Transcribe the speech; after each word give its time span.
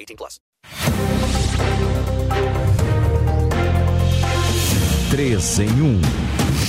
18 0.00 0.16
plus. 0.16 0.40
3 5.10 5.60
em 5.60 5.68
1. 5.68 6.00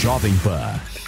Jovem 0.02 0.36
Pan. 0.40 1.01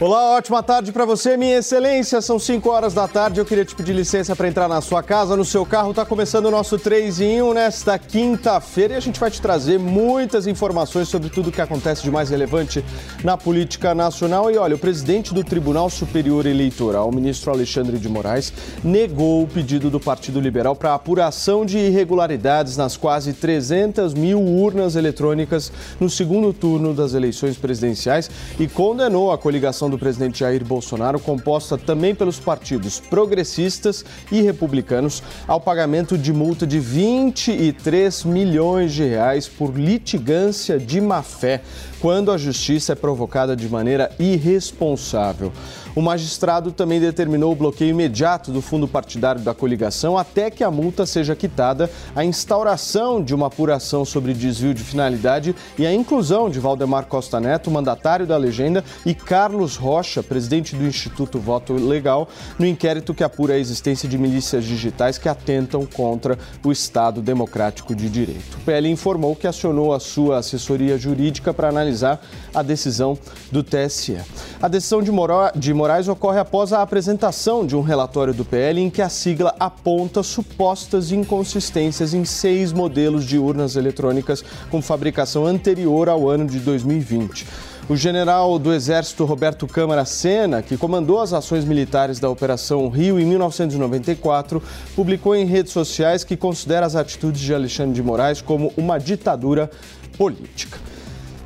Olá, 0.00 0.36
ótima 0.36 0.62
tarde 0.62 0.92
para 0.92 1.04
você, 1.04 1.36
minha 1.36 1.56
excelência. 1.56 2.20
São 2.20 2.38
5 2.38 2.70
horas 2.70 2.94
da 2.94 3.08
tarde. 3.08 3.40
Eu 3.40 3.44
queria 3.44 3.64
te 3.64 3.74
pedir 3.74 3.92
licença 3.92 4.36
para 4.36 4.46
entrar 4.46 4.68
na 4.68 4.80
sua 4.80 5.02
casa, 5.02 5.36
no 5.36 5.44
seu 5.44 5.66
carro. 5.66 5.90
Está 5.90 6.06
começando 6.06 6.46
o 6.46 6.52
nosso 6.52 6.78
3 6.78 7.20
em 7.20 7.42
1 7.42 7.52
nesta 7.52 7.98
quinta-feira 7.98 8.94
e 8.94 8.96
a 8.96 9.00
gente 9.00 9.18
vai 9.18 9.28
te 9.28 9.42
trazer 9.42 9.76
muitas 9.76 10.46
informações 10.46 11.08
sobre 11.08 11.28
tudo 11.28 11.48
o 11.48 11.52
que 11.52 11.60
acontece 11.60 12.04
de 12.04 12.12
mais 12.12 12.30
relevante 12.30 12.84
na 13.24 13.36
política 13.36 13.92
nacional. 13.92 14.48
E 14.52 14.56
olha, 14.56 14.76
o 14.76 14.78
presidente 14.78 15.34
do 15.34 15.42
Tribunal 15.42 15.90
Superior 15.90 16.46
Eleitoral, 16.46 17.08
o 17.08 17.12
ministro 17.12 17.50
Alexandre 17.50 17.98
de 17.98 18.08
Moraes, 18.08 18.52
negou 18.84 19.42
o 19.42 19.48
pedido 19.48 19.90
do 19.90 19.98
Partido 19.98 20.38
Liberal 20.38 20.76
para 20.76 20.94
apuração 20.94 21.66
de 21.66 21.76
irregularidades 21.76 22.76
nas 22.76 22.96
quase 22.96 23.32
300 23.32 24.14
mil 24.14 24.40
urnas 24.40 24.94
eletrônicas 24.94 25.72
no 25.98 26.08
segundo 26.08 26.52
turno 26.52 26.94
das 26.94 27.14
eleições 27.14 27.56
presidenciais 27.56 28.30
e 28.60 28.68
condenou 28.68 29.32
a 29.32 29.38
coligação 29.38 29.87
do 29.88 29.98
presidente 29.98 30.40
Jair 30.40 30.64
Bolsonaro, 30.64 31.18
composta 31.20 31.76
também 31.76 32.14
pelos 32.14 32.38
partidos 32.38 33.00
progressistas 33.00 34.04
e 34.30 34.40
republicanos, 34.42 35.22
ao 35.46 35.60
pagamento 35.60 36.16
de 36.16 36.32
multa 36.32 36.66
de 36.66 36.78
23 36.78 38.24
milhões 38.24 38.92
de 38.92 39.04
reais 39.04 39.48
por 39.48 39.76
litigância 39.78 40.78
de 40.78 41.00
má-fé, 41.00 41.62
quando 42.00 42.30
a 42.30 42.38
justiça 42.38 42.92
é 42.92 42.96
provocada 42.96 43.56
de 43.56 43.68
maneira 43.68 44.10
irresponsável. 44.18 45.52
O 45.98 46.00
magistrado 46.00 46.70
também 46.70 47.00
determinou 47.00 47.50
o 47.50 47.56
bloqueio 47.56 47.90
imediato 47.90 48.52
do 48.52 48.62
fundo 48.62 48.86
partidário 48.86 49.40
da 49.40 49.52
coligação 49.52 50.16
até 50.16 50.48
que 50.48 50.62
a 50.62 50.70
multa 50.70 51.04
seja 51.04 51.34
quitada, 51.34 51.90
a 52.14 52.24
instauração 52.24 53.20
de 53.20 53.34
uma 53.34 53.48
apuração 53.48 54.04
sobre 54.04 54.32
desvio 54.32 54.72
de 54.72 54.84
finalidade 54.84 55.56
e 55.76 55.84
a 55.84 55.92
inclusão 55.92 56.48
de 56.48 56.60
Valdemar 56.60 57.06
Costa 57.06 57.40
Neto, 57.40 57.68
mandatário 57.68 58.28
da 58.28 58.36
legenda, 58.36 58.84
e 59.04 59.12
Carlos 59.12 59.74
Rocha, 59.74 60.22
presidente 60.22 60.76
do 60.76 60.86
Instituto 60.86 61.40
Voto 61.40 61.72
Legal, 61.72 62.28
no 62.60 62.64
inquérito 62.64 63.12
que 63.12 63.24
apura 63.24 63.54
a 63.54 63.58
existência 63.58 64.08
de 64.08 64.16
milícias 64.16 64.64
digitais 64.64 65.18
que 65.18 65.28
atentam 65.28 65.84
contra 65.84 66.38
o 66.64 66.70
Estado 66.70 67.20
Democrático 67.20 67.92
de 67.92 68.08
Direito. 68.08 68.56
O 68.58 68.64
PL 68.64 68.88
informou 68.88 69.34
que 69.34 69.48
acionou 69.48 69.92
a 69.92 69.98
sua 69.98 70.38
assessoria 70.38 70.96
jurídica 70.96 71.52
para 71.52 71.68
analisar 71.68 72.24
a 72.54 72.62
decisão 72.62 73.18
do 73.50 73.64
TSE. 73.64 74.18
A 74.62 74.68
decisão 74.68 75.02
de, 75.02 75.10
Moro... 75.10 75.50
de 75.56 75.74
Moraes 75.88 76.06
ocorre 76.06 76.38
após 76.38 76.70
a 76.70 76.82
apresentação 76.82 77.64
de 77.64 77.74
um 77.74 77.80
relatório 77.80 78.34
do 78.34 78.44
PL 78.44 78.78
em 78.78 78.90
que 78.90 79.00
a 79.00 79.08
sigla 79.08 79.54
aponta 79.58 80.22
supostas 80.22 81.12
inconsistências 81.12 82.12
em 82.12 82.26
seis 82.26 82.74
modelos 82.74 83.24
de 83.24 83.38
urnas 83.38 83.74
eletrônicas 83.74 84.44
com 84.70 84.82
fabricação 84.82 85.46
anterior 85.46 86.10
ao 86.10 86.28
ano 86.28 86.44
de 86.44 86.58
2020. 86.58 87.46
O 87.88 87.96
general 87.96 88.58
do 88.58 88.74
Exército 88.74 89.24
Roberto 89.24 89.66
Câmara 89.66 90.04
Sena, 90.04 90.60
que 90.60 90.76
comandou 90.76 91.22
as 91.22 91.32
ações 91.32 91.64
militares 91.64 92.20
da 92.20 92.28
Operação 92.28 92.86
Rio 92.90 93.18
em 93.18 93.24
1994, 93.24 94.62
publicou 94.94 95.34
em 95.34 95.46
redes 95.46 95.72
sociais 95.72 96.22
que 96.22 96.36
considera 96.36 96.84
as 96.84 96.96
atitudes 96.96 97.40
de 97.40 97.54
Alexandre 97.54 97.94
de 97.94 98.02
Moraes 98.02 98.42
como 98.42 98.74
uma 98.76 98.98
ditadura 98.98 99.70
política. 100.18 100.78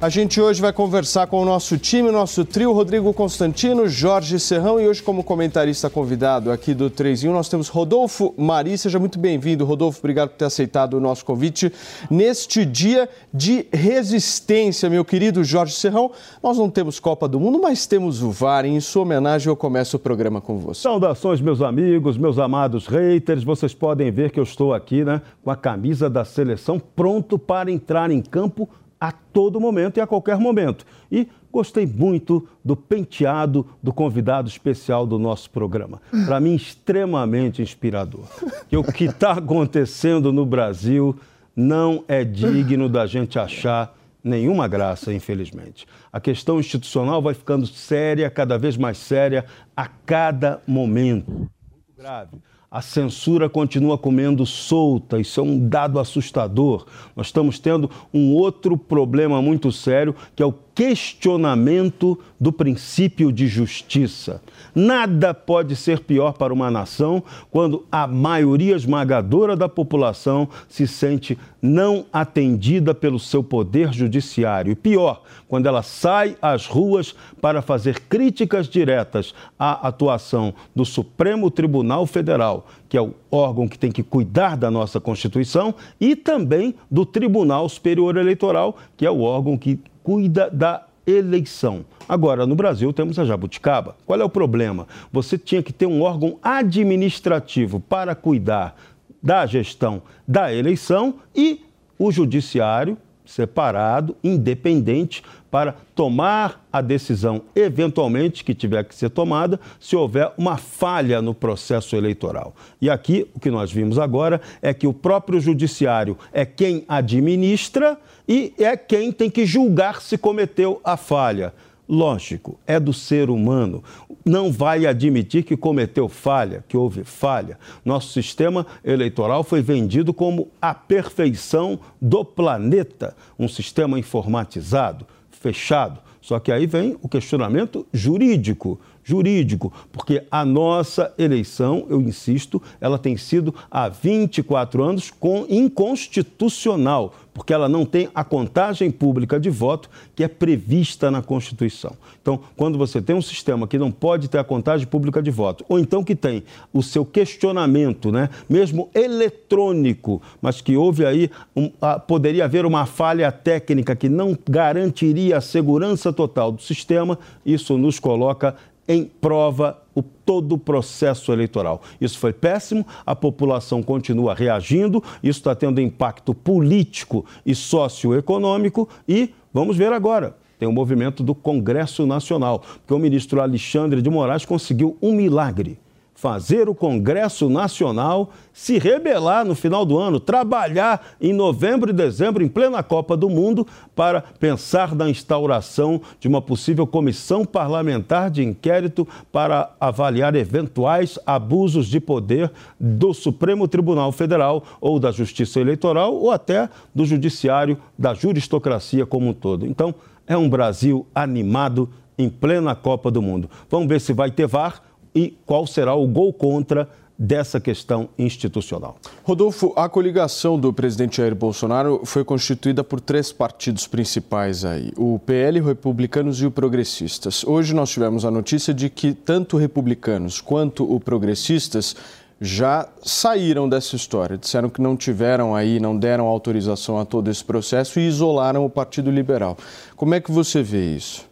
A 0.02 0.08
gente 0.08 0.40
hoje 0.40 0.60
vai 0.60 0.72
conversar 0.72 1.28
com 1.28 1.40
o 1.40 1.44
nosso 1.44 1.78
time, 1.78 2.10
nosso 2.10 2.44
trio, 2.44 2.72
Rodrigo 2.72 3.14
Constantino, 3.14 3.86
Jorge 3.86 4.40
Serrão 4.40 4.80
e 4.80 4.88
hoje 4.88 5.00
como 5.00 5.22
comentarista 5.22 5.88
convidado 5.88 6.50
aqui 6.50 6.74
do 6.74 6.90
3 6.90 7.22
em 7.22 7.28
1 7.28 7.32
nós 7.32 7.48
temos 7.48 7.68
Rodolfo 7.68 8.34
Mari. 8.36 8.76
Seja 8.76 8.98
muito 8.98 9.16
bem-vindo, 9.16 9.64
Rodolfo. 9.64 10.00
Obrigado 10.00 10.30
por 10.30 10.38
ter 10.38 10.46
aceitado 10.46 10.94
o 10.94 11.00
nosso 11.00 11.24
convite. 11.24 11.72
Neste 12.10 12.64
dia 12.64 13.08
de 13.32 13.68
resistência, 13.72 14.90
meu 14.90 15.04
querido 15.04 15.44
Jorge 15.44 15.74
Serrão, 15.74 16.10
nós 16.42 16.58
não 16.58 16.68
temos 16.68 16.98
Copa 16.98 17.28
do 17.28 17.38
Mundo, 17.38 17.60
mas 17.62 17.86
temos 17.86 18.24
o 18.24 18.32
VAR. 18.32 18.64
Em 18.64 18.80
sua 18.80 19.02
homenagem, 19.02 19.46
eu 19.46 19.56
começo 19.56 19.98
o 19.98 20.00
programa 20.00 20.40
com 20.40 20.58
você. 20.58 20.80
Saudações, 20.80 21.40
meus 21.40 21.62
amigos, 21.62 22.18
meus 22.18 22.40
amados 22.40 22.88
haters. 22.88 23.44
Vocês 23.44 23.72
podem 23.72 24.10
ver 24.10 24.32
que 24.32 24.40
eu 24.40 24.44
estou 24.44 24.74
aqui 24.74 25.04
né, 25.04 25.22
com 25.44 25.50
a 25.52 25.54
camisa 25.54 26.10
da 26.10 26.24
seleção 26.24 26.80
pronto 26.80 27.38
para 27.38 27.70
entrar 27.70 28.10
em 28.10 28.20
campo 28.20 28.68
a 29.02 29.10
todo 29.10 29.60
momento 29.60 29.96
e 29.96 30.00
a 30.00 30.06
qualquer 30.06 30.38
momento. 30.38 30.86
E 31.10 31.26
gostei 31.50 31.84
muito 31.84 32.46
do 32.64 32.76
penteado 32.76 33.66
do 33.82 33.92
convidado 33.92 34.48
especial 34.48 35.04
do 35.04 35.18
nosso 35.18 35.50
programa. 35.50 36.00
Para 36.24 36.38
mim, 36.38 36.54
extremamente 36.54 37.60
inspirador. 37.60 38.26
Que 38.68 38.76
o 38.76 38.84
que 38.84 39.06
está 39.06 39.32
acontecendo 39.32 40.32
no 40.32 40.46
Brasil 40.46 41.16
não 41.56 42.04
é 42.06 42.22
digno 42.22 42.88
da 42.88 43.04
gente 43.04 43.40
achar 43.40 43.92
nenhuma 44.22 44.68
graça, 44.68 45.12
infelizmente. 45.12 45.84
A 46.12 46.20
questão 46.20 46.60
institucional 46.60 47.20
vai 47.20 47.34
ficando 47.34 47.66
séria, 47.66 48.30
cada 48.30 48.56
vez 48.56 48.76
mais 48.76 48.98
séria, 48.98 49.44
a 49.76 49.88
cada 49.88 50.62
momento. 50.64 51.28
Muito 51.28 51.50
grave 51.98 52.38
a 52.72 52.80
censura 52.80 53.50
continua 53.50 53.98
comendo 53.98 54.46
solta, 54.46 55.20
isso 55.20 55.38
é 55.38 55.42
um 55.42 55.68
dado 55.68 55.98
assustador. 55.98 56.86
Nós 57.14 57.26
estamos 57.26 57.58
tendo 57.58 57.90
um 58.14 58.32
outro 58.32 58.78
problema 58.78 59.42
muito 59.42 59.70
sério, 59.70 60.16
que 60.34 60.42
é 60.42 60.46
o 60.46 60.54
questionamento 60.74 62.18
do 62.40 62.52
princípio 62.52 63.30
de 63.30 63.46
justiça. 63.46 64.42
Nada 64.74 65.34
pode 65.34 65.76
ser 65.76 66.00
pior 66.00 66.32
para 66.32 66.52
uma 66.52 66.70
nação 66.70 67.22
quando 67.50 67.84
a 67.92 68.06
maioria 68.06 68.74
esmagadora 68.74 69.54
da 69.54 69.68
população 69.68 70.48
se 70.68 70.86
sente 70.86 71.38
não 71.60 72.06
atendida 72.12 72.94
pelo 72.94 73.18
seu 73.18 73.44
poder 73.44 73.92
judiciário. 73.92 74.72
E 74.72 74.74
pior, 74.74 75.22
quando 75.46 75.66
ela 75.66 75.82
sai 75.82 76.36
às 76.42 76.66
ruas 76.66 77.14
para 77.40 77.62
fazer 77.62 78.00
críticas 78.00 78.68
diretas 78.68 79.34
à 79.58 79.86
atuação 79.86 80.54
do 80.74 80.84
Supremo 80.84 81.50
Tribunal 81.50 82.06
Federal, 82.06 82.66
que 82.88 82.96
é 82.96 83.00
o 83.00 83.14
órgão 83.30 83.68
que 83.68 83.78
tem 83.78 83.92
que 83.92 84.02
cuidar 84.02 84.56
da 84.56 84.70
nossa 84.70 85.00
Constituição, 85.00 85.74
e 86.00 86.16
também 86.16 86.74
do 86.90 87.06
Tribunal 87.06 87.68
Superior 87.68 88.16
Eleitoral, 88.16 88.76
que 88.96 89.06
é 89.06 89.10
o 89.10 89.20
órgão 89.20 89.56
que 89.56 89.78
cuida 90.02 90.50
da 90.50 90.86
eleição. 91.06 91.84
Agora, 92.08 92.46
no 92.46 92.54
Brasil, 92.54 92.92
temos 92.92 93.18
a 93.18 93.24
jabuticaba. 93.24 93.96
Qual 94.06 94.20
é 94.20 94.24
o 94.24 94.28
problema? 94.28 94.86
Você 95.12 95.36
tinha 95.36 95.62
que 95.62 95.72
ter 95.72 95.86
um 95.86 96.02
órgão 96.02 96.38
administrativo 96.42 97.80
para 97.80 98.14
cuidar 98.14 98.76
da 99.22 99.46
gestão 99.46 100.02
da 100.26 100.52
eleição 100.52 101.16
e 101.34 101.64
o 101.98 102.10
judiciário 102.10 102.96
separado, 103.24 104.16
independente, 104.22 105.22
para 105.52 105.76
tomar 105.94 106.64
a 106.72 106.80
decisão, 106.80 107.42
eventualmente, 107.54 108.42
que 108.42 108.54
tiver 108.54 108.84
que 108.84 108.94
ser 108.94 109.10
tomada, 109.10 109.60
se 109.78 109.94
houver 109.94 110.32
uma 110.38 110.56
falha 110.56 111.20
no 111.20 111.34
processo 111.34 111.94
eleitoral. 111.94 112.56
E 112.80 112.88
aqui, 112.88 113.28
o 113.34 113.38
que 113.38 113.50
nós 113.50 113.70
vimos 113.70 113.98
agora 113.98 114.40
é 114.62 114.72
que 114.72 114.86
o 114.86 114.94
próprio 114.94 115.38
judiciário 115.38 116.16
é 116.32 116.46
quem 116.46 116.86
administra 116.88 117.98
e 118.26 118.54
é 118.56 118.78
quem 118.78 119.12
tem 119.12 119.28
que 119.28 119.44
julgar 119.44 120.00
se 120.00 120.16
cometeu 120.16 120.80
a 120.82 120.96
falha. 120.96 121.52
Lógico, 121.86 122.58
é 122.66 122.80
do 122.80 122.94
ser 122.94 123.28
humano. 123.28 123.84
Não 124.24 124.50
vai 124.50 124.86
admitir 124.86 125.42
que 125.42 125.54
cometeu 125.54 126.08
falha, 126.08 126.64
que 126.66 126.78
houve 126.78 127.04
falha. 127.04 127.58
Nosso 127.84 128.10
sistema 128.14 128.66
eleitoral 128.82 129.44
foi 129.44 129.60
vendido 129.60 130.14
como 130.14 130.48
a 130.62 130.72
perfeição 130.72 131.78
do 132.00 132.24
planeta, 132.24 133.14
um 133.38 133.48
sistema 133.48 133.98
informatizado, 133.98 135.06
fechado. 135.42 136.00
Só 136.20 136.38
que 136.38 136.52
aí 136.52 136.66
vem 136.66 136.96
o 137.02 137.08
questionamento 137.08 137.84
jurídico 137.92 138.78
jurídico, 139.04 139.72
porque 139.90 140.24
a 140.30 140.44
nossa 140.44 141.12
eleição, 141.18 141.86
eu 141.88 142.00
insisto, 142.00 142.62
ela 142.80 142.98
tem 142.98 143.16
sido 143.16 143.54
há 143.70 143.88
24 143.88 144.82
anos 144.82 145.12
inconstitucional, 145.48 147.14
porque 147.34 147.52
ela 147.52 147.68
não 147.68 147.84
tem 147.84 148.08
a 148.14 148.22
contagem 148.22 148.90
pública 148.90 149.40
de 149.40 149.50
voto 149.50 149.88
que 150.14 150.22
é 150.22 150.28
prevista 150.28 151.10
na 151.10 151.22
Constituição. 151.22 151.92
Então, 152.20 152.40
quando 152.56 152.76
você 152.76 153.00
tem 153.00 153.16
um 153.16 153.22
sistema 153.22 153.66
que 153.66 153.78
não 153.78 153.90
pode 153.90 154.28
ter 154.28 154.38
a 154.38 154.44
contagem 154.44 154.86
pública 154.86 155.22
de 155.22 155.30
voto, 155.30 155.64
ou 155.68 155.78
então 155.78 156.04
que 156.04 156.14
tem 156.14 156.42
o 156.72 156.82
seu 156.82 157.04
questionamento, 157.04 158.12
né, 158.12 158.28
mesmo 158.48 158.90
eletrônico, 158.94 160.20
mas 160.40 160.60
que 160.60 160.76
houve 160.76 161.06
aí, 161.06 161.30
um, 161.56 161.70
a, 161.80 161.98
poderia 161.98 162.44
haver 162.44 162.66
uma 162.66 162.86
falha 162.86 163.32
técnica 163.32 163.96
que 163.96 164.08
não 164.08 164.36
garantiria 164.48 165.38
a 165.38 165.40
segurança 165.40 166.12
total 166.12 166.52
do 166.52 166.62
sistema, 166.62 167.18
isso 167.44 167.78
nos 167.78 167.98
coloca 167.98 168.54
em 168.92 169.04
prova 169.04 169.82
o, 169.94 170.02
todo 170.02 170.52
o 170.52 170.58
processo 170.58 171.32
eleitoral. 171.32 171.82
Isso 172.00 172.18
foi 172.18 172.32
péssimo, 172.32 172.86
a 173.04 173.14
população 173.14 173.82
continua 173.82 174.34
reagindo, 174.34 175.02
isso 175.22 175.40
está 175.40 175.54
tendo 175.54 175.80
impacto 175.80 176.34
político 176.34 177.24
e 177.44 177.54
socioeconômico 177.54 178.88
e 179.08 179.34
vamos 179.52 179.76
ver 179.76 179.92
agora. 179.92 180.36
Tem 180.58 180.68
o 180.68 180.70
um 180.70 180.74
movimento 180.74 181.24
do 181.24 181.34
Congresso 181.34 182.06
Nacional, 182.06 182.60
porque 182.60 182.94
o 182.94 182.98
ministro 182.98 183.40
Alexandre 183.40 184.00
de 184.00 184.08
Moraes 184.08 184.44
conseguiu 184.44 184.96
um 185.02 185.12
milagre 185.12 185.78
fazer 186.22 186.68
o 186.68 186.74
Congresso 186.74 187.50
Nacional 187.50 188.30
se 188.52 188.78
rebelar 188.78 189.44
no 189.44 189.56
final 189.56 189.84
do 189.84 189.98
ano, 189.98 190.20
trabalhar 190.20 191.14
em 191.20 191.32
novembro 191.32 191.90
e 191.90 191.92
dezembro, 191.92 192.44
em 192.44 192.48
plena 192.48 192.80
Copa 192.80 193.16
do 193.16 193.28
Mundo, 193.28 193.66
para 193.92 194.22
pensar 194.38 194.94
na 194.94 195.10
instauração 195.10 196.00
de 196.20 196.28
uma 196.28 196.40
possível 196.40 196.86
comissão 196.86 197.44
parlamentar 197.44 198.30
de 198.30 198.40
inquérito 198.40 199.06
para 199.32 199.72
avaliar 199.80 200.36
eventuais 200.36 201.18
abusos 201.26 201.88
de 201.88 201.98
poder 201.98 202.52
do 202.78 203.12
Supremo 203.12 203.66
Tribunal 203.66 204.12
Federal 204.12 204.62
ou 204.80 205.00
da 205.00 205.10
Justiça 205.10 205.58
Eleitoral 205.58 206.14
ou 206.14 206.30
até 206.30 206.68
do 206.94 207.04
Judiciário, 207.04 207.76
da 207.98 208.14
juristocracia 208.14 209.04
como 209.04 209.30
um 209.30 209.34
todo. 209.34 209.66
Então, 209.66 209.92
é 210.24 210.36
um 210.36 210.48
Brasil 210.48 211.04
animado 211.12 211.90
em 212.16 212.30
plena 212.30 212.76
Copa 212.76 213.10
do 213.10 213.20
Mundo. 213.20 213.50
Vamos 213.68 213.88
ver 213.88 214.00
se 214.00 214.12
vai 214.12 214.30
ter 214.30 214.46
VAR 214.46 214.91
e 215.14 215.36
qual 215.46 215.66
será 215.66 215.94
o 215.94 216.06
gol 216.06 216.32
contra 216.32 216.88
dessa 217.18 217.60
questão 217.60 218.08
institucional. 218.18 218.96
Rodolfo, 219.22 219.72
a 219.76 219.88
coligação 219.88 220.58
do 220.58 220.72
presidente 220.72 221.18
Jair 221.18 221.36
Bolsonaro 221.36 222.00
foi 222.04 222.24
constituída 222.24 222.82
por 222.82 223.00
três 223.00 223.30
partidos 223.30 223.86
principais 223.86 224.64
aí, 224.64 224.92
o 224.96 225.20
PL, 225.20 225.60
Republicanos 225.60 226.40
e 226.40 226.46
o 226.46 226.50
Progressistas. 226.50 227.44
Hoje 227.44 227.74
nós 227.74 227.90
tivemos 227.90 228.24
a 228.24 228.30
notícia 228.30 228.74
de 228.74 228.90
que 228.90 229.12
tanto 229.12 229.56
Republicanos 229.56 230.40
quanto 230.40 230.90
o 230.90 230.98
Progressistas 230.98 231.94
já 232.40 232.88
saíram 233.04 233.68
dessa 233.68 233.94
história, 233.94 234.36
disseram 234.36 234.68
que 234.68 234.82
não 234.82 234.96
tiveram 234.96 235.54
aí, 235.54 235.78
não 235.78 235.96
deram 235.96 236.26
autorização 236.26 236.98
a 236.98 237.04
todo 237.04 237.30
esse 237.30 237.44
processo 237.44 238.00
e 238.00 238.08
isolaram 238.08 238.64
o 238.64 238.70
Partido 238.70 239.12
Liberal. 239.12 239.56
Como 239.94 240.12
é 240.12 240.20
que 240.20 240.32
você 240.32 240.60
vê 240.60 240.96
isso? 240.96 241.24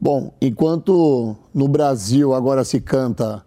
Bom, 0.00 0.32
enquanto 0.40 1.36
no 1.54 1.68
Brasil 1.68 2.34
agora 2.34 2.64
se 2.64 2.80
canta 2.80 3.44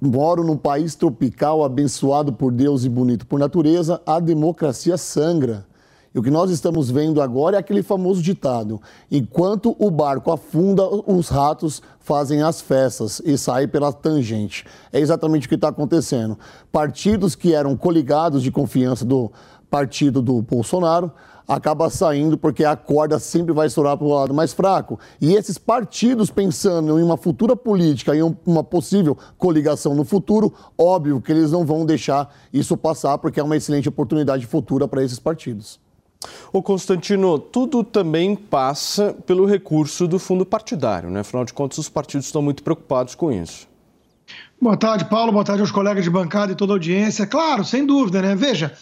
moro 0.00 0.44
num 0.44 0.56
país 0.56 0.94
tropical 0.94 1.64
abençoado 1.64 2.32
por 2.32 2.52
Deus 2.52 2.84
e 2.84 2.88
bonito 2.88 3.26
por 3.26 3.38
natureza, 3.38 4.00
a 4.04 4.20
democracia 4.20 4.96
sangra. 4.96 5.66
E 6.14 6.18
o 6.18 6.22
que 6.22 6.30
nós 6.30 6.50
estamos 6.50 6.90
vendo 6.90 7.22
agora 7.22 7.56
é 7.56 7.60
aquele 7.60 7.82
famoso 7.82 8.20
ditado: 8.20 8.80
enquanto 9.10 9.74
o 9.78 9.90
barco 9.90 10.30
afunda, 10.30 10.86
os 10.86 11.28
ratos 11.28 11.80
fazem 12.00 12.42
as 12.42 12.60
festas 12.60 13.22
e 13.24 13.38
saem 13.38 13.66
pela 13.66 13.92
tangente. 13.92 14.66
É 14.92 15.00
exatamente 15.00 15.46
o 15.46 15.48
que 15.48 15.54
está 15.54 15.68
acontecendo. 15.68 16.38
Partidos 16.70 17.34
que 17.34 17.54
eram 17.54 17.74
coligados 17.76 18.42
de 18.42 18.50
confiança 18.50 19.06
do 19.06 19.32
partido 19.70 20.20
do 20.20 20.42
Bolsonaro 20.42 21.10
acaba 21.54 21.90
saindo 21.90 22.38
porque 22.38 22.64
a 22.64 22.74
corda 22.74 23.18
sempre 23.18 23.52
vai 23.52 23.66
estourar 23.66 23.96
para 23.96 24.06
o 24.06 24.14
lado 24.14 24.34
mais 24.34 24.52
fraco. 24.52 24.98
E 25.20 25.34
esses 25.34 25.58
partidos 25.58 26.30
pensando 26.30 26.98
em 26.98 27.02
uma 27.02 27.16
futura 27.16 27.54
política, 27.54 28.16
em 28.16 28.22
uma 28.46 28.64
possível 28.64 29.16
coligação 29.36 29.94
no 29.94 30.04
futuro, 30.04 30.52
óbvio 30.76 31.20
que 31.20 31.30
eles 31.30 31.52
não 31.52 31.64
vão 31.64 31.84
deixar 31.84 32.34
isso 32.52 32.76
passar 32.76 33.18
porque 33.18 33.38
é 33.38 33.42
uma 33.42 33.56
excelente 33.56 33.88
oportunidade 33.88 34.46
futura 34.46 34.88
para 34.88 35.04
esses 35.04 35.18
partidos. 35.18 35.78
O 36.52 36.62
Constantino, 36.62 37.38
tudo 37.38 37.82
também 37.82 38.36
passa 38.36 39.14
pelo 39.26 39.44
recurso 39.44 40.06
do 40.06 40.18
fundo 40.18 40.46
partidário, 40.46 41.10
né? 41.10 41.20
Afinal 41.20 41.44
de 41.44 41.52
contas, 41.52 41.78
os 41.78 41.88
partidos 41.88 42.26
estão 42.26 42.40
muito 42.40 42.62
preocupados 42.62 43.14
com 43.14 43.32
isso. 43.32 43.66
Boa 44.60 44.76
tarde, 44.76 45.04
Paulo. 45.06 45.32
Boa 45.32 45.44
tarde 45.44 45.60
aos 45.60 45.72
colegas 45.72 46.04
de 46.04 46.10
bancada 46.10 46.52
e 46.52 46.54
toda 46.54 46.72
a 46.72 46.76
audiência. 46.76 47.26
Claro, 47.26 47.64
sem 47.64 47.84
dúvida, 47.84 48.22
né? 48.22 48.36
Veja, 48.36 48.72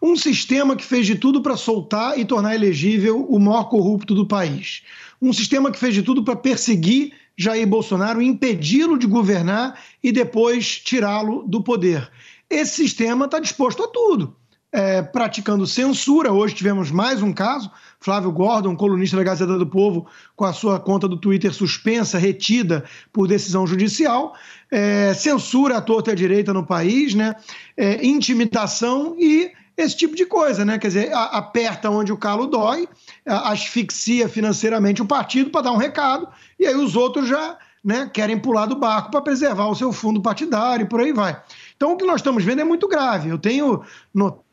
um 0.00 0.16
sistema 0.16 0.74
que 0.74 0.84
fez 0.84 1.06
de 1.06 1.14
tudo 1.14 1.42
para 1.42 1.56
soltar 1.56 2.18
e 2.18 2.24
tornar 2.24 2.54
elegível 2.54 3.24
o 3.28 3.38
maior 3.38 3.64
corrupto 3.64 4.14
do 4.14 4.26
país. 4.26 4.82
Um 5.20 5.32
sistema 5.32 5.70
que 5.70 5.78
fez 5.78 5.94
de 5.94 6.02
tudo 6.02 6.24
para 6.24 6.36
perseguir 6.36 7.12
Jair 7.36 7.66
Bolsonaro, 7.66 8.20
impedi-lo 8.20 8.98
de 8.98 9.06
governar 9.06 9.78
e 10.02 10.12
depois 10.12 10.78
tirá-lo 10.78 11.42
do 11.46 11.62
poder. 11.62 12.10
Esse 12.48 12.76
sistema 12.82 13.26
está 13.26 13.38
disposto 13.38 13.82
a 13.82 13.88
tudo. 13.88 14.36
É, 14.72 15.02
praticando 15.02 15.66
censura. 15.66 16.32
Hoje 16.32 16.54
tivemos 16.54 16.92
mais 16.92 17.22
um 17.22 17.32
caso. 17.32 17.70
Flávio 17.98 18.30
Gordon, 18.30 18.76
colunista 18.76 19.16
da 19.16 19.24
Gazeta 19.24 19.58
do 19.58 19.66
Povo, 19.66 20.06
com 20.36 20.44
a 20.44 20.52
sua 20.52 20.78
conta 20.78 21.08
do 21.08 21.16
Twitter 21.16 21.52
suspensa, 21.52 22.18
retida 22.18 22.84
por 23.12 23.26
decisão 23.26 23.66
judicial. 23.66 24.34
É, 24.70 25.12
censura 25.14 25.78
à 25.78 25.80
torta 25.80 26.10
e 26.10 26.12
à 26.12 26.16
direita 26.16 26.52
no 26.52 26.64
país, 26.64 27.14
né? 27.14 27.34
É, 27.76 28.06
intimidação 28.06 29.16
e 29.18 29.50
esse 29.82 29.96
tipo 29.96 30.14
de 30.14 30.26
coisa, 30.26 30.64
né? 30.64 30.78
Quer 30.78 30.88
dizer, 30.88 31.12
aperta 31.12 31.90
onde 31.90 32.12
o 32.12 32.16
calo 32.16 32.46
dói, 32.46 32.88
asfixia 33.26 34.28
financeiramente 34.28 35.02
o 35.02 35.06
partido 35.06 35.50
para 35.50 35.62
dar 35.62 35.72
um 35.72 35.76
recado, 35.76 36.28
e 36.58 36.66
aí 36.66 36.74
os 36.74 36.96
outros 36.96 37.28
já 37.28 37.58
né, 37.82 38.10
querem 38.12 38.38
pular 38.38 38.66
do 38.66 38.76
barco 38.76 39.10
para 39.10 39.22
preservar 39.22 39.66
o 39.66 39.74
seu 39.74 39.92
fundo 39.92 40.20
partidário 40.20 40.84
e 40.84 40.88
por 40.88 41.00
aí 41.00 41.12
vai. 41.12 41.42
Então 41.76 41.92
o 41.92 41.96
que 41.96 42.04
nós 42.04 42.16
estamos 42.16 42.44
vendo 42.44 42.60
é 42.60 42.64
muito 42.64 42.86
grave. 42.86 43.30
Eu 43.30 43.38
tenho 43.38 43.82
notado. 44.14 44.44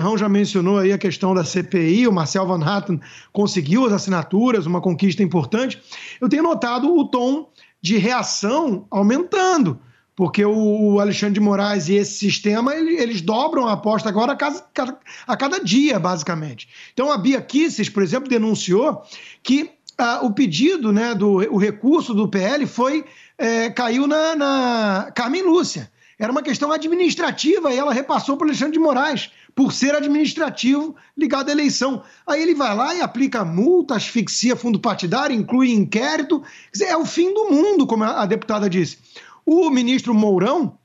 Rão 0.00 0.16
já 0.16 0.28
mencionou 0.28 0.78
aí 0.78 0.92
a 0.92 0.98
questão 0.98 1.34
da 1.34 1.42
CPI, 1.42 2.06
o 2.06 2.12
Marcel 2.12 2.46
Van 2.46 2.64
Hatten 2.64 3.00
conseguiu 3.32 3.84
as 3.84 3.92
assinaturas, 3.92 4.64
uma 4.64 4.80
conquista 4.80 5.24
importante. 5.24 5.82
Eu 6.20 6.28
tenho 6.28 6.44
notado 6.44 6.94
o 6.96 7.04
tom 7.08 7.50
de 7.82 7.96
reação 7.96 8.86
aumentando 8.92 9.80
porque 10.18 10.44
o 10.44 10.98
Alexandre 10.98 11.34
de 11.34 11.40
Moraes 11.40 11.88
e 11.88 11.94
esse 11.94 12.18
sistema, 12.18 12.74
eles 12.74 13.20
dobram 13.20 13.68
a 13.68 13.74
aposta 13.74 14.08
agora 14.08 14.32
a 14.32 14.36
cada, 14.36 14.98
a 15.24 15.36
cada 15.36 15.60
dia, 15.60 15.96
basicamente. 15.96 16.68
Então, 16.92 17.12
a 17.12 17.16
Bia 17.16 17.40
Kisses, 17.40 17.88
por 17.88 18.02
exemplo, 18.02 18.28
denunciou 18.28 19.00
que 19.44 19.70
ah, 19.96 20.18
o 20.24 20.32
pedido, 20.32 20.92
né, 20.92 21.14
do, 21.14 21.34
o 21.54 21.56
recurso 21.56 22.12
do 22.12 22.26
PL 22.26 22.66
foi, 22.66 23.04
é, 23.38 23.70
caiu 23.70 24.08
na, 24.08 24.34
na 24.34 25.12
Carmen 25.14 25.42
Lúcia. 25.42 25.88
Era 26.18 26.32
uma 26.32 26.42
questão 26.42 26.72
administrativa 26.72 27.72
e 27.72 27.78
ela 27.78 27.94
repassou 27.94 28.36
para 28.36 28.46
o 28.46 28.48
Alexandre 28.48 28.72
de 28.72 28.80
Moraes, 28.80 29.30
por 29.54 29.72
ser 29.72 29.94
administrativo 29.94 30.96
ligado 31.16 31.48
à 31.48 31.52
eleição. 31.52 32.02
Aí 32.26 32.42
ele 32.42 32.56
vai 32.56 32.74
lá 32.74 32.92
e 32.92 33.00
aplica 33.00 33.44
multa, 33.44 33.94
asfixia 33.94 34.56
fundo 34.56 34.80
partidário, 34.80 35.34
inclui 35.34 35.70
inquérito. 35.70 36.42
é 36.80 36.96
o 36.96 37.04
fim 37.04 37.32
do 37.32 37.50
mundo, 37.50 37.86
como 37.86 38.02
a 38.02 38.26
deputada 38.26 38.68
disse. 38.68 38.98
O 39.50 39.70
ministro 39.70 40.12
Mourão, 40.12 40.76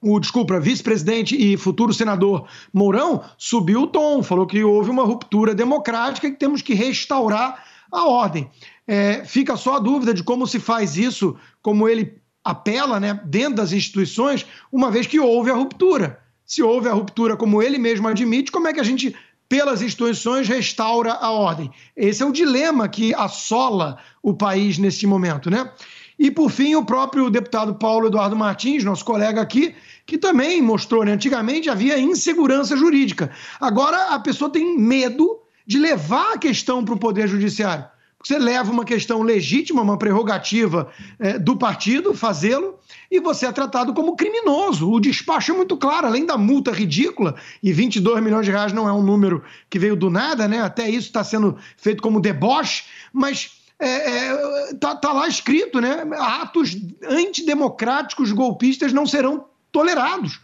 o 0.00 0.18
desculpa, 0.18 0.58
vice-presidente 0.58 1.36
e 1.36 1.54
futuro 1.58 1.92
senador 1.92 2.48
Mourão, 2.72 3.22
subiu 3.36 3.82
o 3.82 3.86
tom, 3.86 4.22
falou 4.22 4.46
que 4.46 4.64
houve 4.64 4.88
uma 4.88 5.04
ruptura 5.04 5.54
democrática 5.54 6.26
e 6.26 6.30
que 6.30 6.38
temos 6.38 6.62
que 6.62 6.72
restaurar 6.72 7.62
a 7.92 8.08
ordem. 8.08 8.50
É, 8.86 9.22
fica 9.26 9.54
só 9.54 9.74
a 9.74 9.78
dúvida 9.78 10.14
de 10.14 10.22
como 10.22 10.46
se 10.46 10.58
faz 10.58 10.96
isso, 10.96 11.36
como 11.60 11.86
ele 11.86 12.16
apela 12.42 12.98
né, 12.98 13.20
dentro 13.26 13.56
das 13.56 13.72
instituições, 13.72 14.46
uma 14.72 14.90
vez 14.90 15.06
que 15.06 15.20
houve 15.20 15.50
a 15.50 15.54
ruptura. 15.54 16.18
Se 16.42 16.62
houve 16.62 16.88
a 16.88 16.94
ruptura, 16.94 17.36
como 17.36 17.62
ele 17.62 17.76
mesmo 17.76 18.08
admite, 18.08 18.50
como 18.50 18.66
é 18.66 18.72
que 18.72 18.80
a 18.80 18.84
gente, 18.84 19.14
pelas 19.46 19.82
instituições, 19.82 20.48
restaura 20.48 21.12
a 21.12 21.30
ordem? 21.30 21.70
Esse 21.94 22.22
é 22.22 22.26
o 22.26 22.32
dilema 22.32 22.88
que 22.88 23.12
assola 23.12 23.98
o 24.22 24.32
país 24.32 24.78
neste 24.78 25.06
momento, 25.06 25.50
né? 25.50 25.70
E, 26.18 26.30
por 26.30 26.50
fim, 26.50 26.74
o 26.74 26.84
próprio 26.84 27.28
deputado 27.28 27.74
Paulo 27.74 28.06
Eduardo 28.06 28.34
Martins, 28.34 28.82
nosso 28.82 29.04
colega 29.04 29.40
aqui, 29.40 29.74
que 30.06 30.16
também 30.16 30.62
mostrou, 30.62 31.04
né? 31.04 31.12
antigamente 31.12 31.68
havia 31.68 31.98
insegurança 31.98 32.76
jurídica. 32.76 33.30
Agora 33.60 34.14
a 34.14 34.18
pessoa 34.18 34.50
tem 34.50 34.78
medo 34.78 35.40
de 35.66 35.78
levar 35.78 36.34
a 36.34 36.38
questão 36.38 36.84
para 36.84 36.94
o 36.94 36.98
Poder 36.98 37.26
Judiciário. 37.26 37.84
você 38.22 38.38
leva 38.38 38.70
uma 38.70 38.84
questão 38.84 39.20
legítima, 39.22 39.82
uma 39.82 39.98
prerrogativa 39.98 40.88
é, 41.18 41.38
do 41.38 41.56
partido 41.56 42.14
fazê-lo, 42.14 42.78
e 43.10 43.20
você 43.20 43.46
é 43.46 43.52
tratado 43.52 43.92
como 43.92 44.16
criminoso. 44.16 44.90
O 44.90 45.00
despacho 45.00 45.52
é 45.52 45.54
muito 45.54 45.76
claro, 45.76 46.06
além 46.06 46.24
da 46.24 46.38
multa 46.38 46.70
ridícula, 46.70 47.34
e 47.62 47.72
22 47.72 48.22
milhões 48.22 48.46
de 48.46 48.52
reais 48.52 48.72
não 48.72 48.88
é 48.88 48.92
um 48.92 49.02
número 49.02 49.42
que 49.68 49.78
veio 49.78 49.96
do 49.96 50.08
nada, 50.08 50.48
né? 50.48 50.60
Até 50.60 50.88
isso 50.88 51.08
está 51.08 51.22
sendo 51.22 51.56
feito 51.76 52.02
como 52.02 52.20
deboche, 52.20 52.84
mas 53.12 53.65
é, 53.78 53.88
é, 53.88 54.74
tá, 54.80 54.94
tá, 54.94 55.12
lá 55.12 55.28
escrito, 55.28 55.80
né? 55.80 56.02
Atos 56.18 56.76
antidemocráticos 57.02 58.32
golpistas 58.32 58.92
não 58.92 59.06
serão 59.06 59.46
tolerados. 59.70 60.40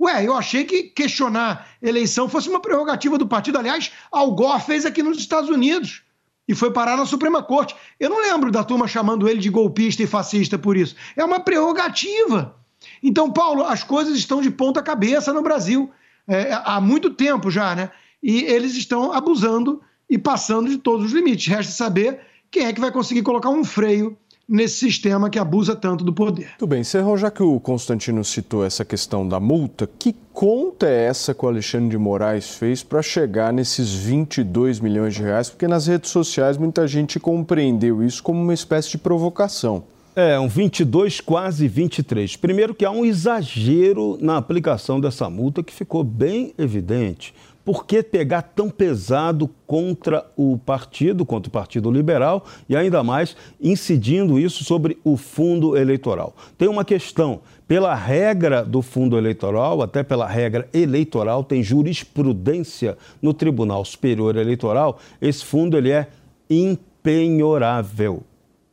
Ué, 0.00 0.26
eu 0.26 0.34
achei 0.34 0.64
que 0.64 0.84
questionar 0.84 1.68
eleição 1.80 2.28
fosse 2.28 2.48
uma 2.48 2.60
prerrogativa 2.60 3.16
do 3.16 3.26
partido. 3.26 3.58
Aliás, 3.58 3.92
Al 4.10 4.32
Gore 4.32 4.62
fez 4.62 4.84
aqui 4.84 5.02
nos 5.02 5.18
Estados 5.18 5.48
Unidos 5.48 6.02
e 6.48 6.54
foi 6.56 6.72
parar 6.72 6.96
na 6.96 7.06
Suprema 7.06 7.40
Corte. 7.40 7.76
Eu 8.00 8.10
não 8.10 8.20
lembro 8.20 8.50
da 8.50 8.64
turma 8.64 8.88
chamando 8.88 9.28
ele 9.28 9.38
de 9.38 9.48
golpista 9.48 10.02
e 10.02 10.06
fascista 10.08 10.58
por 10.58 10.76
isso. 10.76 10.96
É 11.16 11.24
uma 11.24 11.38
prerrogativa. 11.38 12.56
Então, 13.00 13.30
Paulo, 13.30 13.62
as 13.62 13.84
coisas 13.84 14.16
estão 14.18 14.42
de 14.42 14.50
ponta 14.50 14.82
cabeça 14.82 15.32
no 15.32 15.40
Brasil 15.40 15.88
é, 16.26 16.52
há 16.64 16.80
muito 16.80 17.10
tempo 17.10 17.48
já, 17.48 17.74
né? 17.74 17.90
E 18.20 18.42
eles 18.42 18.74
estão 18.74 19.12
abusando 19.12 19.80
e 20.10 20.18
passando 20.18 20.68
de 20.68 20.78
todos 20.78 21.06
os 21.06 21.12
limites. 21.12 21.46
Resta 21.46 21.72
saber 21.72 22.20
quem 22.52 22.66
é 22.66 22.72
que 22.72 22.80
vai 22.80 22.92
conseguir 22.92 23.22
colocar 23.22 23.48
um 23.48 23.64
freio 23.64 24.14
nesse 24.46 24.74
sistema 24.74 25.30
que 25.30 25.38
abusa 25.38 25.74
tanto 25.74 26.04
do 26.04 26.12
poder. 26.12 26.50
Tudo 26.58 26.68
bem, 26.68 26.84
Serrão, 26.84 27.16
já 27.16 27.30
que 27.30 27.42
o 27.42 27.58
Constantino 27.58 28.22
citou 28.22 28.62
essa 28.62 28.84
questão 28.84 29.26
da 29.26 29.40
multa, 29.40 29.88
que 29.98 30.14
conta 30.34 30.86
é 30.86 31.06
essa 31.06 31.32
que 31.32 31.44
o 31.44 31.48
Alexandre 31.48 31.88
de 31.88 31.96
Moraes 31.96 32.56
fez 32.56 32.82
para 32.82 33.00
chegar 33.00 33.52
nesses 33.52 33.94
22 33.94 34.80
milhões 34.80 35.14
de 35.14 35.22
reais? 35.22 35.48
Porque 35.48 35.66
nas 35.66 35.86
redes 35.86 36.10
sociais 36.10 36.58
muita 36.58 36.86
gente 36.86 37.18
compreendeu 37.18 38.02
isso 38.02 38.22
como 38.22 38.42
uma 38.42 38.52
espécie 38.52 38.90
de 38.90 38.98
provocação. 38.98 39.84
É, 40.14 40.38
um 40.38 40.46
22, 40.46 41.22
quase 41.22 41.66
23. 41.66 42.36
Primeiro 42.36 42.74
que 42.74 42.84
há 42.84 42.90
um 42.90 43.02
exagero 43.02 44.18
na 44.20 44.36
aplicação 44.36 45.00
dessa 45.00 45.30
multa 45.30 45.62
que 45.62 45.72
ficou 45.72 46.04
bem 46.04 46.52
evidente. 46.58 47.32
Por 47.64 47.86
que 47.86 48.02
pegar 48.02 48.42
tão 48.42 48.68
pesado 48.68 49.48
contra 49.66 50.26
o 50.36 50.58
partido, 50.58 51.24
contra 51.24 51.48
o 51.48 51.52
Partido 51.52 51.90
Liberal, 51.90 52.44
e 52.68 52.76
ainda 52.76 53.04
mais 53.04 53.36
incidindo 53.60 54.38
isso 54.38 54.64
sobre 54.64 54.98
o 55.04 55.16
fundo 55.16 55.76
eleitoral? 55.76 56.34
Tem 56.58 56.68
uma 56.68 56.84
questão. 56.84 57.40
Pela 57.68 57.94
regra 57.94 58.64
do 58.64 58.82
fundo 58.82 59.16
eleitoral, 59.16 59.80
até 59.80 60.02
pela 60.02 60.26
regra 60.26 60.68
eleitoral, 60.74 61.44
tem 61.44 61.62
jurisprudência 61.62 62.98
no 63.22 63.32
Tribunal 63.32 63.84
Superior 63.84 64.36
Eleitoral, 64.36 64.98
esse 65.20 65.44
fundo 65.44 65.78
ele 65.78 65.90
é 65.90 66.08
impenhorável. 66.50 68.24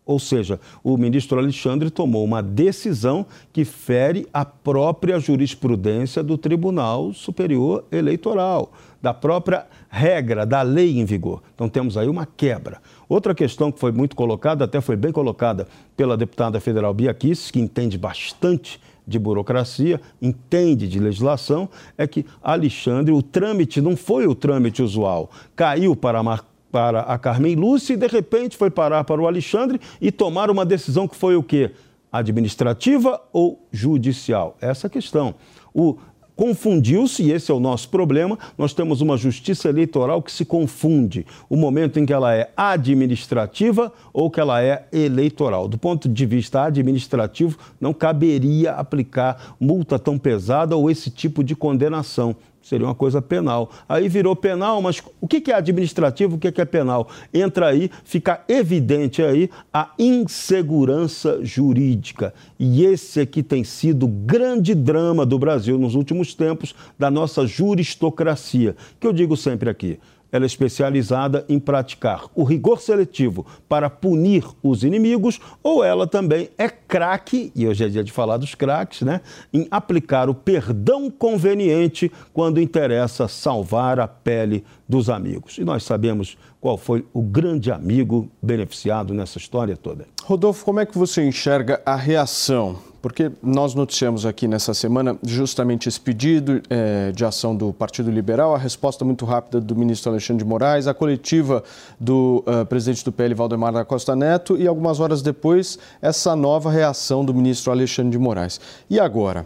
Ou 0.09 0.17
seja, 0.17 0.59
o 0.83 0.97
ministro 0.97 1.37
Alexandre 1.37 1.91
tomou 1.91 2.25
uma 2.25 2.41
decisão 2.41 3.27
que 3.53 3.63
fere 3.63 4.27
a 4.33 4.43
própria 4.43 5.19
jurisprudência 5.19 6.23
do 6.23 6.35
Tribunal 6.35 7.13
Superior 7.13 7.85
Eleitoral, 7.91 8.71
da 8.99 9.13
própria 9.13 9.67
regra, 9.87 10.47
da 10.47 10.63
lei 10.63 10.99
em 10.99 11.05
vigor. 11.05 11.43
Então 11.53 11.69
temos 11.69 11.95
aí 11.95 12.09
uma 12.09 12.25
quebra. 12.25 12.81
Outra 13.07 13.35
questão 13.35 13.71
que 13.71 13.79
foi 13.79 13.91
muito 13.91 14.15
colocada, 14.15 14.65
até 14.65 14.81
foi 14.81 14.95
bem 14.95 15.11
colocada 15.11 15.67
pela 15.95 16.17
deputada 16.17 16.59
federal 16.59 16.91
Bia 16.91 17.13
Kicis, 17.13 17.51
que 17.51 17.59
entende 17.59 17.95
bastante 17.95 18.81
de 19.05 19.19
burocracia, 19.19 20.01
entende 20.19 20.87
de 20.87 20.99
legislação, 20.99 21.69
é 21.95 22.07
que 22.07 22.25
Alexandre, 22.41 23.13
o 23.13 23.21
trâmite 23.21 23.79
não 23.79 23.95
foi 23.95 24.25
o 24.25 24.33
trâmite 24.33 24.81
usual. 24.81 25.29
Caiu 25.55 25.95
para 25.95 26.23
Mar 26.23 26.43
para 26.71 27.01
a 27.01 27.17
Carmen 27.17 27.55
Lúcia 27.55 27.93
e 27.93 27.97
de 27.97 28.07
repente 28.07 28.57
foi 28.57 28.69
parar 28.69 29.03
para 29.03 29.21
o 29.21 29.27
Alexandre 29.27 29.79
e 29.99 30.11
tomar 30.11 30.49
uma 30.49 30.65
decisão 30.65 31.07
que 31.07 31.15
foi 31.15 31.35
o 31.35 31.43
quê? 31.43 31.71
Administrativa 32.11 33.21
ou 33.31 33.67
judicial? 33.71 34.57
Essa 34.61 34.87
é 34.87 34.89
questão. 34.89 35.35
O 35.73 35.97
confundiu-se, 36.39 37.21
e 37.21 37.33
esse 37.33 37.51
é 37.51 37.53
o 37.53 37.59
nosso 37.59 37.89
problema. 37.89 38.39
Nós 38.57 38.71
temos 38.71 39.01
uma 39.01 39.17
justiça 39.17 39.67
eleitoral 39.67 40.21
que 40.21 40.31
se 40.31 40.45
confunde 40.45 41.25
o 41.49 41.57
momento 41.57 41.99
em 41.99 42.05
que 42.05 42.13
ela 42.13 42.33
é 42.33 42.49
administrativa 42.55 43.91
ou 44.13 44.31
que 44.31 44.39
ela 44.39 44.63
é 44.63 44.87
eleitoral. 44.93 45.67
Do 45.67 45.77
ponto 45.77 46.07
de 46.07 46.25
vista 46.25 46.63
administrativo, 46.63 47.57
não 47.77 47.93
caberia 47.93 48.71
aplicar 48.71 49.57
multa 49.59 49.99
tão 49.99 50.17
pesada 50.17 50.77
ou 50.77 50.89
esse 50.89 51.11
tipo 51.11 51.43
de 51.43 51.57
condenação 51.57 52.33
seria 52.69 52.85
uma 52.85 52.95
coisa 52.95 53.21
penal. 53.21 53.71
Aí 53.87 54.07
virou 54.07 54.35
penal, 54.35 54.81
mas 54.81 55.01
o 55.19 55.27
que 55.27 55.51
é 55.51 55.55
administrativo, 55.55 56.35
o 56.35 56.39
que 56.39 56.61
é 56.61 56.65
penal? 56.65 57.09
Entra 57.33 57.67
aí, 57.67 57.89
fica 58.03 58.43
evidente 58.47 59.23
aí 59.23 59.49
a 59.73 59.91
insegurança 59.97 61.39
jurídica. 61.41 62.33
E 62.59 62.85
esse 62.85 63.19
aqui 63.19 63.41
tem 63.41 63.63
sido 63.63 64.05
o 64.05 64.09
grande 64.09 64.75
drama 64.75 65.25
do 65.25 65.39
Brasil 65.39 65.79
nos 65.79 65.95
últimos 65.95 66.35
tempos, 66.35 66.75
da 66.97 67.09
nossa 67.09 67.47
juristocracia, 67.47 68.75
que 68.99 69.07
eu 69.07 69.13
digo 69.13 69.35
sempre 69.35 69.69
aqui 69.69 69.99
ela 70.31 70.45
é 70.45 70.47
especializada 70.47 71.45
em 71.49 71.59
praticar 71.59 72.25
o 72.35 72.43
rigor 72.43 72.79
seletivo 72.81 73.45
para 73.67 73.89
punir 73.89 74.43
os 74.61 74.83
inimigos, 74.83 75.39
ou 75.63 75.83
ela 75.83 76.07
também 76.07 76.49
é 76.57 76.69
craque, 76.69 77.51
e 77.55 77.67
hoje 77.67 77.83
é 77.83 77.89
dia 77.89 78.03
de 78.03 78.11
falar 78.11 78.37
dos 78.37 78.55
craques, 78.55 79.01
né? 79.01 79.21
Em 79.53 79.67
aplicar 79.69 80.29
o 80.29 80.33
perdão 80.33 81.09
conveniente 81.09 82.11
quando 82.33 82.59
interessa 82.59 83.27
salvar 83.27 83.99
a 83.99 84.07
pele 84.07 84.63
dos 84.87 85.09
amigos. 85.09 85.57
E 85.57 85.63
nós 85.63 85.83
sabemos 85.83 86.37
qual 86.59 86.77
foi 86.77 87.05
o 87.13 87.21
grande 87.21 87.71
amigo 87.71 88.29
beneficiado 88.41 89.13
nessa 89.13 89.37
história 89.37 89.77
toda. 89.77 90.05
Rodolfo, 90.23 90.65
como 90.65 90.79
é 90.79 90.85
que 90.85 90.97
você 90.97 91.25
enxerga 91.25 91.81
a 91.85 91.95
reação 91.95 92.88
porque 93.01 93.31
nós 93.41 93.73
noticiamos 93.73 94.25
aqui 94.25 94.47
nessa 94.47 94.73
semana 94.73 95.17
justamente 95.23 95.87
esse 95.87 95.99
pedido 95.99 96.61
é, 96.69 97.11
de 97.11 97.23
ação 97.23 97.55
do 97.55 97.71
Partido 97.71 98.11
Liberal, 98.11 98.53
a 98.53 98.57
resposta 98.57 99.05
muito 99.05 99.25
rápida 99.25 99.61
do 99.61 99.75
ministro 99.75 100.11
Alexandre 100.11 100.43
de 100.43 100.49
Moraes, 100.49 100.87
a 100.87 100.93
coletiva 100.93 101.63
do 101.99 102.43
uh, 102.45 102.65
presidente 102.65 103.03
do 103.03 103.11
PL, 103.11 103.33
Valdemar 103.33 103.73
da 103.73 103.85
Costa 103.85 104.15
Neto, 104.15 104.57
e 104.57 104.67
algumas 104.67 104.99
horas 104.99 105.21
depois, 105.21 105.79
essa 106.01 106.35
nova 106.35 106.69
reação 106.69 107.23
do 107.23 107.33
ministro 107.33 107.71
Alexandre 107.71 108.11
de 108.11 108.19
Moraes. 108.19 108.59
E 108.89 108.99
agora? 108.99 109.45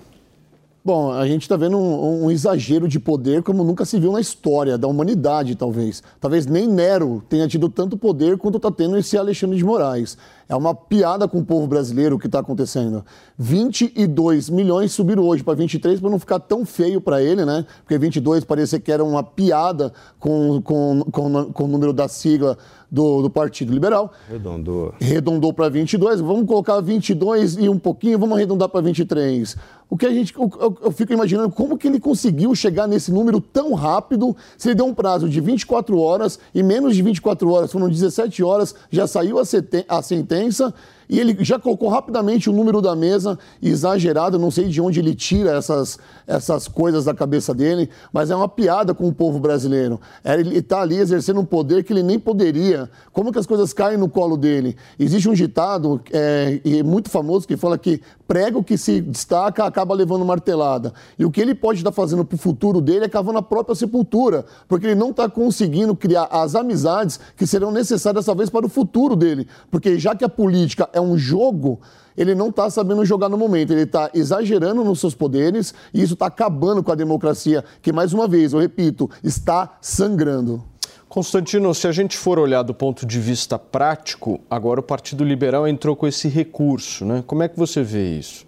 Bom, 0.85 1.13
a 1.13 1.25
gente 1.25 1.43
está 1.43 1.55
vendo 1.55 1.77
um, 1.77 2.25
um, 2.25 2.31
exagero 2.31 2.89
de 2.89 2.99
poder 2.99 3.41
como 3.41 3.63
nunca 3.63 3.85
se 3.85 3.97
viu 3.97 4.11
na 4.11 4.19
história 4.19 4.77
da 4.77 4.85
humanidade, 4.85 5.55
talvez. 5.55 6.03
Talvez 6.19 6.45
nem 6.45 6.67
Nero 6.67 7.23
tenha 7.29 7.47
tido 7.47 7.69
tanto 7.69 7.95
poder 7.95 8.37
quanto 8.37 8.57
está 8.57 8.69
tendo 8.69 8.97
esse 8.97 9.17
Alexandre 9.17 9.55
de 9.55 9.63
Moraes. 9.63 10.17
É 10.47 10.55
uma 10.55 10.75
piada 10.75 11.27
com 11.27 11.39
o 11.39 11.45
povo 11.45 11.67
brasileiro 11.67 12.15
o 12.15 12.19
que 12.19 12.27
está 12.27 12.39
acontecendo. 12.39 13.05
22 13.37 14.49
milhões 14.49 14.91
subiram 14.91 15.23
hoje 15.23 15.43
para 15.43 15.53
23 15.53 15.99
para 15.99 16.09
não 16.09 16.19
ficar 16.19 16.39
tão 16.39 16.65
feio 16.65 16.99
para 16.99 17.21
ele, 17.21 17.45
né? 17.45 17.65
Porque 17.81 17.97
22 17.97 18.43
parecia 18.43 18.79
que 18.79 18.91
era 18.91 19.03
uma 19.03 19.23
piada 19.23 19.93
com, 20.19 20.61
com, 20.61 21.03
com, 21.11 21.51
com 21.51 21.63
o 21.63 21.67
número 21.67 21.93
da 21.93 22.07
sigla 22.07 22.57
do, 22.91 23.23
do 23.23 23.29
Partido 23.29 23.73
Liberal. 23.73 24.11
Redondou. 24.29 24.93
Redondou 24.99 25.53
para 25.53 25.67
22. 25.67 26.21
Vamos 26.21 26.45
colocar 26.45 26.79
22 26.79 27.57
e 27.57 27.67
um 27.67 27.79
pouquinho, 27.79 28.19
vamos 28.19 28.37
arredondar 28.37 28.69
para 28.69 28.81
23. 28.81 29.55
O 29.89 29.97
que 29.97 30.05
a 30.05 30.11
gente, 30.11 30.33
eu, 30.35 30.77
eu, 30.81 30.91
fico 30.91 31.13
imaginando 31.13 31.51
como 31.51 31.77
que 31.77 31.87
ele 31.87 31.99
conseguiu 31.99 32.53
chegar 32.55 32.87
nesse 32.87 33.11
número 33.11 33.39
tão 33.39 33.73
rápido, 33.73 34.35
se 34.57 34.69
ele 34.69 34.75
deu 34.75 34.85
um 34.85 34.93
prazo 34.93 35.29
de 35.29 35.39
24 35.39 35.99
horas 35.99 36.39
e 36.53 36.63
menos 36.63 36.95
de 36.95 37.01
24 37.01 37.49
horas, 37.51 37.71
foram 37.71 37.89
17 37.89 38.43
horas, 38.43 38.73
já 38.89 39.05
saiu 39.05 39.37
a, 39.37 39.41
a 39.41 40.01
sentença 40.01 40.32
intensa 40.33 40.73
e 41.13 41.19
ele 41.19 41.37
já 41.41 41.59
colocou 41.59 41.89
rapidamente 41.89 42.49
o 42.49 42.53
número 42.53 42.81
da 42.81 42.95
mesa, 42.95 43.37
exagerado, 43.61 44.39
não 44.39 44.49
sei 44.49 44.67
de 44.67 44.81
onde 44.81 44.99
ele 44.99 45.13
tira 45.13 45.51
essas, 45.51 45.99
essas 46.25 46.67
coisas 46.67 47.05
da 47.05 47.13
cabeça 47.13 47.53
dele, 47.53 47.87
mas 48.11 48.31
é 48.31 48.35
uma 48.35 48.49
piada 48.49 48.95
com 48.95 49.07
o 49.07 49.13
povo 49.13 49.37
brasileiro. 49.37 50.01
É, 50.23 50.33
ele 50.39 50.57
está 50.57 50.81
ali 50.81 50.97
exercendo 50.97 51.39
um 51.39 51.45
poder 51.45 51.83
que 51.83 51.93
ele 51.93 52.01
nem 52.01 52.17
poderia. 52.17 52.89
Como 53.11 53.31
que 53.31 53.37
as 53.37 53.45
coisas 53.45 53.71
caem 53.71 53.95
no 53.95 54.09
colo 54.09 54.35
dele? 54.35 54.75
Existe 54.97 55.29
um 55.29 55.33
ditado 55.33 56.01
é, 56.11 56.59
muito 56.83 57.11
famoso 57.11 57.47
que 57.47 57.55
fala 57.55 57.77
que 57.77 58.01
prego 58.27 58.63
que 58.63 58.75
se 58.75 58.99
destaca 58.99 59.65
acaba 59.65 59.93
levando 59.93 60.25
martelada. 60.25 60.95
E 61.19 61.25
o 61.25 61.29
que 61.29 61.39
ele 61.39 61.53
pode 61.53 61.81
estar 61.81 61.91
fazendo 61.91 62.25
para 62.25 62.33
o 62.33 62.39
futuro 62.39 62.81
dele 62.81 63.05
é 63.05 63.07
cavando 63.07 63.37
a 63.37 63.43
própria 63.43 63.75
sepultura, 63.75 64.45
porque 64.67 64.87
ele 64.87 64.95
não 64.95 65.11
está 65.11 65.29
conseguindo 65.29 65.95
criar 65.95 66.27
as 66.31 66.55
amizades 66.55 67.19
que 67.37 67.45
serão 67.45 67.71
necessárias 67.71 68.25
dessa 68.25 68.35
vez 68.35 68.49
para 68.49 68.65
o 68.65 68.69
futuro 68.69 69.15
dele. 69.15 69.47
Porque 69.69 69.99
já 69.99 70.15
que 70.15 70.25
a 70.25 70.29
política 70.29 70.89
é 70.91 71.02
jogo, 71.17 71.79
ele 72.17 72.35
não 72.35 72.49
está 72.49 72.69
sabendo 72.69 73.05
jogar 73.05 73.29
no 73.29 73.37
momento, 73.37 73.71
ele 73.71 73.83
está 73.83 74.09
exagerando 74.13 74.83
nos 74.83 74.99
seus 74.99 75.15
poderes 75.15 75.73
e 75.93 76.01
isso 76.01 76.13
está 76.13 76.27
acabando 76.27 76.83
com 76.83 76.91
a 76.91 76.95
democracia, 76.95 77.63
que, 77.81 77.91
mais 77.91 78.13
uma 78.13 78.27
vez, 78.27 78.53
eu 78.53 78.59
repito, 78.59 79.09
está 79.23 79.77
sangrando. 79.81 80.63
Constantino, 81.09 81.73
se 81.75 81.87
a 81.87 81.91
gente 81.91 82.17
for 82.17 82.39
olhar 82.39 82.63
do 82.63 82.73
ponto 82.73 83.05
de 83.05 83.19
vista 83.19 83.59
prático, 83.59 84.39
agora 84.49 84.79
o 84.79 84.83
Partido 84.83 85.23
Liberal 85.23 85.67
entrou 85.67 85.95
com 85.95 86.07
esse 86.07 86.27
recurso, 86.27 87.05
né? 87.05 87.23
Como 87.27 87.43
é 87.43 87.47
que 87.47 87.57
você 87.57 87.83
vê 87.83 88.17
isso? 88.17 88.47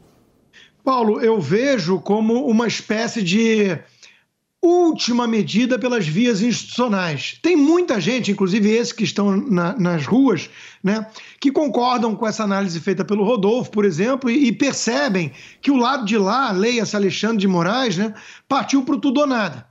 Paulo, 0.83 1.19
eu 1.21 1.39
vejo 1.39 1.99
como 1.99 2.45
uma 2.47 2.67
espécie 2.67 3.21
de 3.21 3.77
última 4.65 5.27
medida 5.27 5.77
pelas 5.77 6.07
vias 6.07 6.41
institucionais. 6.41 7.37
Tem 7.41 7.55
muita 7.55 8.01
gente, 8.01 8.31
inclusive 8.31 8.69
esses 8.69 8.91
que 8.91 9.03
estão 9.03 9.37
na, 9.37 9.77
nas 9.77 10.05
ruas, 10.05 10.49
né, 10.83 11.05
que 11.39 11.51
concordam 11.51 12.15
com 12.15 12.27
essa 12.27 12.43
análise 12.43 12.79
feita 12.79 13.05
pelo 13.05 13.23
Rodolfo, 13.23 13.69
por 13.69 13.85
exemplo, 13.85 14.29
e, 14.29 14.47
e 14.47 14.51
percebem 14.51 15.31
que 15.61 15.69
o 15.69 15.77
lado 15.77 16.05
de 16.05 16.17
lá, 16.17 16.51
leia-se 16.51 16.95
Alexandre 16.95 17.37
de 17.37 17.47
Moraes, 17.47 17.97
né, 17.97 18.13
partiu 18.47 18.83
para 18.83 18.95
o 18.95 18.99
tudo 18.99 19.21
ou 19.21 19.27
nada. 19.27 19.67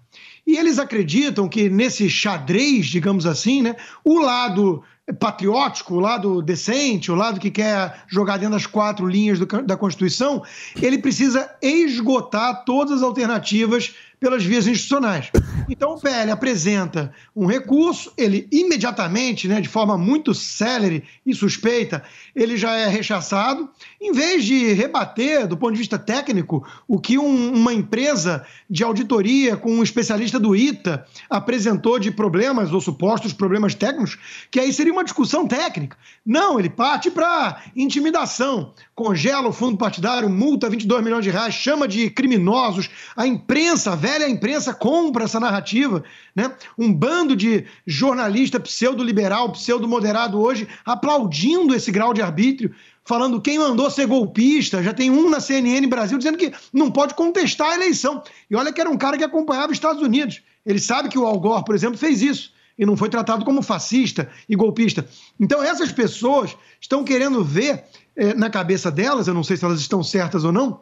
E 0.46 0.56
eles 0.56 0.78
acreditam 0.78 1.48
que 1.48 1.68
nesse 1.70 2.08
xadrez, 2.08 2.86
digamos 2.86 3.26
assim, 3.26 3.62
né, 3.62 3.76
o 4.04 4.18
lado 4.18 4.82
patriótico, 5.18 5.94
o 5.94 6.00
lado 6.00 6.40
decente, 6.40 7.12
o 7.12 7.14
lado 7.14 7.38
que 7.38 7.50
quer 7.50 8.04
jogar 8.08 8.38
dentro 8.38 8.54
das 8.54 8.66
quatro 8.66 9.06
linhas 9.06 9.38
do, 9.38 9.46
da 9.62 9.76
Constituição, 9.76 10.42
ele 10.80 10.98
precisa 10.98 11.50
esgotar 11.60 12.64
todas 12.64 12.98
as 12.98 13.02
alternativas 13.02 13.94
pelas 14.24 14.42
vias 14.42 14.66
institucionais. 14.66 15.30
Então 15.68 15.92
o 15.92 16.00
PL 16.00 16.30
apresenta 16.30 17.12
um 17.36 17.44
recurso, 17.44 18.10
ele 18.16 18.48
imediatamente, 18.50 19.46
né, 19.46 19.60
de 19.60 19.68
forma 19.68 19.98
muito 19.98 20.32
célere 20.32 21.04
e 21.26 21.34
suspeita, 21.34 22.02
ele 22.34 22.56
já 22.56 22.74
é 22.74 22.88
rechaçado. 22.88 23.68
Em 24.00 24.12
vez 24.12 24.46
de 24.46 24.72
rebater, 24.72 25.46
do 25.46 25.58
ponto 25.58 25.72
de 25.72 25.78
vista 25.78 25.98
técnico, 25.98 26.66
o 26.88 26.98
que 26.98 27.18
um, 27.18 27.52
uma 27.52 27.74
empresa 27.74 28.46
de 28.68 28.82
auditoria 28.82 29.58
com 29.58 29.70
um 29.70 29.82
especialista 29.82 30.40
do 30.40 30.56
ITA 30.56 31.04
apresentou 31.28 31.98
de 31.98 32.10
problemas 32.10 32.72
ou 32.72 32.80
supostos 32.80 33.34
problemas 33.34 33.74
técnicos, 33.74 34.16
que 34.50 34.58
aí 34.58 34.72
seria 34.72 34.92
uma 34.92 35.04
discussão 35.04 35.46
técnica. 35.46 35.98
Não, 36.24 36.58
ele 36.58 36.70
parte 36.70 37.10
para 37.10 37.62
intimidação, 37.76 38.72
congela 38.94 39.48
o 39.48 39.52
fundo 39.52 39.76
partidário, 39.76 40.30
multa 40.30 40.70
22 40.70 41.04
milhões 41.04 41.24
de 41.24 41.30
reais, 41.30 41.52
chama 41.52 41.86
de 41.86 42.08
criminosos, 42.08 42.88
a 43.14 43.26
imprensa, 43.26 43.94
velha 43.94 44.13
velha 44.14 44.28
imprensa 44.28 44.72
compra 44.72 45.24
essa 45.24 45.40
narrativa, 45.40 46.04
né? 46.34 46.54
Um 46.78 46.92
bando 46.92 47.34
de 47.34 47.66
jornalista 47.86 48.60
pseudo-liberal, 48.60 49.50
pseudo-moderado 49.52 50.40
hoje 50.40 50.68
aplaudindo 50.84 51.74
esse 51.74 51.90
grau 51.90 52.14
de 52.14 52.22
arbítrio, 52.22 52.72
falando 53.04 53.40
quem 53.40 53.58
mandou 53.58 53.90
ser 53.90 54.06
golpista. 54.06 54.82
Já 54.82 54.94
tem 54.94 55.10
um 55.10 55.28
na 55.28 55.40
CNN 55.40 55.86
Brasil 55.88 56.16
dizendo 56.16 56.38
que 56.38 56.52
não 56.72 56.90
pode 56.90 57.14
contestar 57.14 57.70
a 57.70 57.74
eleição. 57.74 58.22
E 58.48 58.54
olha 58.54 58.72
que 58.72 58.80
era 58.80 58.90
um 58.90 58.96
cara 58.96 59.18
que 59.18 59.24
acompanhava 59.24 59.72
os 59.72 59.76
Estados 59.76 60.02
Unidos. 60.02 60.42
Ele 60.64 60.78
sabe 60.78 61.08
que 61.08 61.18
o 61.18 61.26
Al 61.26 61.38
Gore, 61.40 61.64
por 61.64 61.74
exemplo, 61.74 61.98
fez 61.98 62.22
isso 62.22 62.54
e 62.78 62.86
não 62.86 62.96
foi 62.96 63.08
tratado 63.08 63.44
como 63.44 63.62
fascista 63.62 64.28
e 64.48 64.56
golpista. 64.56 65.06
Então, 65.38 65.62
essas 65.62 65.92
pessoas 65.92 66.56
estão 66.80 67.04
querendo 67.04 67.44
ver 67.44 67.84
eh, 68.16 68.34
na 68.34 68.50
cabeça 68.50 68.90
delas, 68.90 69.28
eu 69.28 69.34
não 69.34 69.44
sei 69.44 69.56
se 69.56 69.64
elas 69.64 69.80
estão 69.80 70.02
certas 70.02 70.42
ou 70.44 70.50
não, 70.50 70.80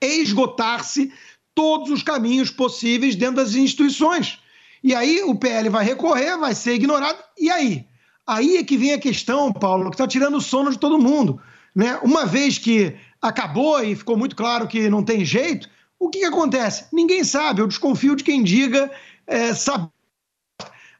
esgotar-se 0.00 1.12
todos 1.58 1.90
os 1.90 2.04
caminhos 2.04 2.52
possíveis 2.52 3.16
dentro 3.16 3.34
das 3.34 3.56
instituições. 3.56 4.38
E 4.80 4.94
aí 4.94 5.24
o 5.24 5.34
PL 5.34 5.68
vai 5.68 5.84
recorrer, 5.84 6.38
vai 6.38 6.54
ser 6.54 6.74
ignorado. 6.74 7.18
E 7.36 7.50
aí? 7.50 7.84
Aí 8.24 8.58
é 8.58 8.62
que 8.62 8.76
vem 8.76 8.92
a 8.92 8.98
questão, 8.98 9.52
Paulo, 9.52 9.90
que 9.90 9.96
está 9.96 10.06
tirando 10.06 10.36
o 10.36 10.40
sono 10.40 10.70
de 10.70 10.78
todo 10.78 11.00
mundo. 11.00 11.40
Né? 11.74 11.98
Uma 12.00 12.24
vez 12.24 12.58
que 12.58 12.94
acabou 13.20 13.82
e 13.82 13.96
ficou 13.96 14.16
muito 14.16 14.36
claro 14.36 14.68
que 14.68 14.88
não 14.88 15.02
tem 15.02 15.24
jeito, 15.24 15.68
o 15.98 16.08
que, 16.08 16.20
que 16.20 16.26
acontece? 16.26 16.86
Ninguém 16.92 17.24
sabe. 17.24 17.60
Eu 17.60 17.66
desconfio 17.66 18.14
de 18.14 18.22
quem 18.22 18.40
diga 18.44 18.88
é, 19.26 19.52
sabe. 19.52 19.88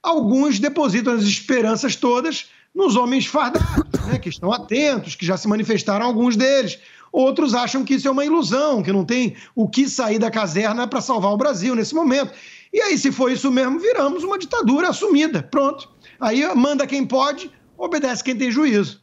Alguns 0.03 0.59
depositam 0.59 1.13
as 1.13 1.23
esperanças 1.23 1.95
todas 1.95 2.47
nos 2.75 2.97
homens 2.97 3.27
fardados, 3.27 4.01
né, 4.09 4.19
que 4.19 4.29
estão 4.29 4.53
atentos, 4.53 5.15
que 5.15 5.25
já 5.25 5.37
se 5.37 5.47
manifestaram 5.47 6.05
alguns 6.05 6.37
deles. 6.37 6.81
Outros 7.13 7.55
acham 7.55 7.85
que 7.85 7.95
isso 7.95 8.09
é 8.09 8.11
uma 8.11 8.25
ilusão, 8.25 8.83
que 8.83 8.93
não 8.93 9.05
tem 9.05 9.35
o 9.55 9.69
que 9.69 9.89
sair 9.89 10.19
da 10.19 10.31
caserna 10.31 10.87
para 10.87 11.01
salvar 11.01 11.33
o 11.33 11.37
Brasil 11.37 11.75
nesse 11.75 11.95
momento. 11.95 12.33
E 12.73 12.81
aí, 12.81 12.99
se 12.99 13.11
for 13.11 13.31
isso 13.33 13.51
mesmo, 13.51 13.79
viramos 13.79 14.23
uma 14.25 14.39
ditadura 14.39 14.89
assumida. 14.89 15.43
Pronto. 15.43 15.89
Aí 16.21 16.43
manda 16.55 16.87
quem 16.87 17.07
pode, 17.07 17.51
obedece 17.77 18.23
quem 18.23 18.37
tem 18.37 18.51
juízo. 18.51 19.01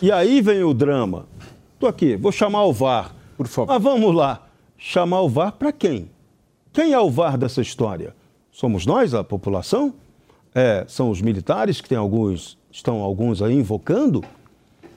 E 0.00 0.12
aí 0.12 0.40
vem 0.40 0.62
o 0.62 0.72
drama. 0.72 1.26
Estou 1.74 1.88
aqui, 1.88 2.16
vou 2.16 2.30
chamar 2.30 2.64
o 2.64 2.72
VAR. 2.72 3.14
Por 3.36 3.48
favor. 3.48 3.72
Mas 3.72 3.82
vamos 3.82 4.14
lá. 4.14 4.46
Chamar 4.76 5.22
o 5.22 5.28
VAR 5.28 5.52
para 5.52 5.72
quem? 5.72 6.10
Quem 6.72 6.92
é 6.92 6.98
o 6.98 7.10
VAR 7.10 7.36
dessa 7.36 7.60
história? 7.60 8.14
Somos 8.52 8.86
nós, 8.86 9.14
a 9.14 9.24
população? 9.24 9.94
É, 10.54 10.84
são 10.86 11.10
os 11.10 11.20
militares 11.20 11.80
que 11.80 11.88
tem 11.88 11.98
alguns, 11.98 12.58
estão 12.70 13.00
alguns 13.00 13.40
aí 13.40 13.54
invocando? 13.54 14.22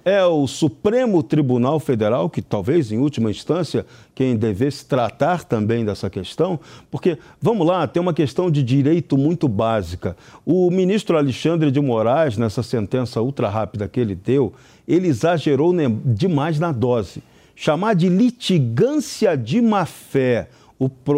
É 0.06 0.24
o 0.26 0.46
Supremo 0.48 1.24
Tribunal 1.24 1.80
Federal, 1.80 2.30
que 2.30 2.42
talvez 2.42 2.92
em 2.92 2.98
última 2.98 3.32
instância 3.32 3.86
quem 4.13 4.36
devesse 4.36 4.86
tratar 4.86 5.44
também 5.44 5.86
dessa 5.86 6.10
questão, 6.10 6.60
porque, 6.92 7.18
vamos 7.42 7.66
lá, 7.66 7.88
tem 7.88 8.02
uma 8.02 8.13
questão 8.13 8.52
de 8.52 8.62
direito 8.62 9.18
muito 9.18 9.48
básica. 9.48 10.16
O 10.46 10.70
ministro 10.70 11.18
Alexandre 11.18 11.72
de 11.72 11.80
Moraes, 11.80 12.38
nessa 12.38 12.62
sentença 12.62 13.22
ultra 13.22 13.50
rápida 13.50 13.88
que 13.88 14.00
ele 14.00 14.16
deu, 14.16 14.54
ele 14.88 15.08
exagerou 15.08 15.74
demais 16.06 16.60
na 16.60 16.72
dose. 16.72 17.24
Chamar 17.56 17.94
de 17.94 18.10
litigância 18.10 19.38
de 19.38 19.62
má-fé 19.62 20.50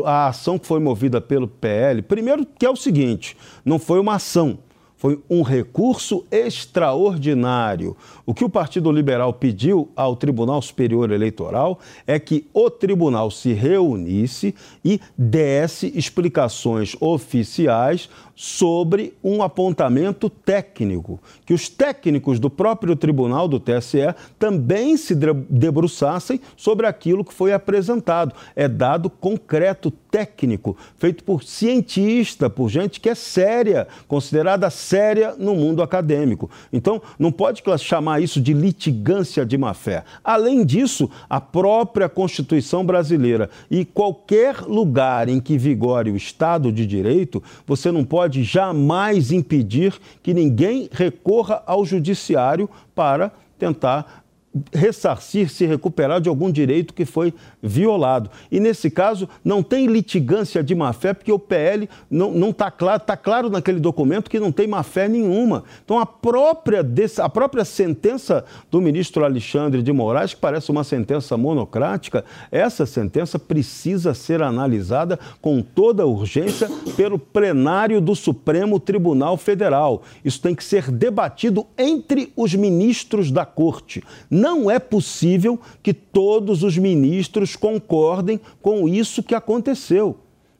a 0.05 0.27
ação 0.27 0.59
que 0.59 0.67
foi 0.67 0.79
movida 0.79 1.19
pelo 1.19 1.47
PL, 1.47 2.01
primeiro 2.01 2.45
que 2.45 2.65
é 2.65 2.69
o 2.69 2.75
seguinte, 2.75 3.35
não 3.63 3.79
foi 3.79 3.99
uma 3.99 4.15
ação, 4.15 4.59
foi 4.97 5.19
um 5.29 5.41
recurso 5.41 6.25
extraordinário. 6.31 7.95
O 8.25 8.33
que 8.33 8.43
o 8.43 8.49
Partido 8.49 8.91
Liberal 8.91 9.33
pediu 9.33 9.89
ao 9.95 10.15
Tribunal 10.15 10.61
Superior 10.61 11.11
Eleitoral 11.11 11.79
é 12.07 12.17
que 12.17 12.47
o 12.53 12.69
tribunal 12.69 13.29
se 13.29 13.53
reunisse 13.53 14.55
e 14.83 14.99
desse 15.17 15.91
explicações 15.95 16.95
oficiais 16.99 18.09
sobre 18.35 19.13
um 19.23 19.41
apontamento 19.41 20.29
técnico, 20.29 21.19
que 21.45 21.53
os 21.53 21.69
técnicos 21.69 22.39
do 22.39 22.49
próprio 22.49 22.95
tribunal 22.95 23.47
do 23.47 23.59
TSE 23.59 24.13
também 24.37 24.97
se 24.97 25.15
debruçassem 25.15 26.41
sobre 26.57 26.85
aquilo 26.85 27.23
que 27.23 27.33
foi 27.33 27.53
apresentado. 27.53 28.35
É 28.55 28.67
dado 28.67 29.09
concreto, 29.09 29.89
técnico, 29.89 30.77
feito 30.97 31.23
por 31.23 31.43
cientista, 31.43 32.49
por 32.49 32.69
gente 32.69 32.99
que 32.99 33.09
é 33.09 33.15
séria, 33.15 33.87
considerada 34.07 34.69
séria 34.69 35.35
no 35.37 35.55
mundo 35.55 35.81
acadêmico. 35.81 36.49
Então, 36.71 37.01
não 37.17 37.31
pode 37.31 37.63
chamar 37.79 38.21
isso 38.21 38.41
de 38.41 38.53
litigância 38.53 39.45
de 39.45 39.57
má-fé. 39.57 40.03
Além 40.23 40.65
disso, 40.65 41.09
a 41.29 41.39
própria 41.39 42.09
Constituição 42.09 42.85
brasileira 42.85 43.49
e 43.69 43.85
qualquer 43.85 44.61
lugar 44.61 45.29
em 45.29 45.39
que 45.39 45.57
vigore 45.57 46.11
o 46.11 46.17
Estado 46.17 46.71
de 46.71 46.85
Direito, 46.85 47.43
você 47.65 47.91
não 47.91 48.03
pode 48.03 48.24
pode 48.25 48.43
jamais 48.43 49.31
impedir 49.31 49.93
que 50.23 50.33
ninguém 50.33 50.89
recorra 50.91 51.61
ao 51.67 51.85
judiciário 51.85 52.67
para 52.95 53.31
tentar 53.59 54.24
ressarcir, 54.73 55.49
se 55.49 55.65
recuperar 55.65 56.21
de 56.21 56.29
algum 56.29 56.51
direito 56.51 56.93
que 56.93 57.05
foi 57.05 57.33
violado. 57.61 58.29
E 58.51 58.59
nesse 58.59 58.89
caso, 58.89 59.27
não 59.43 59.61
tem 59.61 59.87
litigância 59.87 60.63
de 60.63 60.73
má-fé, 60.73 61.13
porque 61.13 61.31
o 61.31 61.39
PL 61.39 61.89
não 62.09 62.49
está 62.49 62.71
claro, 62.71 63.01
está 63.01 63.17
claro 63.17 63.49
naquele 63.49 63.79
documento 63.79 64.29
que 64.29 64.39
não 64.39 64.51
tem 64.51 64.67
má-fé 64.67 65.07
nenhuma. 65.07 65.63
Então, 65.83 65.99
a 65.99 66.05
própria, 66.05 66.85
a 67.19 67.29
própria 67.29 67.65
sentença 67.65 68.45
do 68.71 68.81
ministro 68.81 69.25
Alexandre 69.25 69.81
de 69.81 69.91
Moraes, 69.91 70.33
que 70.33 70.39
parece 70.39 70.71
uma 70.71 70.83
sentença 70.83 71.35
monocrática, 71.35 72.23
essa 72.51 72.85
sentença 72.85 73.37
precisa 73.37 74.13
ser 74.13 74.41
analisada 74.41 75.19
com 75.41 75.61
toda 75.61 76.05
urgência 76.05 76.69
pelo 76.95 77.19
plenário 77.19 77.99
do 77.99 78.15
Supremo 78.15 78.79
Tribunal 78.79 79.37
Federal. 79.37 80.03
Isso 80.23 80.41
tem 80.41 80.55
que 80.55 80.63
ser 80.63 80.91
debatido 80.91 81.65
entre 81.77 82.31
os 82.35 82.53
ministros 82.53 83.31
da 83.31 83.45
Corte 83.45 84.03
não 84.44 84.44
é 84.69 84.79
possível 84.79 85.59
que 85.81 85.93
todos 85.93 86.63
os 86.63 86.77
ministros 86.77 87.55
concordem 87.55 88.39
com 88.61 88.87
isso 88.87 89.23
que 89.23 89.35
aconteceu. 89.35 90.17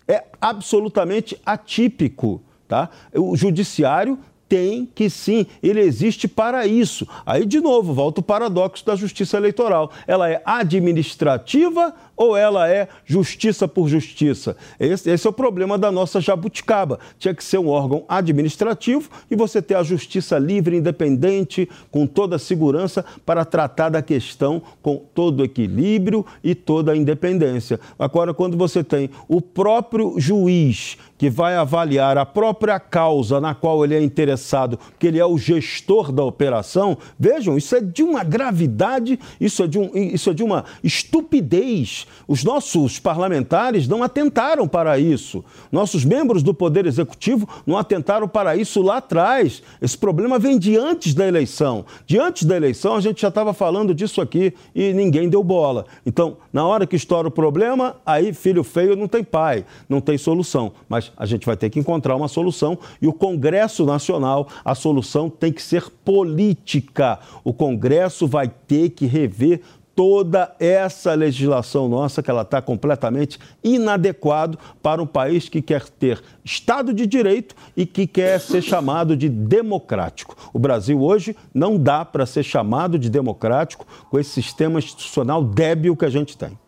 É 0.08 0.24
absolutamente 0.40 1.40
atípico. 1.46 2.42
Tá? 2.68 2.90
O 3.14 3.36
judiciário 3.36 4.18
tem 4.48 4.88
que 4.94 5.10
sim, 5.10 5.46
ele 5.62 5.82
existe 5.82 6.28
para 6.28 6.68
isso. 6.68 7.08
Aí, 7.26 7.46
de 7.46 7.60
novo, 7.60 7.94
volta 7.94 8.22
o 8.22 8.24
paradoxo 8.24 8.86
da 8.86 8.96
justiça 8.96 9.38
eleitoral. 9.38 9.92
Ela 10.08 10.30
é 10.30 10.42
administrativa 10.46 11.94
ou 12.16 12.38
ela 12.38 12.70
é 12.70 12.88
justiça 13.06 13.68
por 13.68 13.88
justiça? 13.90 14.56
Esse, 14.80 15.10
esse, 15.10 15.28
é 15.28 15.30
o 15.30 15.34
problema 15.34 15.78
da 15.78 15.92
nossa 15.92 16.22
jabuticaba. 16.22 17.00
Tinha 17.20 17.34
que 17.34 17.44
ser 17.44 17.58
um 17.58 17.68
órgão 17.68 18.06
administrativo 18.08 19.10
e 19.30 19.36
você 19.36 19.62
ter 19.62 19.76
a 19.76 19.84
justiça 19.84 20.38
livre, 20.38 20.78
independente, 20.78 21.68
com 21.92 22.08
toda 22.08 22.38
a 22.38 22.40
segurança 22.40 23.04
para 23.26 23.44
tratar 23.44 23.90
da 23.90 24.02
questão 24.02 24.62
com 24.82 24.98
todo 25.14 25.42
o 25.42 25.44
equilíbrio 25.44 26.26
e 26.44 26.56
toda 26.56 26.92
a 26.92 26.98
independência. 26.98 27.80
Agora, 27.98 28.34
quando 28.34 28.56
você 28.56 28.84
tem 28.84 29.10
o 29.28 29.42
próprio 29.42 30.16
juiz 30.18 30.98
que 31.18 31.30
vai 31.30 31.56
avaliar 31.56 32.18
a 32.18 32.26
própria 32.26 32.80
causa 32.80 33.40
na 33.40 33.56
qual 33.56 33.84
ele 33.84 33.96
é 33.96 34.02
interessado, 34.02 34.80
que 35.00 35.08
ele 35.08 35.20
é 35.20 35.26
o 35.26 35.38
gestor 35.38 36.12
da 36.12 36.24
operação, 36.24 36.98
vejam, 37.18 37.58
isso 37.58 37.76
é 37.76 37.82
de 37.82 38.04
uma 38.04 38.24
gravidade, 38.24 39.20
isso 39.40 39.64
é 39.64 39.68
de, 39.68 39.80
um, 39.80 39.92
isso 39.94 40.30
é 40.30 40.34
de 40.34 40.44
uma 40.44 40.66
estupidez. 40.84 42.06
Os 42.28 42.44
nossos 42.44 43.00
parlamentares 43.00 43.88
não 43.88 44.04
atentaram 44.04 44.68
para 44.68 45.00
isso. 45.00 45.44
Nossos 45.72 46.04
membros 46.04 46.44
do 46.44 46.54
Poder 46.54 46.86
Executivo 46.86 47.48
não 47.66 47.78
atentaram 47.78 48.28
para 48.28 48.56
isso 48.56 48.82
lá 48.82 48.98
atrás. 48.98 49.64
Esse 49.82 49.98
problema 49.98 50.38
vem 50.38 50.58
de 50.58 50.78
antes 50.78 51.14
da 51.14 51.28
eleição. 51.28 51.86
De 52.06 52.20
antes 52.20 52.44
da 52.44 52.56
eleição, 52.56 52.96
a 52.96 53.02
gente 53.02 53.22
já 53.22 53.30
estava 53.30 53.54
falando 53.54 53.94
disso 53.94 54.22
aqui 54.22 54.54
e 54.74 54.94
ninguém 54.94 55.30
deu 55.30 55.44
bola. 55.44 55.86
Então, 56.06 56.38
na 56.52 56.66
hora 56.66 56.86
que 56.86 56.96
estoura 56.96 57.28
o 57.28 57.32
problema, 57.32 57.96
aí 58.06 58.34
filho 58.34 58.64
feio 58.64 58.96
não 58.96 59.08
tem 59.08 59.24
pai, 59.24 59.66
não 59.88 60.02
tem 60.02 60.18
solução. 60.18 60.74
Mas 60.90 61.05
a 61.16 61.26
gente 61.26 61.46
vai 61.46 61.58
ter 61.58 61.70
que 61.70 61.80
encontrar 61.80 62.16
uma 62.16 62.28
solução 62.28 62.78
e 63.02 63.08
o 63.08 63.14
Congresso 63.14 63.86
Nacional, 63.86 64.48
a 64.64 64.76
solução 64.76 65.30
tem 65.30 65.52
que 65.52 65.62
ser 65.62 65.90
política. 66.04 67.20
O 67.44 67.54
Congresso 67.54 68.28
vai 68.28 68.48
ter 68.48 68.90
que 68.90 69.06
rever 69.06 69.62
toda 69.96 70.54
essa 70.60 71.14
legislação 71.14 71.88
nossa, 71.88 72.22
que 72.22 72.30
ela 72.30 72.42
está 72.42 72.62
completamente 72.62 73.40
inadequado 73.64 74.60
para 74.84 75.02
um 75.02 75.08
país 75.08 75.48
que 75.48 75.62
quer 75.62 75.88
ter 75.88 76.22
Estado 76.44 76.94
de 76.94 77.08
Direito 77.08 77.56
e 77.78 77.86
que 77.86 78.06
quer 78.06 78.40
ser 78.42 78.62
chamado 78.62 79.16
de 79.16 79.30
democrático. 79.30 80.36
O 80.52 80.60
Brasil 80.60 81.02
hoje 81.02 81.36
não 81.54 81.78
dá 81.78 82.04
para 82.04 82.26
ser 82.26 82.44
chamado 82.44 83.00
de 83.00 83.10
democrático 83.10 83.88
com 84.10 84.20
esse 84.20 84.32
sistema 84.32 84.80
institucional 84.80 85.42
débil 85.42 85.96
que 85.96 86.06
a 86.06 86.10
gente 86.10 86.38
tem. 86.38 86.60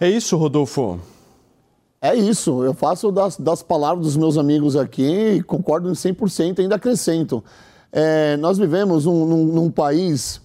É 0.00 0.08
isso, 0.08 0.36
Rodolfo? 0.36 1.00
É 2.06 2.14
isso, 2.14 2.62
eu 2.62 2.74
faço 2.74 3.10
das, 3.10 3.38
das 3.38 3.62
palavras 3.62 4.04
dos 4.04 4.14
meus 4.14 4.36
amigos 4.36 4.76
aqui 4.76 5.42
concordo 5.44 5.88
em 5.88 5.94
100%, 5.94 6.58
ainda 6.58 6.74
acrescento. 6.74 7.42
É, 7.90 8.36
nós 8.36 8.58
vivemos 8.58 9.06
um, 9.06 9.24
num, 9.24 9.44
num 9.46 9.70
país 9.70 10.38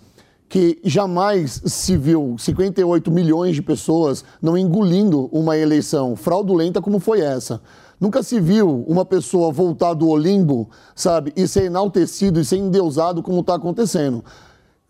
que 0.48 0.80
jamais 0.86 1.62
se 1.66 1.98
viu 1.98 2.38
58 2.40 3.12
milhões 3.12 3.56
de 3.56 3.62
pessoas 3.62 4.24
não 4.42 4.58
engolindo 4.58 5.28
uma 5.34 5.58
eleição 5.58 6.16
fraudulenta 6.16 6.82
como 6.82 6.98
foi 6.98 7.20
essa. 7.20 7.62
Nunca 8.00 8.24
se 8.24 8.40
viu 8.40 8.86
uma 8.88 9.04
pessoa 9.04 9.52
voltar 9.52 9.94
do 9.94 10.08
Olimpo, 10.08 10.70
sabe, 10.96 11.34
e 11.36 11.46
ser 11.46 11.66
enaltecido 11.66 12.40
e 12.40 12.46
ser 12.46 12.56
endeusado 12.56 13.22
como 13.22 13.42
está 13.42 13.56
acontecendo. 13.56 14.24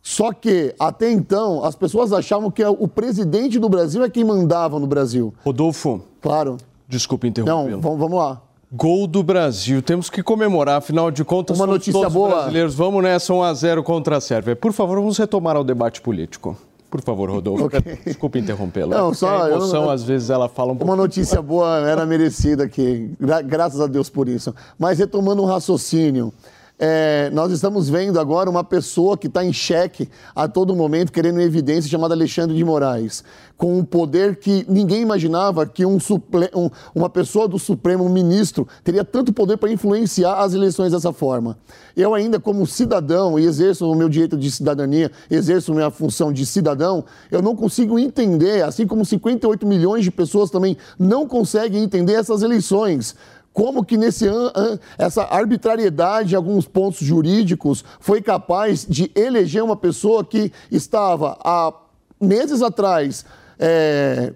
Só 0.02 0.32
que, 0.32 0.74
até 0.80 1.12
então, 1.12 1.64
as 1.64 1.76
pessoas 1.76 2.14
achavam 2.14 2.50
que 2.50 2.64
o 2.64 2.88
presidente 2.88 3.60
do 3.60 3.70
Brasil 3.70 4.04
é 4.04 4.10
quem 4.10 4.24
mandava 4.24 4.80
no 4.80 4.88
Brasil. 4.88 5.34
Rodolfo. 5.44 6.02
Claro. 6.22 6.58
Desculpa 6.88 7.28
interromper. 7.28 7.72
Não, 7.72 7.82
vamos 7.82 8.18
lá. 8.18 8.42
Gol 8.72 9.08
do 9.08 9.24
Brasil. 9.24 9.82
Temos 9.82 10.10
que 10.10 10.22
comemorar, 10.22 10.78
afinal 10.78 11.10
de 11.10 11.24
contas, 11.24 11.58
uma 11.58 11.68
notícia 11.68 11.94
todos 11.94 12.14
boa. 12.14 12.30
brasileiros. 12.30 12.76
Vamos 12.76 13.04
nessa 13.04 13.34
1 13.34 13.44
a 13.44 13.54
0 13.54 13.84
contra 13.84 14.18
a 14.18 14.22
Sérvia. 14.22 14.56
Por 14.56 14.72
favor, 14.72 15.00
vamos 15.00 15.18
retomar 15.18 15.56
ao 15.56 15.64
debate 15.64 16.02
político. 16.02 16.56
Por 16.90 17.02
favor, 17.02 17.30
Rodolfo. 17.30 17.66
Okay. 17.66 18.00
Desculpa 18.06 18.40
interrompê-la. 18.40 18.98
Não, 18.98 19.14
só 19.14 19.44
a 19.44 19.50
emoção, 19.52 19.84
eu, 19.84 19.90
às 19.92 20.04
vezes, 20.04 20.30
ela 20.30 20.50
fala 20.50 20.72
um 20.72 20.76
pouco. 20.76 20.92
Uma 20.92 20.96
notícia 20.96 21.42
boa 21.42 21.88
era 21.88 22.06
merecida 22.06 22.64
aqui. 22.64 23.12
Gra 23.20 23.42
graças 23.42 23.80
a 23.80 23.86
Deus 23.86 24.10
por 24.10 24.28
isso. 24.28 24.54
Mas 24.78 24.98
retomando 24.98 25.42
um 25.44 25.46
raciocínio. 25.46 26.34
É, 26.82 27.30
nós 27.34 27.52
estamos 27.52 27.90
vendo 27.90 28.18
agora 28.22 28.50
uma 28.50 28.64
pessoa 28.64 29.18
que 29.18 29.28
está 29.28 29.44
em 29.44 29.52
xeque 29.52 30.08
a 30.34 30.48
todo 30.48 30.74
momento, 30.74 31.12
querendo 31.12 31.42
evidência, 31.42 31.92
chamada 31.92 32.14
Alexandre 32.14 32.56
de 32.56 32.64
Moraes, 32.64 33.22
com 33.58 33.78
um 33.78 33.84
poder 33.84 34.38
que 34.38 34.66
ninguém 34.70 35.02
imaginava 35.02 35.66
que 35.66 35.86
um, 35.86 35.98
um, 36.56 36.70
uma 36.96 37.10
pessoa 37.10 37.50
do 37.50 37.60
Supremo, 37.60 38.06
um 38.06 38.10
ministro, 38.10 38.66
teria 38.82 39.04
tanto 39.04 39.34
poder 39.34 39.58
para 39.58 39.70
influenciar 39.70 40.36
as 40.36 40.54
eleições 40.54 40.94
dessa 40.94 41.12
forma. 41.12 41.58
Eu 41.98 42.14
ainda, 42.14 42.40
como 42.40 42.66
cidadão, 42.66 43.38
e 43.38 43.44
exerço 43.44 43.92
o 43.92 43.94
meu 43.94 44.08
direito 44.08 44.38
de 44.38 44.50
cidadania, 44.50 45.12
exerço 45.30 45.74
minha 45.74 45.92
função 45.92 46.32
de 46.32 46.46
cidadão, 46.46 47.04
eu 47.30 47.42
não 47.42 47.58
consigo 47.58 48.00
entender, 48.00 48.64
assim 48.64 48.88
como 48.88 49.04
58 49.04 49.68
milhões 49.68 50.06
de 50.06 50.12
pessoas 50.12 50.50
também 50.50 50.78
não 50.98 51.28
conseguem 51.28 51.84
entender 51.84 52.14
essas 52.14 52.42
eleições 52.42 53.18
como 53.60 53.84
que 53.84 53.98
nesse 53.98 54.26
essa 54.98 55.24
arbitrariedade 55.24 56.34
em 56.34 56.38
alguns 56.38 56.66
pontos 56.66 57.02
jurídicos 57.02 57.84
foi 58.00 58.22
capaz 58.22 58.86
de 58.88 59.12
eleger 59.14 59.62
uma 59.62 59.76
pessoa 59.76 60.24
que 60.24 60.50
estava 60.72 61.38
há 61.44 61.74
meses 62.22 62.62
atrás 62.62 63.26
é, 63.60 64.32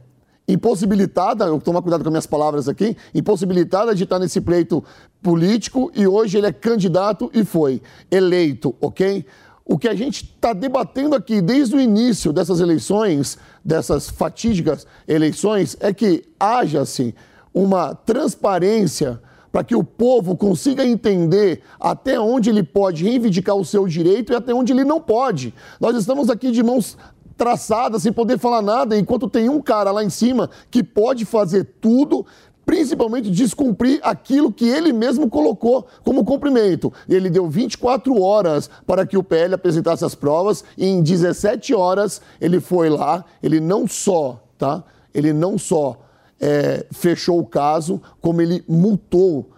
impossibilitada, 0.45 1.45
eu 1.45 1.57
tomar 1.61 1.81
cuidado 1.81 2.01
com 2.01 2.09
as 2.09 2.11
minhas 2.11 2.27
palavras 2.27 2.67
aqui, 2.67 2.97
impossibilitada 3.15 3.95
de 3.95 4.03
estar 4.03 4.19
nesse 4.19 4.41
pleito 4.41 4.83
político 5.21 5.89
e 5.95 6.05
hoje 6.05 6.37
ele 6.37 6.47
é 6.47 6.51
candidato 6.51 7.31
e 7.33 7.45
foi 7.45 7.81
eleito, 8.11 8.75
ok? 8.81 9.25
O 9.63 9.77
que 9.77 9.87
a 9.87 9.95
gente 9.95 10.25
está 10.25 10.51
debatendo 10.51 11.15
aqui 11.15 11.41
desde 11.41 11.77
o 11.77 11.79
início 11.79 12.33
dessas 12.33 12.59
eleições, 12.59 13.37
dessas 13.63 14.09
fatídicas 14.09 14.85
eleições, 15.07 15.77
é 15.79 15.93
que 15.93 16.25
haja-se 16.37 17.15
uma 17.53 17.93
transparência 17.93 19.21
para 19.53 19.63
que 19.63 19.75
o 19.75 19.83
povo 19.83 20.35
consiga 20.35 20.83
entender 20.83 21.61
até 21.79 22.19
onde 22.19 22.49
ele 22.49 22.63
pode 22.63 23.03
reivindicar 23.03 23.55
o 23.55 23.63
seu 23.63 23.87
direito 23.87 24.33
e 24.33 24.35
até 24.35 24.51
onde 24.51 24.73
ele 24.73 24.83
não 24.83 24.99
pode. 24.99 25.53
Nós 25.79 25.95
estamos 25.95 26.27
aqui 26.27 26.49
de 26.49 26.63
mãos 26.63 26.97
traçadas, 27.37 28.01
sem 28.01 28.11
poder 28.11 28.39
falar 28.39 28.63
nada, 28.63 28.97
enquanto 28.97 29.29
tem 29.29 29.49
um 29.49 29.61
cara 29.61 29.91
lá 29.91 30.03
em 30.03 30.09
cima 30.09 30.49
que 30.71 30.83
pode 30.83 31.23
fazer 31.23 31.65
tudo, 31.79 32.25
principalmente 32.65 33.29
descumprir 33.29 33.99
aquilo 34.01 34.51
que 34.51 34.65
ele 34.65 34.91
mesmo 34.91 35.29
colocou 35.29 35.85
como 36.03 36.25
cumprimento. 36.25 36.91
Ele 37.07 37.29
deu 37.29 37.47
24 37.47 38.19
horas 38.19 38.71
para 38.87 39.05
que 39.05 39.17
o 39.17 39.23
PL 39.23 39.53
apresentasse 39.53 40.03
as 40.03 40.15
provas 40.15 40.63
e 40.75 40.87
em 40.87 41.03
17 41.03 41.75
horas 41.75 42.21
ele 42.41 42.59
foi 42.59 42.89
lá, 42.89 43.23
ele 43.41 43.59
não 43.59 43.87
só, 43.87 44.41
tá? 44.57 44.83
Ele 45.13 45.31
não 45.31 45.59
só 45.59 46.02
é, 46.43 46.85
fechou 46.91 47.39
o 47.39 47.45
caso, 47.45 48.01
como 48.19 48.41
ele 48.41 48.65
multou, 48.67 49.49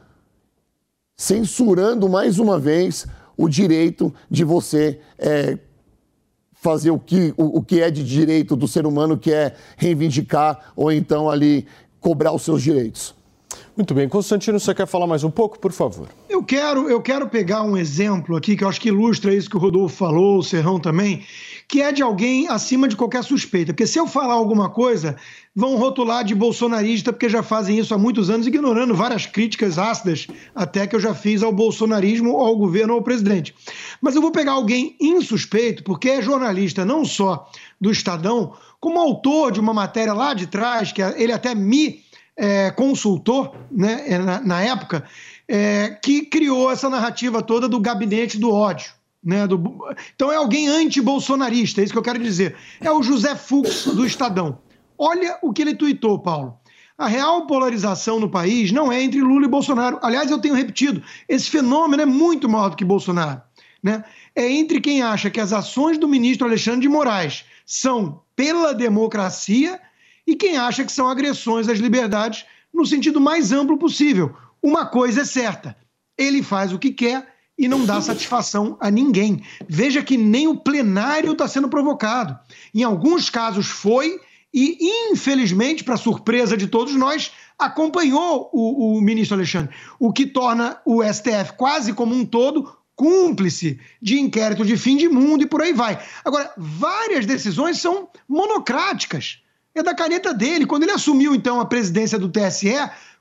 censurando 1.17 2.07
mais 2.07 2.37
uma 2.37 2.59
vez 2.59 3.07
o 3.35 3.49
direito 3.49 4.13
de 4.29 4.43
você 4.43 4.99
é, 5.17 5.57
fazer 6.53 6.91
o 6.91 6.99
que, 6.99 7.33
o, 7.37 7.57
o 7.57 7.63
que 7.63 7.81
é 7.81 7.89
de 7.89 8.03
direito 8.03 8.55
do 8.55 8.67
ser 8.67 8.85
humano, 8.85 9.17
que 9.17 9.33
é 9.33 9.55
reivindicar 9.77 10.73
ou 10.75 10.91
então 10.91 11.27
ali 11.27 11.65
cobrar 11.99 12.31
os 12.33 12.43
seus 12.43 12.61
direitos. 12.61 13.14
Muito 13.75 13.93
bem. 13.93 14.07
Constantino, 14.07 14.57
você 14.57 14.73
quer 14.73 14.87
falar 14.87 15.05
mais 15.05 15.25
um 15.25 15.29
pouco, 15.29 15.59
por 15.59 15.73
favor? 15.73 16.07
Eu 16.29 16.41
quero, 16.41 16.89
eu 16.89 17.01
quero 17.01 17.27
pegar 17.27 17.61
um 17.63 17.75
exemplo 17.75 18.37
aqui 18.37 18.55
que 18.55 18.63
eu 18.63 18.69
acho 18.69 18.79
que 18.79 18.87
ilustra 18.87 19.33
isso 19.33 19.49
que 19.49 19.57
o 19.57 19.59
Rodolfo 19.59 19.97
falou, 19.97 20.37
o 20.37 20.43
Serrão 20.43 20.79
também, 20.79 21.25
que 21.67 21.81
é 21.81 21.91
de 21.91 22.01
alguém 22.01 22.47
acima 22.47 22.87
de 22.87 22.95
qualquer 22.95 23.21
suspeita. 23.21 23.73
Porque 23.73 23.85
se 23.85 23.99
eu 23.99 24.07
falar 24.07 24.35
alguma 24.35 24.69
coisa, 24.69 25.17
vão 25.53 25.75
rotular 25.75 26.23
de 26.23 26.33
bolsonarista, 26.33 27.11
porque 27.11 27.27
já 27.27 27.43
fazem 27.43 27.77
isso 27.77 27.93
há 27.93 27.97
muitos 27.97 28.29
anos, 28.29 28.47
ignorando 28.47 28.95
várias 28.95 29.25
críticas 29.25 29.77
ácidas, 29.77 30.25
até 30.55 30.87
que 30.87 30.95
eu 30.95 30.99
já 30.99 31.13
fiz 31.13 31.43
ao 31.43 31.51
bolsonarismo, 31.51 32.37
ao 32.37 32.55
governo, 32.55 32.93
ao 32.93 33.01
presidente. 33.01 33.53
Mas 33.99 34.15
eu 34.15 34.21
vou 34.21 34.31
pegar 34.31 34.53
alguém 34.53 34.95
insuspeito, 35.01 35.83
porque 35.83 36.09
é 36.09 36.21
jornalista 36.21 36.85
não 36.85 37.03
só 37.03 37.49
do 37.81 37.91
Estadão, 37.91 38.53
como 38.79 38.99
autor 38.99 39.51
de 39.51 39.59
uma 39.59 39.73
matéria 39.73 40.13
lá 40.13 40.33
de 40.33 40.47
trás, 40.47 40.91
que 40.91 41.01
ele 41.01 41.33
até 41.33 41.55
me 41.55 42.04
é, 42.37 42.71
consultou 42.71 43.55
né, 43.71 44.17
na, 44.19 44.41
na 44.41 44.61
época, 44.61 45.03
é, 45.47 45.97
que 46.01 46.23
criou 46.23 46.71
essa 46.71 46.89
narrativa 46.89 47.41
toda 47.41 47.67
do 47.67 47.79
gabinete 47.79 48.37
do 48.37 48.51
ódio. 48.51 48.91
Né, 49.23 49.47
do... 49.47 49.85
Então 50.15 50.31
é 50.31 50.35
alguém 50.35 50.67
anti-bolsonarista, 50.67 51.81
é 51.81 51.83
isso 51.83 51.93
que 51.93 51.99
eu 51.99 52.03
quero 52.03 52.19
dizer. 52.19 52.55
É 52.81 52.91
o 52.91 53.01
José 53.01 53.35
Fux 53.35 53.85
do 53.85 54.05
Estadão. 54.05 54.59
Olha 54.97 55.37
o 55.41 55.51
que 55.51 55.61
ele 55.61 55.75
tuitou, 55.75 56.19
Paulo. 56.19 56.57
A 56.97 57.07
real 57.07 57.45
polarização 57.45 58.19
no 58.19 58.29
país 58.29 58.71
não 58.71 58.91
é 58.91 59.03
entre 59.03 59.19
Lula 59.19 59.45
e 59.45 59.49
Bolsonaro. 59.49 59.99
Aliás, 60.01 60.31
eu 60.31 60.39
tenho 60.39 60.53
repetido, 60.53 61.03
esse 61.27 61.49
fenômeno 61.49 62.03
é 62.03 62.05
muito 62.05 62.47
maior 62.47 62.69
do 62.69 62.77
que 62.77 62.85
Bolsonaro. 62.85 63.41
Né? 63.83 64.03
É 64.33 64.49
entre 64.49 64.79
quem 64.79 65.01
acha 65.01 65.29
que 65.29 65.39
as 65.39 65.51
ações 65.51 65.97
do 65.97 66.07
ministro 66.07 66.47
Alexandre 66.47 66.81
de 66.81 66.89
Moraes 66.89 67.45
são 67.65 68.21
pela 68.35 68.73
democracia 68.73 69.79
e 70.25 70.35
quem 70.35 70.57
acha 70.57 70.83
que 70.83 70.91
são 70.91 71.07
agressões 71.07 71.67
às 71.67 71.79
liberdades 71.79 72.45
no 72.73 72.85
sentido 72.85 73.21
mais 73.21 73.51
amplo 73.51 73.77
possível. 73.77 74.35
Uma 74.61 74.85
coisa 74.85 75.21
é 75.21 75.25
certa: 75.25 75.77
ele 76.17 76.43
faz 76.43 76.73
o 76.73 76.79
que 76.79 76.91
quer 76.91 77.35
e 77.57 77.67
não 77.67 77.85
dá 77.85 78.01
satisfação 78.01 78.77
a 78.79 78.91
ninguém. 78.91 79.41
Veja 79.67 80.03
que 80.03 80.17
nem 80.17 80.47
o 80.47 80.57
plenário 80.57 81.31
está 81.31 81.47
sendo 81.47 81.69
provocado. 81.69 82.37
Em 82.73 82.83
alguns 82.83 83.29
casos 83.29 83.67
foi, 83.67 84.19
e 84.53 84.77
infelizmente, 85.11 85.83
para 85.83 85.97
surpresa 85.97 86.57
de 86.57 86.67
todos 86.67 86.93
nós, 86.95 87.31
acompanhou 87.57 88.49
o, 88.51 88.97
o 88.97 89.01
ministro 89.01 89.37
Alexandre, 89.37 89.73
o 89.97 90.11
que 90.11 90.25
torna 90.25 90.79
o 90.85 91.01
STF 91.01 91.53
quase 91.57 91.93
como 91.93 92.13
um 92.13 92.25
todo 92.25 92.75
cúmplice 92.95 93.79
de 94.01 94.19
inquérito 94.19 94.65
de 94.65 94.77
fim 94.77 94.95
de 94.95 95.07
mundo 95.07 95.43
e 95.43 95.47
por 95.47 95.61
aí 95.61 95.73
vai. 95.73 95.99
Agora, 96.23 96.51
várias 96.57 97.25
decisões 97.25 97.79
são 97.79 98.09
monocráticas. 98.27 99.41
É 99.75 99.83
da 99.83 99.93
caneta 99.93 100.33
dele. 100.33 100.65
Quando 100.65 100.83
ele 100.83 100.93
assumiu, 100.93 101.35
então, 101.35 101.59
a 101.59 101.65
presidência 101.65 102.17
do 102.17 102.29
TSE, 102.29 102.73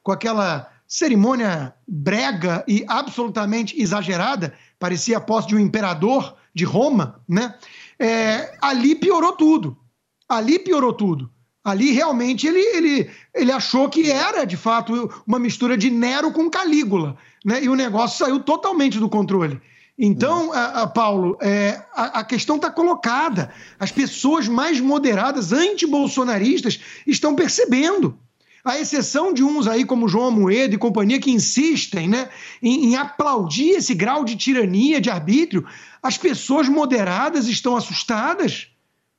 com 0.03 0.13
aquela 0.13 0.71
cerimônia 0.87 1.75
brega 1.87 2.65
e 2.69 2.85
absolutamente 2.87 3.81
exagerada, 3.81 4.55
parecia 4.79 5.19
a 5.19 5.21
posse 5.21 5.49
de 5.49 5.57
um 5.57 5.59
imperador 5.59 6.37
de 6.55 6.65
Roma, 6.65 7.21
né? 7.29 7.55
É, 7.99 8.57
ali 8.63 8.95
piorou 8.95 9.33
tudo. 9.33 9.77
Ali 10.29 10.59
piorou 10.59 10.93
tudo. 10.93 11.29
Ali 11.65 11.91
realmente 11.91 12.47
ele, 12.47 12.61
ele, 12.61 13.11
ele 13.35 13.51
achou 13.51 13.89
que 13.89 14.11
era 14.11 14.45
de 14.45 14.57
fato 14.57 15.11
uma 15.27 15.39
mistura 15.39 15.77
de 15.77 15.91
Nero 15.91 16.31
com 16.31 16.51
Calígula, 16.51 17.17
né? 17.45 17.65
E 17.65 17.69
o 17.69 17.75
negócio 17.75 18.19
saiu 18.19 18.39
totalmente 18.39 19.01
do 19.01 19.09
controle. 19.09 19.61
Então, 19.97 20.53
a, 20.53 20.83
a 20.83 20.87
Paulo, 20.89 21.39
é, 21.41 21.81
a, 21.95 22.21
a, 22.21 22.25
questão 22.25 22.57
está 22.57 22.71
colocada. 22.71 23.53
As 23.79 23.93
pessoas 23.93 24.49
mais 24.49 24.81
moderadas, 24.81 25.53
anti-bolsonaristas, 25.53 26.81
estão 27.07 27.35
percebendo. 27.35 28.19
A 28.65 28.79
exceção 28.79 29.33
de 29.33 29.45
uns 29.45 29.69
aí, 29.69 29.85
como 29.85 30.09
João 30.09 30.29
Amoedo 30.29 30.75
e 30.75 30.79
companhia, 30.79 31.21
que 31.21 31.31
insistem 31.31 32.09
né, 32.09 32.29
em, 32.63 32.87
em 32.87 32.97
aplaudir 32.97 33.71
esse 33.71 33.95
grau 33.95 34.25
de 34.25 34.35
tirania, 34.37 35.01
de 35.01 35.11
arbítrio, 35.11 35.65
as 36.03 36.19
pessoas 36.19 36.69
moderadas 36.69 37.47
estão 37.47 37.77
assustadas. 37.77 38.69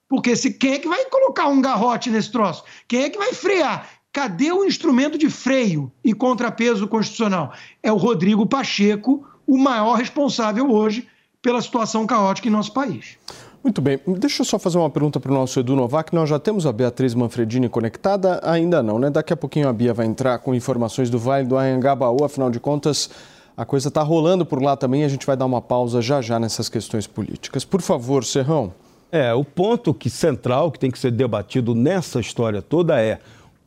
Porque 0.10 0.36
se, 0.36 0.52
quem 0.52 0.74
é 0.74 0.80
que 0.80 0.88
vai 0.88 1.06
colocar 1.06 1.48
um 1.48 1.62
garrote 1.62 2.10
nesse 2.10 2.32
troço? 2.32 2.64
Quem 2.88 3.04
é 3.04 3.10
que 3.10 3.18
vai 3.18 3.34
frear? 3.34 3.90
Cadê 4.12 4.52
o 4.52 4.66
instrumento 4.66 5.18
de 5.18 5.30
freio 5.30 5.92
e 6.04 6.14
contrapeso 6.14 6.88
constitucional? 6.88 7.54
É 7.84 7.92
o 7.92 7.98
Rodrigo 7.98 8.46
Pacheco, 8.46 9.26
o 9.48 9.58
maior 9.58 9.96
responsável 9.96 10.72
hoje 10.72 11.08
pela 11.42 11.62
situação 11.62 12.06
caótica 12.08 12.48
em 12.48 12.52
nosso 12.52 12.72
país. 12.74 13.18
Muito 13.64 13.82
bem, 13.82 14.00
deixa 14.06 14.42
eu 14.42 14.46
só 14.46 14.60
fazer 14.60 14.78
uma 14.78 14.90
pergunta 14.92 15.20
para 15.20 15.32
o 15.32 15.34
nosso 15.34 15.60
Edu 15.60 15.76
Novak. 15.76 16.14
Nós 16.14 16.30
já 16.30 16.38
temos 16.38 16.68
a 16.68 16.72
Beatriz 16.72 17.16
Manfredini 17.16 17.68
conectada? 17.68 18.40
Ainda 18.44 18.84
não, 18.84 19.00
né? 19.00 19.10
Daqui 19.10 19.34
a 19.34 19.38
pouquinho 19.38 19.68
a 19.68 19.74
Bia 19.74 19.92
vai 19.92 20.06
entrar 20.06 20.38
com 20.38 20.54
informações 20.54 21.10
do 21.10 21.18
Vale 21.18 21.48
do 21.48 21.58
Anhangabaú, 21.58 22.24
afinal 22.24 22.52
de 22.52 22.60
contas, 22.60 23.10
a 23.58 23.66
coisa 23.66 23.88
está 23.88 24.04
rolando 24.04 24.46
por 24.46 24.62
lá 24.62 24.76
também 24.76 25.02
e 25.02 25.06
a 25.06 25.08
gente 25.08 25.26
vai 25.26 25.36
dar 25.36 25.46
uma 25.46 25.62
pausa 25.62 26.02
já 26.02 26.22
já 26.22 26.40
nessas 26.40 26.70
questões 26.70 27.08
políticas. 27.08 27.66
Por 27.66 27.82
favor, 27.82 28.24
Serrão. 28.24 28.72
É, 29.12 29.34
o 29.34 29.44
ponto 29.44 29.94
que 29.94 30.10
central 30.10 30.72
que 30.72 30.78
tem 30.78 30.92
que 30.92 31.00
ser 31.00 31.12
debatido 31.12 31.74
nessa 31.74 32.20
história 32.20 32.62
toda 32.62 33.02
é 33.02 33.20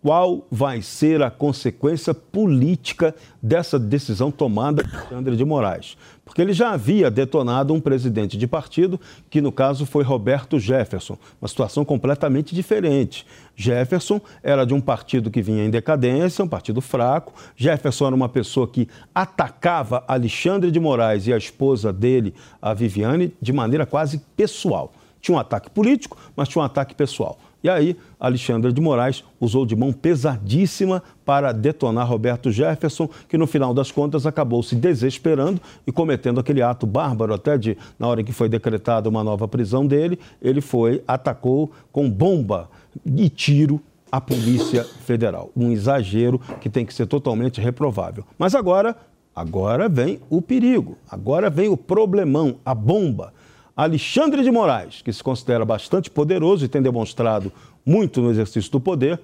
qual 0.02 0.46
vai 0.50 0.80
ser 0.80 1.22
a 1.22 1.30
consequência 1.30 2.14
política 2.14 3.14
dessa 3.42 3.78
decisão 3.78 4.30
tomada 4.30 4.82
por 4.84 4.94
Alexandre 4.94 5.36
de 5.36 5.44
Moraes. 5.44 5.96
Porque 6.24 6.42
ele 6.42 6.52
já 6.52 6.72
havia 6.72 7.10
detonado 7.10 7.72
um 7.72 7.80
presidente 7.80 8.36
de 8.36 8.46
partido, 8.46 9.00
que 9.30 9.40
no 9.40 9.50
caso 9.50 9.86
foi 9.86 10.04
Roberto 10.04 10.58
Jefferson, 10.58 11.18
uma 11.40 11.48
situação 11.48 11.84
completamente 11.84 12.54
diferente. 12.54 13.26
Jefferson 13.56 14.20
era 14.42 14.64
de 14.64 14.74
um 14.74 14.80
partido 14.80 15.30
que 15.30 15.42
vinha 15.42 15.64
em 15.64 15.70
decadência, 15.70 16.44
um 16.44 16.48
partido 16.48 16.80
fraco. 16.80 17.32
Jefferson 17.56 18.06
era 18.06 18.14
uma 18.14 18.28
pessoa 18.28 18.68
que 18.68 18.88
atacava 19.14 20.04
Alexandre 20.06 20.70
de 20.70 20.78
Moraes 20.78 21.26
e 21.26 21.32
a 21.32 21.38
esposa 21.38 21.92
dele, 21.92 22.34
a 22.60 22.72
Viviane, 22.74 23.32
de 23.40 23.52
maneira 23.52 23.86
quase 23.86 24.18
pessoal. 24.36 24.92
Tinha 25.20 25.36
um 25.36 25.40
ataque 25.40 25.70
político, 25.70 26.16
mas 26.36 26.48
tinha 26.48 26.62
um 26.62 26.64
ataque 26.64 26.94
pessoal. 26.94 27.38
E 27.62 27.68
aí, 27.68 27.96
Alexandre 28.20 28.72
de 28.72 28.80
Moraes 28.80 29.24
usou 29.40 29.66
de 29.66 29.74
mão 29.74 29.92
pesadíssima 29.92 31.02
para 31.24 31.50
detonar 31.50 32.08
Roberto 32.08 32.52
Jefferson, 32.52 33.08
que 33.28 33.36
no 33.36 33.46
final 33.46 33.74
das 33.74 33.90
contas 33.90 34.26
acabou 34.26 34.62
se 34.62 34.76
desesperando 34.76 35.60
e 35.86 35.90
cometendo 35.90 36.38
aquele 36.38 36.62
ato 36.62 36.86
bárbaro, 36.86 37.34
até 37.34 37.58
de, 37.58 37.76
na 37.98 38.06
hora 38.06 38.20
em 38.20 38.24
que 38.24 38.32
foi 38.32 38.48
decretada 38.48 39.08
uma 39.08 39.24
nova 39.24 39.48
prisão 39.48 39.86
dele, 39.86 40.18
ele 40.40 40.60
foi, 40.60 41.02
atacou 41.06 41.72
com 41.90 42.08
bomba 42.08 42.70
e 43.04 43.28
tiro 43.28 43.80
a 44.10 44.20
Polícia 44.20 44.84
Federal. 44.84 45.50
Um 45.56 45.70
exagero 45.70 46.40
que 46.60 46.70
tem 46.70 46.86
que 46.86 46.94
ser 46.94 47.06
totalmente 47.06 47.60
reprovável. 47.60 48.24
Mas 48.38 48.54
agora, 48.54 48.96
agora 49.34 49.88
vem 49.88 50.20
o 50.30 50.40
perigo, 50.40 50.96
agora 51.10 51.50
vem 51.50 51.68
o 51.68 51.76
problemão, 51.76 52.56
a 52.64 52.74
bomba. 52.74 53.32
Alexandre 53.78 54.42
de 54.42 54.50
Moraes, 54.50 55.02
que 55.02 55.12
se 55.12 55.22
considera 55.22 55.64
bastante 55.64 56.10
poderoso 56.10 56.64
e 56.64 56.68
tem 56.68 56.82
demonstrado 56.82 57.52
muito 57.86 58.20
no 58.20 58.28
exercício 58.28 58.72
do 58.72 58.80
poder, 58.80 59.20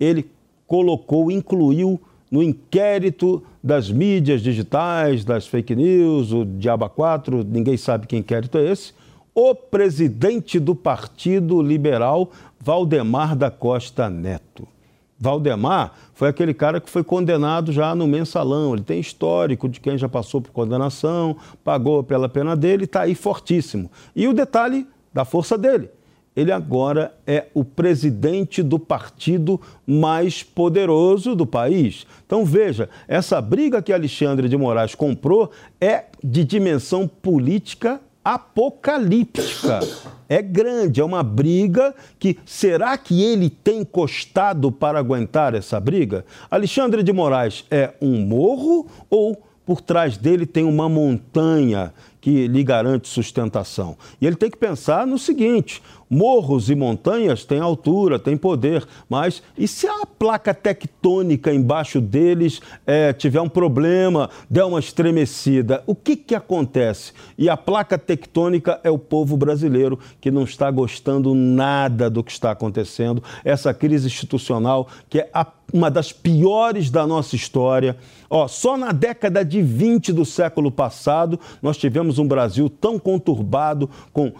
ele 0.00 0.30
colocou, 0.66 1.30
incluiu 1.30 2.00
no 2.30 2.42
inquérito 2.42 3.42
das 3.62 3.90
mídias 3.90 4.40
digitais, 4.40 5.26
das 5.26 5.46
fake 5.46 5.76
news, 5.76 6.32
o 6.32 6.46
Diaba 6.46 6.88
4, 6.88 7.44
ninguém 7.44 7.76
sabe 7.76 8.06
que 8.06 8.16
inquérito 8.16 8.56
é 8.56 8.70
esse, 8.70 8.94
o 9.34 9.54
presidente 9.54 10.58
do 10.58 10.74
Partido 10.74 11.60
Liberal, 11.60 12.30
Valdemar 12.58 13.36
da 13.36 13.50
Costa 13.50 14.08
Neto. 14.08 14.66
Valdemar 15.18 15.92
foi 16.14 16.28
aquele 16.28 16.54
cara 16.54 16.80
que 16.80 16.88
foi 16.88 17.02
condenado 17.02 17.72
já 17.72 17.94
no 17.94 18.06
mensalão. 18.06 18.74
Ele 18.74 18.84
tem 18.84 19.00
histórico 19.00 19.68
de 19.68 19.80
quem 19.80 19.98
já 19.98 20.08
passou 20.08 20.40
por 20.40 20.52
condenação, 20.52 21.36
pagou 21.64 22.04
pela 22.04 22.28
pena 22.28 22.54
dele, 22.54 22.84
está 22.84 23.02
aí 23.02 23.14
fortíssimo. 23.14 23.90
E 24.14 24.28
o 24.28 24.32
detalhe 24.32 24.86
da 25.12 25.24
força 25.24 25.58
dele: 25.58 25.90
ele 26.36 26.52
agora 26.52 27.12
é 27.26 27.46
o 27.52 27.64
presidente 27.64 28.62
do 28.62 28.78
partido 28.78 29.60
mais 29.84 30.44
poderoso 30.44 31.34
do 31.34 31.44
país. 31.44 32.06
Então 32.24 32.44
veja, 32.44 32.88
essa 33.08 33.40
briga 33.40 33.82
que 33.82 33.92
Alexandre 33.92 34.48
de 34.48 34.56
Moraes 34.56 34.94
comprou 34.94 35.50
é 35.80 36.04
de 36.22 36.44
dimensão 36.44 37.08
política 37.08 38.00
apocalíptica. 38.24 39.80
É 40.28 40.42
grande, 40.42 41.00
é 41.00 41.04
uma 41.04 41.22
briga 41.22 41.94
que 42.18 42.38
será 42.44 42.98
que 42.98 43.22
ele 43.22 43.48
tem 43.48 43.84
costado 43.84 44.70
para 44.70 44.98
aguentar 44.98 45.54
essa 45.54 45.80
briga? 45.80 46.24
Alexandre 46.50 47.02
de 47.02 47.12
Moraes 47.12 47.64
é 47.70 47.94
um 48.00 48.20
morro 48.20 48.86
ou 49.08 49.42
por 49.64 49.80
trás 49.80 50.16
dele 50.16 50.46
tem 50.46 50.64
uma 50.64 50.88
montanha 50.88 51.92
que 52.20 52.46
lhe 52.46 52.62
garante 52.62 53.08
sustentação? 53.08 53.96
E 54.20 54.26
ele 54.26 54.36
tem 54.36 54.50
que 54.50 54.56
pensar 54.56 55.06
no 55.06 55.18
seguinte: 55.18 55.82
Morros 56.10 56.70
e 56.70 56.74
montanhas 56.74 57.44
têm 57.44 57.60
altura, 57.60 58.18
têm 58.18 58.36
poder, 58.36 58.86
mas 59.10 59.42
e 59.58 59.68
se 59.68 59.86
a 59.86 60.06
placa 60.06 60.54
tectônica 60.54 61.52
embaixo 61.52 62.00
deles 62.00 62.62
é, 62.86 63.12
tiver 63.12 63.42
um 63.42 63.48
problema, 63.48 64.30
der 64.48 64.64
uma 64.64 64.78
estremecida, 64.78 65.82
o 65.86 65.94
que, 65.94 66.16
que 66.16 66.34
acontece? 66.34 67.12
E 67.36 67.48
a 67.50 67.58
placa 67.58 67.98
tectônica 67.98 68.80
é 68.82 68.90
o 68.90 68.98
povo 68.98 69.36
brasileiro 69.36 69.98
que 70.18 70.30
não 70.30 70.44
está 70.44 70.70
gostando 70.70 71.34
nada 71.34 72.08
do 72.08 72.24
que 72.24 72.32
está 72.32 72.52
acontecendo, 72.52 73.22
essa 73.44 73.74
crise 73.74 74.06
institucional 74.06 74.88
que 75.10 75.18
é 75.18 75.30
a 75.34 75.46
uma 75.70 75.90
das 75.90 76.12
piores 76.12 76.90
da 76.90 77.06
nossa 77.06 77.36
história. 77.36 77.96
Ó, 78.30 78.48
só 78.48 78.76
na 78.76 78.90
década 78.90 79.44
de 79.44 79.60
20 79.60 80.14
do 80.14 80.24
século 80.24 80.70
passado 80.70 81.38
nós 81.60 81.76
tivemos 81.76 82.07
um 82.16 82.28
Brasil 82.28 82.70
tão 82.70 82.96
conturbado, 82.96 83.90
com, 84.12 84.32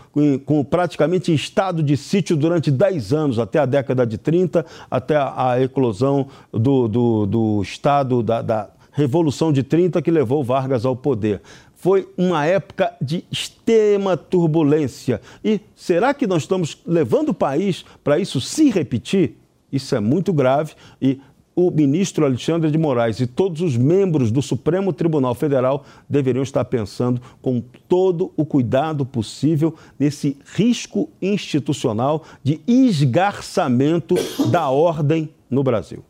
com, 0.46 0.62
praticamente 0.62 1.34
estado 1.34 1.82
de 1.82 1.96
sítio 1.96 2.36
durante 2.36 2.70
10 2.70 3.12
anos, 3.12 3.38
até 3.40 3.58
a 3.58 3.66
década 3.66 4.06
de 4.06 4.16
30, 4.16 4.64
até 4.88 5.16
a, 5.16 5.50
a 5.50 5.60
eclosão 5.60 6.28
do, 6.52 6.86
do, 6.86 7.26
do 7.26 7.62
Estado, 7.62 8.22
da, 8.22 8.42
da 8.42 8.70
Revolução 8.92 9.52
de 9.52 9.62
30 9.62 10.00
que 10.02 10.10
levou 10.10 10.42
Vargas 10.42 10.84
ao 10.84 10.96
poder 10.96 11.40
foi 11.78 12.08
uma 12.16 12.44
época 12.44 12.92
de 13.00 13.24
extrema 13.30 14.16
turbulência. 14.16 15.20
E 15.44 15.60
será 15.76 16.12
que 16.12 16.26
nós 16.26 16.42
estamos 16.42 16.76
levando 16.84 17.28
o 17.28 17.34
país 17.34 17.84
para 18.02 18.18
isso 18.18 18.40
se 18.40 18.68
repetir? 18.68 19.36
Isso 19.70 19.94
é 19.94 20.00
muito 20.00 20.32
grave 20.32 20.72
e 21.00 21.20
o 21.60 21.72
ministro 21.72 22.24
Alexandre 22.24 22.70
de 22.70 22.78
Moraes 22.78 23.18
e 23.18 23.26
todos 23.26 23.62
os 23.62 23.76
membros 23.76 24.30
do 24.30 24.40
Supremo 24.40 24.92
Tribunal 24.92 25.34
Federal 25.34 25.84
deveriam 26.08 26.44
estar 26.44 26.64
pensando 26.64 27.20
com 27.42 27.60
todo 27.88 28.32
o 28.36 28.44
cuidado 28.44 29.04
possível 29.04 29.74
nesse 29.98 30.36
risco 30.54 31.08
institucional 31.20 32.22
de 32.44 32.60
esgarçamento 32.64 34.14
da 34.52 34.70
ordem 34.70 35.30
no 35.50 35.64
Brasil. 35.64 36.04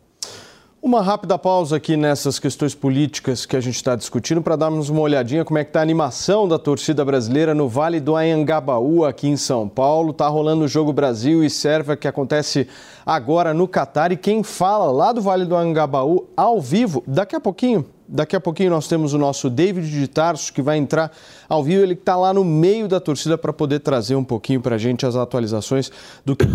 Uma 0.88 1.02
rápida 1.02 1.38
pausa 1.38 1.76
aqui 1.76 1.98
nessas 1.98 2.38
questões 2.38 2.74
políticas 2.74 3.44
que 3.44 3.54
a 3.54 3.60
gente 3.60 3.74
está 3.74 3.94
discutindo 3.94 4.40
para 4.40 4.56
darmos 4.56 4.88
uma 4.88 5.02
olhadinha 5.02 5.44
como 5.44 5.58
é 5.58 5.62
que 5.62 5.68
está 5.68 5.80
a 5.80 5.82
animação 5.82 6.48
da 6.48 6.58
torcida 6.58 7.04
brasileira 7.04 7.54
no 7.54 7.68
Vale 7.68 8.00
do 8.00 8.16
Anhangabaú, 8.16 9.04
aqui 9.04 9.28
em 9.28 9.36
São 9.36 9.68
Paulo. 9.68 10.12
Está 10.12 10.26
rolando 10.28 10.64
o 10.64 10.66
jogo 10.66 10.90
Brasil 10.90 11.44
e 11.44 11.50
Sérvia 11.50 11.94
que 11.94 12.08
acontece 12.08 12.66
agora 13.04 13.52
no 13.52 13.68
Catar. 13.68 14.12
E 14.12 14.16
quem 14.16 14.42
fala 14.42 14.90
lá 14.90 15.12
do 15.12 15.20
Vale 15.20 15.44
do 15.44 15.54
Anhangabaú 15.54 16.26
ao 16.34 16.58
vivo, 16.58 17.04
daqui 17.06 17.36
a 17.36 17.40
pouquinho, 17.40 17.84
Daqui 18.10 18.34
a 18.34 18.40
pouquinho 18.40 18.70
nós 18.70 18.88
temos 18.88 19.12
o 19.12 19.18
nosso 19.18 19.50
David 19.50 19.90
de 19.90 20.08
Tarso, 20.08 20.50
que 20.50 20.62
vai 20.62 20.78
entrar 20.78 21.12
ao 21.46 21.62
vivo. 21.62 21.82
Ele 21.82 21.92
está 21.92 22.16
lá 22.16 22.32
no 22.32 22.42
meio 22.42 22.88
da 22.88 22.98
torcida 22.98 23.36
para 23.36 23.52
poder 23.52 23.80
trazer 23.80 24.16
um 24.16 24.24
pouquinho 24.24 24.62
para 24.62 24.76
a 24.76 24.78
gente 24.78 25.04
as 25.04 25.14
atualizações 25.14 25.92
do 26.24 26.34
que. 26.34 26.46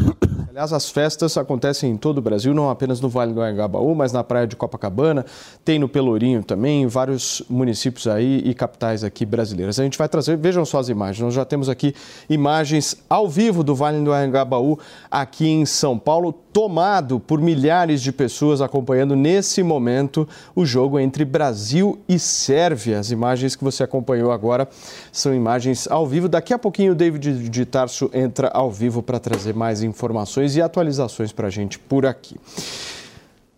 Aliás, 0.50 0.74
as 0.74 0.90
festas 0.90 1.38
acontecem 1.38 1.92
em 1.92 1.98
todo 1.98 2.18
o 2.18 2.22
Brasil, 2.22 2.54
não 2.54 2.70
apenas 2.70 3.00
no 3.02 3.10
Vale 3.10 3.34
do 3.34 3.42
Anhangabaú, 3.42 3.94
mas 3.94 4.12
na 4.12 4.24
praia 4.24 4.48
de 4.48 4.56
Copacabana, 4.56 5.26
tem 5.64 5.78
no 5.78 5.88
Pelourinho 5.88 6.44
também, 6.44 6.84
em 6.84 6.88
vários 6.88 7.42
municípios 7.50 8.08
aí 8.08 8.42
e 8.46 8.54
capitais 8.54 9.04
aqui 9.04 9.26
brasileiras. 9.26 9.80
A 9.80 9.84
gente 9.84 9.98
vai 9.98 10.10
trazer, 10.10 10.38
vejam 10.38 10.64
só 10.66 10.80
as 10.80 10.90
imagens, 10.90 11.24
nós 11.24 11.34
já 11.34 11.46
temos 11.46 11.70
aqui 11.70 11.96
imagens 12.30 12.98
ao 13.10 13.28
vivo 13.28 13.64
do 13.64 13.74
Vale 13.74 14.04
do 14.04 14.12
Anhangabaú 14.12 14.78
aqui 15.10 15.48
em 15.48 15.66
São 15.66 15.98
Paulo, 15.98 16.43
tomado 16.54 17.20
por 17.20 17.42
milhares 17.42 18.00
de 18.02 18.12
pessoas 18.12 18.62
acompanhando 18.62 19.16
nesse 19.16 19.64
momento 19.64 20.30
o 20.56 20.64
jogo 20.64 21.00
entre 21.00 21.26
Brasil 21.26 22.00
e 22.08 22.20
Sérvia. 22.20 23.00
As 23.00 23.10
imagens 23.10 23.56
que 23.56 23.64
você 23.64 23.84
acompanhou 23.84 24.32
agora 24.32 24.70
são 25.12 25.34
imagens 25.34 25.88
ao 25.90 26.06
vivo. 26.06 26.30
Daqui 26.30 26.54
a 26.54 26.60
pouquinho 26.60 26.92
o 26.92 26.96
David 26.96 27.50
de 27.50 27.66
Tarso 27.66 28.10
entra 28.14 28.50
ao 28.50 28.72
vivo 28.72 29.02
para 29.02 29.20
trazer 29.20 29.56
mais 29.56 29.82
informações 29.82 30.56
e 30.56 30.62
atualizações 30.62 31.32
para 31.32 31.48
a 31.48 31.50
gente 31.50 31.80
por 31.80 32.06
aqui. 32.06 32.40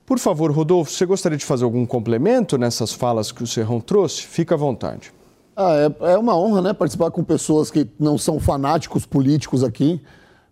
Por 0.06 0.18
favor, 0.18 0.50
Rodolfo, 0.52 0.92
você 0.92 1.06
gostaria 1.06 1.38
de 1.38 1.44
fazer 1.44 1.66
algum 1.66 1.86
complemento 1.86 2.58
nessas 2.58 2.94
falas 2.94 3.32
que 3.32 3.44
o 3.44 3.48
Serrão 3.48 3.82
trouxe? 3.82 4.22
Fica 4.22 4.56
à 4.56 4.58
vontade. 4.58 5.12
Ah, 5.58 5.92
é, 6.02 6.14
é 6.14 6.18
uma 6.18 6.38
honra 6.38 6.62
né, 6.62 6.74
participar 6.74 7.12
com 7.12 7.24
pessoas 7.24 7.70
que 7.70 7.88
não 8.00 8.18
são 8.18 8.40
fanáticos 8.40 9.06
políticos 9.06 9.64
aqui 9.64 10.02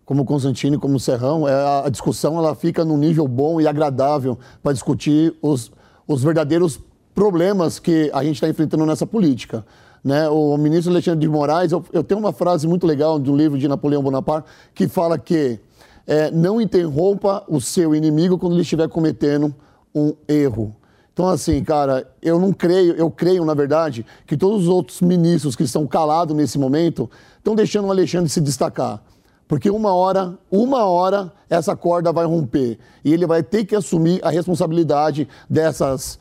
como 0.04 0.24
Constantino, 0.24 0.78
como 0.78 0.96
o 0.96 1.00
Serrão, 1.00 1.48
é, 1.48 1.86
a 1.86 1.88
discussão 1.88 2.38
ela 2.38 2.54
fica 2.54 2.84
num 2.84 2.96
nível 2.96 3.26
bom 3.26 3.60
e 3.60 3.66
agradável 3.66 4.38
para 4.62 4.72
discutir 4.72 5.34
os, 5.40 5.72
os 6.06 6.22
verdadeiros 6.22 6.80
problemas 7.14 7.78
que 7.78 8.10
a 8.12 8.22
gente 8.22 8.34
está 8.36 8.48
enfrentando 8.48 8.84
nessa 8.84 9.06
política. 9.06 9.64
Né? 10.02 10.28
O 10.28 10.56
ministro 10.58 10.92
Alexandre 10.92 11.20
de 11.20 11.28
Moraes, 11.28 11.72
eu, 11.72 11.82
eu, 11.92 12.04
tenho 12.04 12.20
uma 12.20 12.32
frase 12.32 12.66
muito 12.66 12.86
legal 12.86 13.18
do 13.18 13.34
livro 13.34 13.58
de 13.58 13.66
Napoleão 13.66 14.02
Bonaparte 14.02 14.48
que 14.74 14.86
fala 14.86 15.18
que 15.18 15.58
é, 16.06 16.30
não 16.30 16.60
interrompa 16.60 17.42
o 17.48 17.60
seu 17.60 17.94
inimigo 17.94 18.36
quando 18.36 18.52
ele 18.52 18.62
estiver 18.62 18.88
cometendo 18.88 19.54
um 19.94 20.12
erro. 20.28 20.76
Então, 21.14 21.28
assim, 21.28 21.62
cara, 21.62 22.06
eu 22.20 22.40
não 22.40 22.52
creio, 22.52 22.94
eu 22.96 23.08
creio, 23.08 23.44
na 23.44 23.54
verdade, 23.54 24.04
que 24.26 24.36
todos 24.36 24.64
os 24.64 24.68
outros 24.68 25.00
ministros 25.00 25.54
que 25.54 25.62
estão 25.62 25.86
calados 25.86 26.36
nesse 26.36 26.58
momento 26.58 27.08
estão 27.38 27.54
deixando 27.54 27.86
o 27.86 27.90
Alexandre 27.90 28.28
se 28.28 28.40
destacar. 28.40 29.00
Porque 29.46 29.70
uma 29.70 29.94
hora, 29.94 30.38
uma 30.50 30.84
hora, 30.84 31.32
essa 31.50 31.76
corda 31.76 32.12
vai 32.12 32.24
romper. 32.24 32.78
E 33.04 33.12
ele 33.12 33.26
vai 33.26 33.42
ter 33.42 33.64
que 33.64 33.76
assumir 33.76 34.20
a 34.22 34.30
responsabilidade 34.30 35.28
dessas 35.48 36.18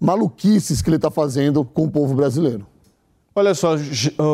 maluquices 0.00 0.82
que 0.82 0.88
ele 0.88 0.96
está 0.96 1.10
fazendo 1.10 1.64
com 1.64 1.84
o 1.84 1.90
povo 1.90 2.14
brasileiro. 2.14 2.66
Olha 3.36 3.52
só, 3.52 3.74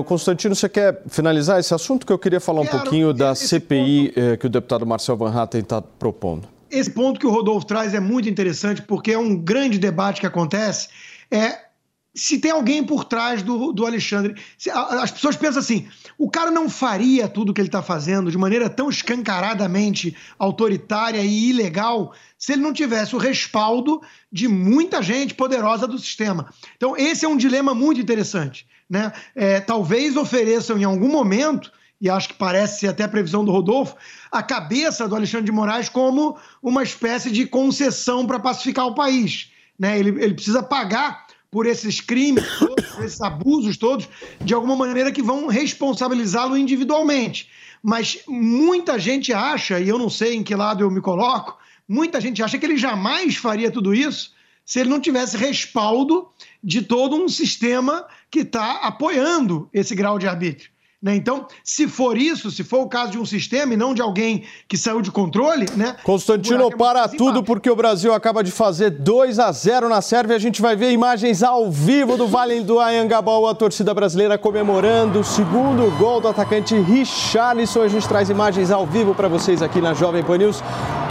Constantino, 0.04 0.54
você 0.54 0.68
quer 0.68 1.02
finalizar 1.08 1.58
esse 1.58 1.72
assunto 1.72 2.06
que 2.06 2.12
eu 2.12 2.18
queria 2.18 2.40
falar 2.40 2.60
um 2.60 2.66
Quero, 2.66 2.80
pouquinho 2.80 3.14
da 3.14 3.34
CPI 3.34 4.08
ponto, 4.08 4.20
eh, 4.20 4.36
que 4.36 4.46
o 4.46 4.50
deputado 4.50 4.86
Marcel 4.86 5.16
Van 5.16 5.32
Hatten 5.32 5.62
está 5.62 5.80
propondo? 5.80 6.46
Esse 6.70 6.90
ponto 6.90 7.18
que 7.18 7.26
o 7.26 7.30
Rodolfo 7.30 7.66
traz 7.66 7.94
é 7.94 8.00
muito 8.00 8.28
interessante 8.28 8.82
porque 8.82 9.12
é 9.12 9.18
um 9.18 9.34
grande 9.34 9.78
debate 9.78 10.20
que 10.20 10.26
acontece. 10.26 10.88
É 11.30 11.69
se 12.14 12.38
tem 12.38 12.50
alguém 12.50 12.84
por 12.84 13.04
trás 13.04 13.42
do, 13.42 13.72
do 13.72 13.86
Alexandre. 13.86 14.34
As 14.72 15.10
pessoas 15.10 15.36
pensam 15.36 15.60
assim: 15.60 15.88
o 16.18 16.30
cara 16.30 16.50
não 16.50 16.68
faria 16.68 17.28
tudo 17.28 17.54
que 17.54 17.60
ele 17.60 17.68
está 17.68 17.82
fazendo 17.82 18.30
de 18.30 18.38
maneira 18.38 18.68
tão 18.68 18.90
escancaradamente 18.90 20.16
autoritária 20.38 21.20
e 21.20 21.50
ilegal 21.50 22.12
se 22.36 22.52
ele 22.52 22.62
não 22.62 22.72
tivesse 22.72 23.14
o 23.14 23.18
respaldo 23.18 24.00
de 24.32 24.48
muita 24.48 25.02
gente 25.02 25.34
poderosa 25.34 25.86
do 25.86 25.98
sistema. 25.98 26.52
Então, 26.76 26.96
esse 26.96 27.24
é 27.24 27.28
um 27.28 27.36
dilema 27.36 27.74
muito 27.74 28.00
interessante. 28.00 28.66
Né? 28.88 29.12
É, 29.36 29.60
talvez 29.60 30.16
ofereçam 30.16 30.78
em 30.78 30.84
algum 30.84 31.08
momento. 31.08 31.70
E 32.00 32.08
acho 32.08 32.28
que 32.28 32.34
parece 32.34 32.80
ser 32.80 32.88
até 32.88 33.04
a 33.04 33.08
previsão 33.08 33.44
do 33.44 33.52
Rodolfo, 33.52 33.94
a 34.32 34.42
cabeça 34.42 35.06
do 35.06 35.14
Alexandre 35.14 35.44
de 35.44 35.52
Moraes 35.52 35.90
como 35.90 36.38
uma 36.62 36.82
espécie 36.82 37.30
de 37.30 37.44
concessão 37.46 38.26
para 38.26 38.40
pacificar 38.40 38.86
o 38.86 38.94
país. 38.94 39.50
Né? 39.78 39.98
Ele, 39.98 40.08
ele 40.24 40.32
precisa 40.32 40.62
pagar 40.62 41.26
por 41.50 41.66
esses 41.66 42.00
crimes, 42.00 42.44
todos, 42.58 42.98
esses 42.98 43.20
abusos 43.20 43.76
todos, 43.76 44.08
de 44.40 44.54
alguma 44.54 44.76
maneira 44.76 45.10
que 45.10 45.22
vão 45.22 45.48
responsabilizá-lo 45.48 46.56
individualmente. 46.56 47.48
Mas 47.82 48.20
muita 48.28 48.98
gente 48.98 49.32
acha, 49.32 49.80
e 49.80 49.88
eu 49.88 49.98
não 49.98 50.08
sei 50.08 50.34
em 50.34 50.42
que 50.42 50.54
lado 50.54 50.84
eu 50.84 50.90
me 50.90 51.00
coloco, 51.00 51.58
muita 51.88 52.20
gente 52.20 52.42
acha 52.42 52.58
que 52.58 52.64
ele 52.64 52.76
jamais 52.76 53.36
faria 53.36 53.70
tudo 53.70 53.94
isso 53.94 54.32
se 54.64 54.78
ele 54.78 54.90
não 54.90 55.00
tivesse 55.00 55.36
respaldo 55.36 56.28
de 56.62 56.82
todo 56.82 57.16
um 57.16 57.28
sistema 57.28 58.06
que 58.30 58.40
está 58.40 58.74
apoiando 58.82 59.68
esse 59.72 59.96
grau 59.96 60.16
de 60.16 60.28
arbítrio. 60.28 60.70
Né? 61.02 61.16
Então, 61.16 61.46
se 61.64 61.88
for 61.88 62.18
isso, 62.18 62.50
se 62.50 62.62
for 62.62 62.80
o 62.80 62.86
caso 62.86 63.12
de 63.12 63.18
um 63.18 63.24
sistema 63.24 63.72
e 63.72 63.76
não 63.76 63.94
de 63.94 64.02
alguém 64.02 64.44
que 64.68 64.76
saiu 64.76 65.00
de 65.00 65.10
controle, 65.10 65.64
né? 65.74 65.96
Constantino, 66.02 66.68
é 66.68 66.76
para 66.76 67.08
tudo 67.08 67.42
porque 67.42 67.70
o 67.70 67.76
Brasil 67.76 68.12
acaba 68.12 68.44
de 68.44 68.50
fazer 68.50 68.90
2 68.90 69.38
a 69.38 69.50
0 69.50 69.88
na 69.88 70.02
Sérvia. 70.02 70.36
A 70.36 70.38
gente 70.38 70.60
vai 70.60 70.76
ver 70.76 70.92
imagens 70.92 71.42
ao 71.42 71.70
vivo 71.70 72.18
do 72.18 72.28
Vale 72.28 72.60
do 72.60 72.78
Anhangabaú, 72.78 73.46
a 73.46 73.54
torcida 73.54 73.94
brasileira 73.94 74.36
comemorando 74.36 75.20
o 75.20 75.24
segundo 75.24 75.90
gol 75.96 76.20
do 76.20 76.28
atacante 76.28 76.78
Richarlison. 76.78 77.80
A 77.80 77.88
gente 77.88 78.06
traz 78.06 78.28
imagens 78.28 78.70
ao 78.70 78.86
vivo 78.86 79.14
para 79.14 79.26
vocês 79.26 79.62
aqui 79.62 79.80
na 79.80 79.94
Jovem 79.94 80.22
Pan 80.22 80.36
News. 80.36 80.62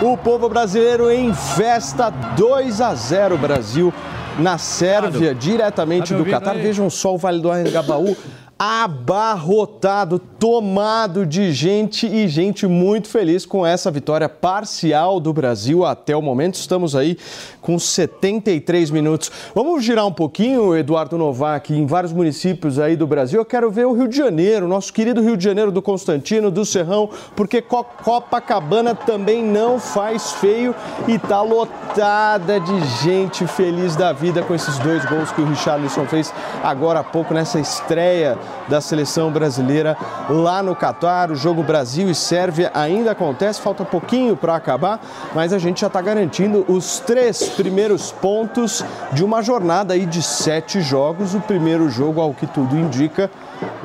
O 0.04 0.16
povo 0.16 0.48
brasileiro 0.48 1.10
em 1.10 1.34
festa 1.34 2.12
2 2.12 2.80
a 2.80 2.94
0 2.94 3.40
Brasil 3.40 3.92
na 4.38 4.60
Sérvia, 4.60 5.34
diretamente 5.34 6.14
tá 6.14 6.18
do 6.18 6.26
Catar. 6.26 6.54
Vejam 6.54 6.92
só 6.92 7.16
o 7.16 7.18
Vale 7.18 7.42
do 7.42 7.52
Anhangabaú 7.52 8.16
abarrotado, 8.62 10.20
tomado 10.20 11.26
de 11.26 11.54
gente 11.54 12.06
e 12.06 12.28
gente 12.28 12.68
muito 12.68 13.08
feliz 13.08 13.46
com 13.46 13.66
essa 13.66 13.90
vitória 13.90 14.28
parcial 14.28 15.18
do 15.22 15.32
Brasil 15.32 15.86
até 15.86 16.14
o 16.14 16.22
momento. 16.22 16.56
Estamos 16.56 16.94
aí 16.94 17.18
com 17.62 17.80
73 17.80 18.92
minutos. 18.92 19.32
Vamos 19.56 19.82
girar 19.82 20.06
um 20.06 20.12
pouquinho, 20.12 20.76
Eduardo 20.76 21.18
Novak, 21.18 21.74
em 21.74 21.86
vários 21.86 22.12
municípios 22.12 22.78
aí 22.80 22.98
do 22.98 23.08
Brasil. 23.08 23.40
Eu 23.40 23.46
quero 23.46 23.72
ver 23.72 23.88
o 23.88 23.94
Rio 23.94 24.10
de 24.10 24.18
Janeiro, 24.18 24.68
nosso 24.68 24.92
querido 24.92 25.22
Rio 25.22 25.38
de 25.38 25.44
Janeiro 25.46 25.72
do 25.72 25.82
Constantino, 25.82 26.52
do 26.52 26.66
Serrão, 26.66 27.10
porque 27.38 27.62
Copacabana 27.62 28.94
também 28.94 29.42
não 29.42 29.80
faz 29.80 30.34
feio 30.34 30.76
e 31.08 31.18
tá 31.18 31.42
lotada 31.42 32.60
de 32.60 33.06
gente 33.06 33.48
feliz 33.48 33.96
da 33.96 34.12
vida 34.12 34.42
com 34.42 34.54
esses 34.54 34.78
dois 34.80 35.06
gols 35.06 35.32
que 35.32 35.40
o 35.40 35.46
Richarlison 35.46 36.06
fez 36.08 36.34
agora 36.62 37.00
há 37.00 37.04
pouco 37.06 37.34
nessa 37.34 37.58
estreia 37.58 38.38
da 38.68 38.80
seleção 38.80 39.32
brasileira 39.32 39.98
lá 40.30 40.62
no 40.62 40.76
Catar. 40.76 41.32
O 41.32 41.36
jogo 41.36 41.64
Brasil 41.64 42.10
e 42.10 42.16
Sérvia 42.16 42.72
ainda 42.74 43.12
acontece, 43.12 43.62
falta 43.62 43.84
pouquinho 43.84 44.36
para 44.36 44.56
acabar, 44.56 45.00
mas 45.34 45.54
a 45.54 45.58
gente 45.58 45.82
já 45.82 45.88
está 45.88 46.02
garantindo 46.02 46.66
os 46.68 47.00
três 47.00 47.50
primeiros 47.50 48.12
pontos 48.12 48.84
de 49.12 49.24
uma 49.24 49.42
jornada 49.42 49.94
aí 49.94 50.06
de 50.06 50.22
sete 50.22 50.82
jogos. 50.82 51.34
O 51.34 51.42
primeiro 51.42 51.90
jogo, 51.90 52.22
ao 52.22 52.34
que 52.34 52.48
tudo 52.48 52.78
indica, 52.78 53.30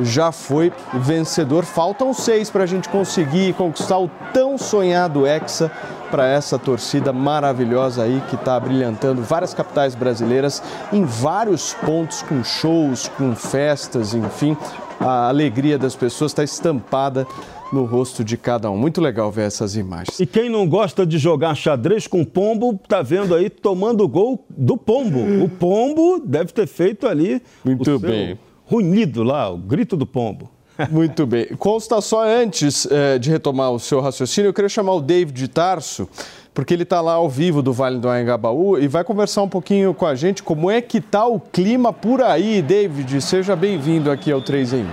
já 0.00 0.30
foi 0.30 0.72
vencedor. 0.92 1.64
Faltam 1.64 2.12
seis 2.12 2.50
para 2.50 2.64
a 2.64 2.66
gente 2.66 2.88
conseguir 2.88 3.54
conquistar 3.54 3.98
o 3.98 4.10
tão 4.32 4.58
sonhado 4.58 5.26
Hexa 5.26 5.70
para 6.14 6.28
essa 6.28 6.56
torcida 6.56 7.12
maravilhosa 7.12 8.04
aí 8.04 8.22
que 8.30 8.36
está 8.36 8.60
brilhantando 8.60 9.20
várias 9.20 9.52
capitais 9.52 9.96
brasileiras 9.96 10.62
em 10.92 11.04
vários 11.04 11.74
pontos 11.74 12.22
com 12.22 12.44
shows, 12.44 13.08
com 13.18 13.34
festas, 13.34 14.14
enfim. 14.14 14.56
A 15.00 15.26
alegria 15.26 15.76
das 15.76 15.96
pessoas 15.96 16.30
está 16.30 16.44
estampada 16.44 17.26
no 17.72 17.84
rosto 17.84 18.22
de 18.22 18.36
cada 18.36 18.70
um. 18.70 18.76
Muito 18.76 19.00
legal 19.00 19.28
ver 19.32 19.48
essas 19.48 19.74
imagens. 19.74 20.20
E 20.20 20.24
quem 20.24 20.48
não 20.48 20.68
gosta 20.68 21.04
de 21.04 21.18
jogar 21.18 21.56
xadrez 21.56 22.06
com 22.06 22.24
pombo, 22.24 22.78
tá 22.88 23.02
vendo 23.02 23.34
aí 23.34 23.50
tomando 23.50 24.06
gol 24.06 24.46
do 24.48 24.76
pombo. 24.76 25.18
O 25.42 25.48
pombo 25.48 26.22
deve 26.24 26.52
ter 26.52 26.68
feito 26.68 27.08
ali 27.08 27.42
muito 27.64 27.98
bem. 27.98 28.38
Ruído 28.66 29.24
lá, 29.24 29.50
o 29.50 29.58
grito 29.58 29.96
do 29.96 30.06
pombo. 30.06 30.53
Muito 30.90 31.26
bem. 31.26 31.46
Consta 31.56 32.00
só 32.00 32.26
antes 32.26 32.86
eh, 32.90 33.18
de 33.18 33.30
retomar 33.30 33.70
o 33.70 33.78
seu 33.78 34.00
raciocínio, 34.00 34.48
eu 34.48 34.52
queria 34.52 34.68
chamar 34.68 34.94
o 34.94 35.00
David 35.00 35.46
Tarso, 35.48 36.08
porque 36.52 36.74
ele 36.74 36.82
está 36.82 37.00
lá 37.00 37.12
ao 37.12 37.28
vivo 37.28 37.62
do 37.62 37.72
Vale 37.72 37.98
do 37.98 38.08
Anhangabaú 38.08 38.78
e 38.78 38.88
vai 38.88 39.04
conversar 39.04 39.42
um 39.42 39.48
pouquinho 39.48 39.94
com 39.94 40.06
a 40.06 40.14
gente 40.14 40.42
como 40.42 40.70
é 40.70 40.80
que 40.80 40.98
está 40.98 41.26
o 41.26 41.38
clima 41.38 41.92
por 41.92 42.20
aí. 42.22 42.60
David, 42.60 43.20
seja 43.20 43.54
bem-vindo 43.54 44.10
aqui 44.10 44.32
ao 44.32 44.42
3 44.42 44.72
em 44.72 44.82
1. 44.82 44.86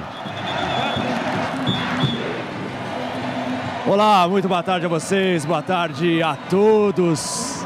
Olá, 3.87 4.27
muito 4.27 4.47
boa 4.47 4.61
tarde 4.61 4.85
a 4.85 4.89
vocês, 4.89 5.43
boa 5.43 5.61
tarde 5.61 6.21
a 6.21 6.35
todos 6.49 7.61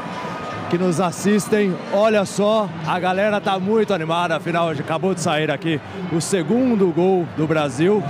que 0.70 0.78
nos 0.78 1.00
assistem. 1.00 1.74
Olha 1.92 2.24
só, 2.24 2.68
a 2.86 2.98
galera 2.98 3.40
tá 3.40 3.58
muito 3.58 3.94
animada, 3.94 4.36
afinal 4.36 4.70
acabou 4.70 5.14
de 5.14 5.20
sair 5.20 5.50
aqui 5.50 5.80
o 6.12 6.20
segundo 6.20 6.92
gol 6.92 7.26
do 7.36 7.46
Brasil. 7.46 8.02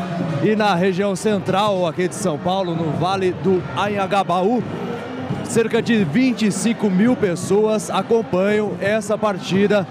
E 0.42 0.56
na 0.56 0.74
região 0.74 1.14
central 1.14 1.86
aqui 1.86 2.08
de 2.08 2.14
São 2.14 2.38
Paulo, 2.38 2.74
no 2.74 2.92
Vale 2.92 3.32
do 3.32 3.62
Anhangabaú, 3.76 4.62
cerca 5.44 5.82
de 5.82 6.04
25 6.04 6.90
mil 6.90 7.16
pessoas 7.16 7.90
acompanham 7.90 8.72
essa 8.80 9.16
partida 9.16 9.86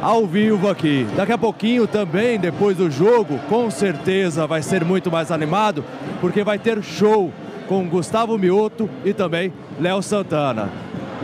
ao 0.00 0.26
vivo 0.26 0.68
aqui. 0.68 1.06
Daqui 1.16 1.32
a 1.32 1.38
pouquinho 1.38 1.86
também, 1.86 2.38
depois 2.38 2.76
do 2.76 2.90
jogo, 2.90 3.38
com 3.48 3.70
certeza 3.70 4.46
vai 4.46 4.62
ser 4.62 4.84
muito 4.84 5.10
mais 5.10 5.30
animado, 5.30 5.84
porque 6.20 6.42
vai 6.42 6.58
ter 6.58 6.82
show 6.82 7.32
com 7.68 7.88
Gustavo 7.88 8.36
Mioto 8.36 8.90
e 9.04 9.12
também 9.12 9.52
Léo 9.80 10.02
Santana. 10.02 10.68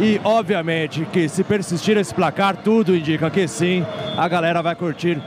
E 0.00 0.20
obviamente 0.22 1.04
que 1.12 1.28
se 1.28 1.42
persistir 1.42 1.96
esse 1.96 2.14
placar, 2.14 2.56
tudo 2.56 2.94
indica 2.94 3.28
que 3.30 3.48
sim, 3.48 3.84
a 4.16 4.28
galera 4.28 4.62
vai 4.62 4.76
curtir 4.76 5.20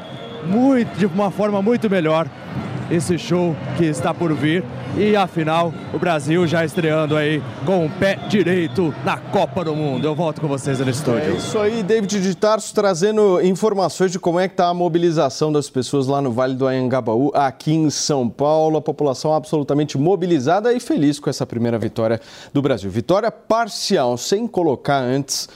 muito, 0.46 0.98
de 0.98 1.06
uma 1.06 1.30
forma 1.30 1.62
muito 1.62 1.90
melhor 1.90 2.26
esse 2.92 3.18
show 3.18 3.56
que 3.78 3.86
está 3.86 4.14
por 4.14 4.34
vir. 4.34 4.64
E 4.98 5.16
afinal, 5.16 5.74
o 5.94 5.98
Brasil 5.98 6.46
já 6.46 6.66
estreando 6.66 7.16
aí 7.16 7.42
com 7.66 7.86
o 7.86 7.90
pé 7.90 8.16
direito 8.28 8.94
na 9.06 9.18
Copa 9.18 9.64
do 9.64 9.74
Mundo. 9.74 10.06
Eu 10.06 10.14
volto 10.14 10.42
com 10.42 10.48
vocês 10.48 10.80
no 10.80 10.90
estúdio. 10.90 11.34
É 11.34 11.38
isso 11.38 11.58
aí, 11.58 11.82
David 11.82 12.22
de 12.22 12.36
Tarso 12.36 12.74
trazendo 12.76 13.42
informações 13.42 14.12
de 14.12 14.20
como 14.20 14.40
é 14.40 14.48
que 14.48 14.54
está 14.54 14.68
a 14.68 14.74
mobilização 14.74 15.52
das 15.52 15.70
pessoas 15.70 16.08
lá 16.08 16.22
no 16.22 16.32
Vale 16.32 16.56
do 16.56 16.68
Anhangabaú, 16.68 17.32
aqui 17.34 17.74
em 17.74 17.90
São 17.90 18.30
Paulo. 18.30 18.78
A 18.78 18.82
população 18.82 19.34
absolutamente 19.34 19.98
mobilizada 19.98 20.74
e 20.74 20.80
feliz 20.80 21.20
com 21.20 21.30
essa 21.30 21.46
primeira 21.46 21.80
vitória 21.80 22.20
do 22.54 22.62
Brasil. 22.62 22.92
Vitória 22.92 23.32
parcial, 23.32 24.18
sem 24.18 24.46
colocar 24.46 25.00
antes 25.00 25.48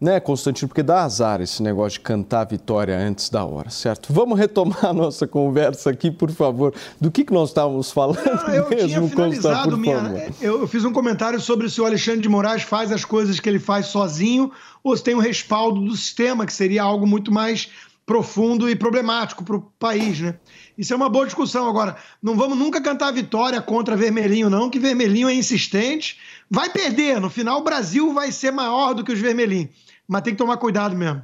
né, 0.00 0.20
Constantino? 0.20 0.68
Porque 0.68 0.82
dá 0.82 1.02
azar 1.02 1.40
esse 1.40 1.62
negócio 1.62 1.98
de 1.98 2.00
cantar 2.00 2.42
a 2.42 2.44
vitória 2.44 2.96
antes 2.96 3.28
da 3.28 3.44
hora, 3.44 3.70
certo? 3.70 4.12
Vamos 4.12 4.38
retomar 4.38 4.86
a 4.86 4.92
nossa 4.92 5.26
conversa 5.26 5.90
aqui, 5.90 6.10
por 6.10 6.30
favor. 6.30 6.74
Do 7.00 7.10
que, 7.10 7.24
que 7.24 7.32
nós 7.32 7.50
estávamos 7.50 7.90
falando 7.90 8.18
ah, 8.26 8.54
eu 8.54 8.68
mesmo, 8.68 8.88
tinha 8.88 9.08
finalizado 9.08 9.76
minha... 9.76 10.32
Eu 10.40 10.66
fiz 10.66 10.84
um 10.84 10.92
comentário 10.92 11.40
sobre 11.40 11.68
se 11.68 11.80
o 11.80 11.86
Alexandre 11.86 12.20
de 12.20 12.28
Moraes 12.28 12.62
faz 12.62 12.92
as 12.92 13.04
coisas 13.04 13.40
que 13.40 13.48
ele 13.48 13.58
faz 13.58 13.86
sozinho 13.86 14.50
ou 14.82 14.96
se 14.96 15.02
tem 15.02 15.14
um 15.14 15.20
respaldo 15.20 15.80
do 15.80 15.96
sistema, 15.96 16.44
que 16.46 16.52
seria 16.52 16.82
algo 16.82 17.06
muito 17.06 17.32
mais 17.32 17.68
profundo 18.06 18.68
e 18.68 18.76
problemático 18.76 19.42
para 19.44 19.56
o 19.56 19.62
país, 19.78 20.20
né? 20.20 20.34
Isso 20.76 20.92
é 20.92 20.96
uma 20.96 21.08
boa 21.08 21.24
discussão. 21.24 21.68
Agora, 21.68 21.96
não 22.22 22.36
vamos 22.36 22.58
nunca 22.58 22.80
cantar 22.80 23.08
a 23.08 23.12
vitória 23.12 23.60
contra 23.62 23.96
Vermelhinho, 23.96 24.50
não, 24.50 24.68
que 24.68 24.78
Vermelhinho 24.78 25.28
é 25.28 25.34
insistente. 25.34 26.18
Vai 26.50 26.70
perder. 26.70 27.20
No 27.20 27.30
final, 27.30 27.60
o 27.60 27.64
Brasil 27.64 28.12
vai 28.12 28.30
ser 28.30 28.50
maior 28.50 28.94
do 28.94 29.04
que 29.04 29.12
os 29.12 29.18
Vermelhinhos 29.18 29.70
mas 30.06 30.22
tem 30.22 30.34
que 30.34 30.38
tomar 30.38 30.56
cuidado 30.56 30.94
mesmo. 30.94 31.22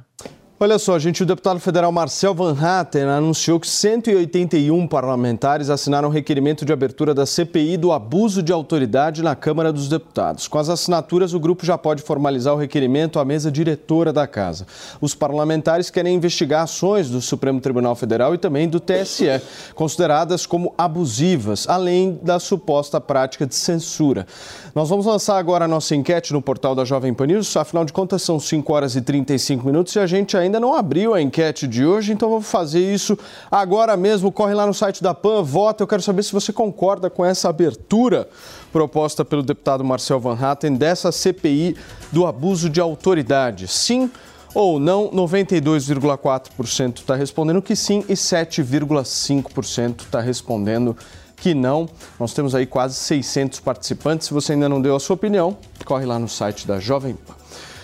Olha 0.63 0.77
só, 0.77 0.99
gente, 0.99 1.23
o 1.23 1.25
deputado 1.25 1.59
federal 1.59 1.91
Marcel 1.91 2.35
Van 2.35 2.55
Hatten 2.55 3.05
anunciou 3.05 3.59
que 3.59 3.67
181 3.67 4.87
parlamentares 4.87 5.71
assinaram 5.71 6.07
requerimento 6.07 6.63
de 6.63 6.71
abertura 6.71 7.15
da 7.15 7.25
CPI 7.25 7.77
do 7.77 7.91
abuso 7.91 8.43
de 8.43 8.53
autoridade 8.53 9.23
na 9.23 9.35
Câmara 9.35 9.73
dos 9.73 9.89
Deputados. 9.89 10.47
Com 10.47 10.59
as 10.59 10.69
assinaturas, 10.69 11.33
o 11.33 11.39
grupo 11.39 11.65
já 11.65 11.79
pode 11.79 12.03
formalizar 12.03 12.53
o 12.53 12.57
requerimento 12.57 13.17
à 13.17 13.25
mesa 13.25 13.51
diretora 13.51 14.13
da 14.13 14.27
casa. 14.27 14.67
Os 15.01 15.15
parlamentares 15.15 15.89
querem 15.89 16.13
investigar 16.13 16.61
ações 16.61 17.09
do 17.09 17.21
Supremo 17.21 17.59
Tribunal 17.59 17.95
Federal 17.95 18.35
e 18.35 18.37
também 18.37 18.69
do 18.69 18.79
TSE, 18.79 19.41
consideradas 19.73 20.45
como 20.45 20.75
abusivas, 20.77 21.67
além 21.67 22.19
da 22.21 22.39
suposta 22.39 23.01
prática 23.01 23.47
de 23.47 23.55
censura. 23.55 24.27
Nós 24.75 24.87
vamos 24.89 25.07
lançar 25.07 25.39
agora 25.39 25.65
a 25.65 25.67
nossa 25.67 25.95
enquete 25.95 26.31
no 26.31 26.39
portal 26.41 26.75
da 26.75 26.85
Jovem 26.85 27.15
Pan 27.15 27.25
News, 27.25 27.57
afinal 27.57 27.83
de 27.83 27.91
contas 27.91 28.21
são 28.21 28.39
5 28.39 28.71
horas 28.71 28.95
e 28.95 29.01
35 29.01 29.65
minutos 29.65 29.95
e 29.95 29.99
a 29.99 30.05
gente 30.05 30.37
ainda 30.37 30.50
ainda 30.51 30.59
não 30.59 30.75
abriu 30.75 31.13
a 31.13 31.21
enquete 31.21 31.65
de 31.65 31.85
hoje, 31.85 32.11
então 32.11 32.29
vou 32.29 32.41
fazer 32.41 32.93
isso 32.93 33.17
agora 33.49 33.95
mesmo. 33.95 34.31
Corre 34.31 34.53
lá 34.53 34.67
no 34.67 34.73
site 34.73 35.01
da 35.01 35.13
PAN, 35.13 35.41
vota. 35.41 35.81
Eu 35.81 35.87
quero 35.87 36.01
saber 36.01 36.23
se 36.23 36.33
você 36.33 36.51
concorda 36.51 37.09
com 37.09 37.25
essa 37.25 37.49
abertura 37.49 38.27
proposta 38.71 39.23
pelo 39.23 39.41
deputado 39.41 39.83
Marcel 39.83 40.19
Van 40.19 40.37
Hatten 40.39 40.75
dessa 40.75 41.11
CPI 41.11 41.77
do 42.11 42.25
abuso 42.27 42.69
de 42.69 42.81
autoridade. 42.81 43.67
Sim 43.67 44.11
ou 44.53 44.81
não, 44.81 45.09
92,4% 45.11 46.97
está 46.97 47.15
respondendo 47.15 47.61
que 47.61 47.73
sim 47.73 48.03
e 48.09 48.13
7,5% 48.13 50.01
está 50.01 50.19
respondendo 50.19 50.97
que 51.37 51.53
não. 51.53 51.87
Nós 52.19 52.33
temos 52.33 52.53
aí 52.53 52.65
quase 52.65 52.95
600 52.95 53.61
participantes. 53.61 54.27
Se 54.27 54.33
você 54.33 54.51
ainda 54.51 54.67
não 54.67 54.81
deu 54.81 54.93
a 54.93 54.99
sua 54.99 55.13
opinião, 55.13 55.55
corre 55.85 56.05
lá 56.05 56.19
no 56.19 56.27
site 56.27 56.67
da 56.67 56.81
Jovem 56.81 57.13
Pan. 57.15 57.40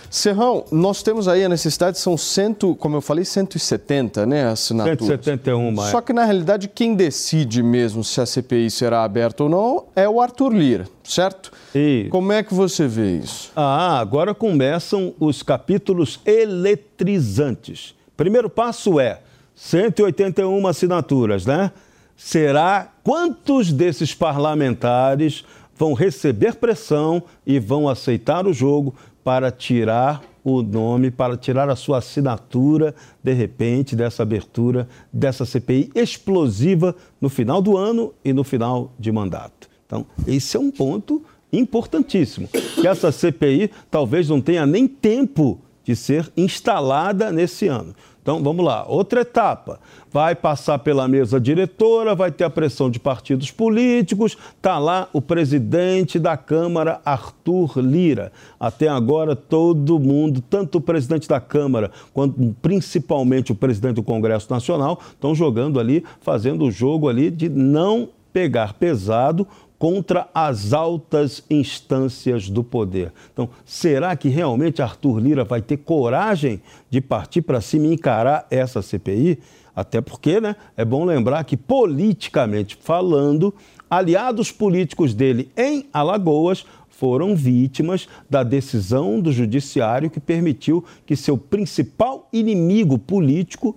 Serrão, 0.10 0.66
nós 0.72 1.04
temos 1.04 1.28
aí 1.28 1.44
a 1.44 1.50
necessidade, 1.50 2.00
são 2.00 2.18
cento, 2.18 2.76
como 2.76 2.96
eu 2.96 3.02
falei, 3.02 3.26
170, 3.26 4.26
né, 4.26 4.48
assinaturas. 4.48 5.00
171, 5.00 5.72
mais. 5.72 5.92
Só 5.92 6.02
que, 6.02 6.14
na 6.14 6.24
realidade, 6.24 6.68
quem 6.68 6.96
decide 6.96 7.62
mesmo 7.62 8.04
se 8.04 8.22
a 8.22 8.26
CPI 8.26 8.72
será 8.72 9.04
aberta 9.04 9.44
ou 9.44 9.50
não 9.50 9.86
é 9.96 10.08
o 10.08 10.22
Arthur 10.22 10.54
Lira, 10.54 10.88
certo? 11.04 11.52
E... 11.76 12.08
Como 12.10 12.32
é 12.32 12.42
que 12.42 12.54
você 12.54 12.88
vê 12.88 13.18
isso? 13.18 13.52
Ah, 13.56 14.00
agora 14.00 14.34
começam 14.34 15.14
os 15.20 15.44
capítulos 15.44 16.20
eletrizantes. 16.26 17.94
Primeiro 18.16 18.50
passo 18.50 19.00
é 19.00 19.20
181 19.56 20.66
assinaturas, 20.68 21.46
né? 21.46 21.72
Será 22.16 22.92
quantos 23.04 23.72
desses 23.72 24.14
parlamentares 24.14 25.44
vão 25.76 25.94
receber 25.94 26.56
pressão 26.56 27.22
e 27.46 27.60
vão 27.60 27.88
aceitar 27.88 28.48
o 28.48 28.54
jogo 28.54 28.96
para 29.28 29.52
tirar 29.52 30.24
o 30.42 30.64
nome, 30.64 31.12
para 31.12 31.36
tirar 31.36 31.70
a 31.70 31.76
sua 31.76 31.98
assinatura, 31.98 32.96
de 33.22 33.34
repente, 33.34 33.94
dessa 33.94 34.24
abertura 34.24 34.88
dessa 35.12 35.46
CPI 35.46 35.92
explosiva 35.94 36.96
no 37.20 37.28
final 37.28 37.62
do 37.62 37.76
ano 37.76 38.14
e 38.24 38.32
no 38.32 38.46
final 38.46 38.94
de 38.98 39.12
mandato. 39.12 39.70
Então, 39.86 40.06
esse 40.26 40.56
é 40.56 40.60
um 40.62 40.72
ponto 40.72 41.22
importantíssimo. 41.52 42.48
Que 42.48 42.88
essa 42.88 43.12
CPI 43.12 43.70
talvez 43.92 44.30
não 44.30 44.40
tenha 44.40 44.66
nem 44.66 44.88
tempo 44.88 45.60
de 45.84 45.94
ser 45.94 46.32
instalada 46.38 47.30
nesse 47.30 47.68
ano. 47.68 47.94
Então, 48.28 48.44
vamos 48.44 48.66
lá. 48.66 48.86
Outra 48.86 49.22
etapa. 49.22 49.80
Vai 50.12 50.36
passar 50.36 50.80
pela 50.80 51.08
mesa 51.08 51.40
diretora, 51.40 52.14
vai 52.14 52.30
ter 52.30 52.44
a 52.44 52.50
pressão 52.50 52.90
de 52.90 53.00
partidos 53.00 53.52
políticos. 53.52 54.38
Está 54.58 54.78
lá 54.78 55.08
o 55.14 55.22
presidente 55.22 56.20
da 56.20 56.36
Câmara, 56.36 57.00
Arthur 57.06 57.80
Lira. 57.80 58.34
Até 58.60 58.90
agora, 58.90 59.34
todo 59.34 59.98
mundo, 59.98 60.42
tanto 60.42 60.80
o 60.80 60.82
presidente 60.82 61.26
da 61.26 61.40
Câmara 61.40 61.90
quanto 62.14 62.54
principalmente 62.62 63.54
o 63.54 63.56
presidente 63.56 63.96
do 63.96 64.04
Congresso 64.04 64.52
Nacional, 64.52 65.00
estão 65.10 65.34
jogando 65.34 65.80
ali, 65.80 66.04
fazendo 66.20 66.66
o 66.66 66.72
jogo 66.72 67.08
ali 67.08 67.32
de 67.32 67.48
não 67.48 68.10
pegar 68.34 68.74
pesado 68.74 69.48
contra 69.78 70.28
as 70.34 70.74
altas 70.74 71.44
instâncias 71.50 72.50
do 72.50 72.64
poder. 72.64 73.14
Então, 73.32 73.50
será 73.66 74.16
que 74.16 74.30
realmente 74.30 74.82
Arthur 74.82 75.20
Lira 75.20 75.44
vai 75.44 75.62
ter 75.62 75.78
coragem 75.78 76.62
de 76.90 77.00
partir 77.00 77.42
para 77.42 77.62
cima 77.62 77.88
e 77.88 77.94
encarar 77.94 78.48
essa 78.50 78.82
CPI? 78.82 79.40
Até 79.76 80.02
porque, 80.02 80.42
né, 80.42 80.56
é 80.76 80.84
bom 80.84 81.06
lembrar 81.06 81.44
que, 81.44 81.56
politicamente 81.56 82.76
falando, 82.82 83.54
aliados 83.90 84.52
políticos 84.52 85.14
dele 85.14 85.52
em 85.56 85.88
Alagoas 85.94 86.66
foram 86.98 87.36
vítimas 87.36 88.08
da 88.28 88.42
decisão 88.42 89.22
do 89.22 89.32
judiciário 89.32 90.10
que 90.10 90.20
permitiu 90.20 90.84
que 91.06 91.16
seu 91.16 91.38
principal 91.38 92.28
inimigo 92.34 92.98
político 92.98 93.76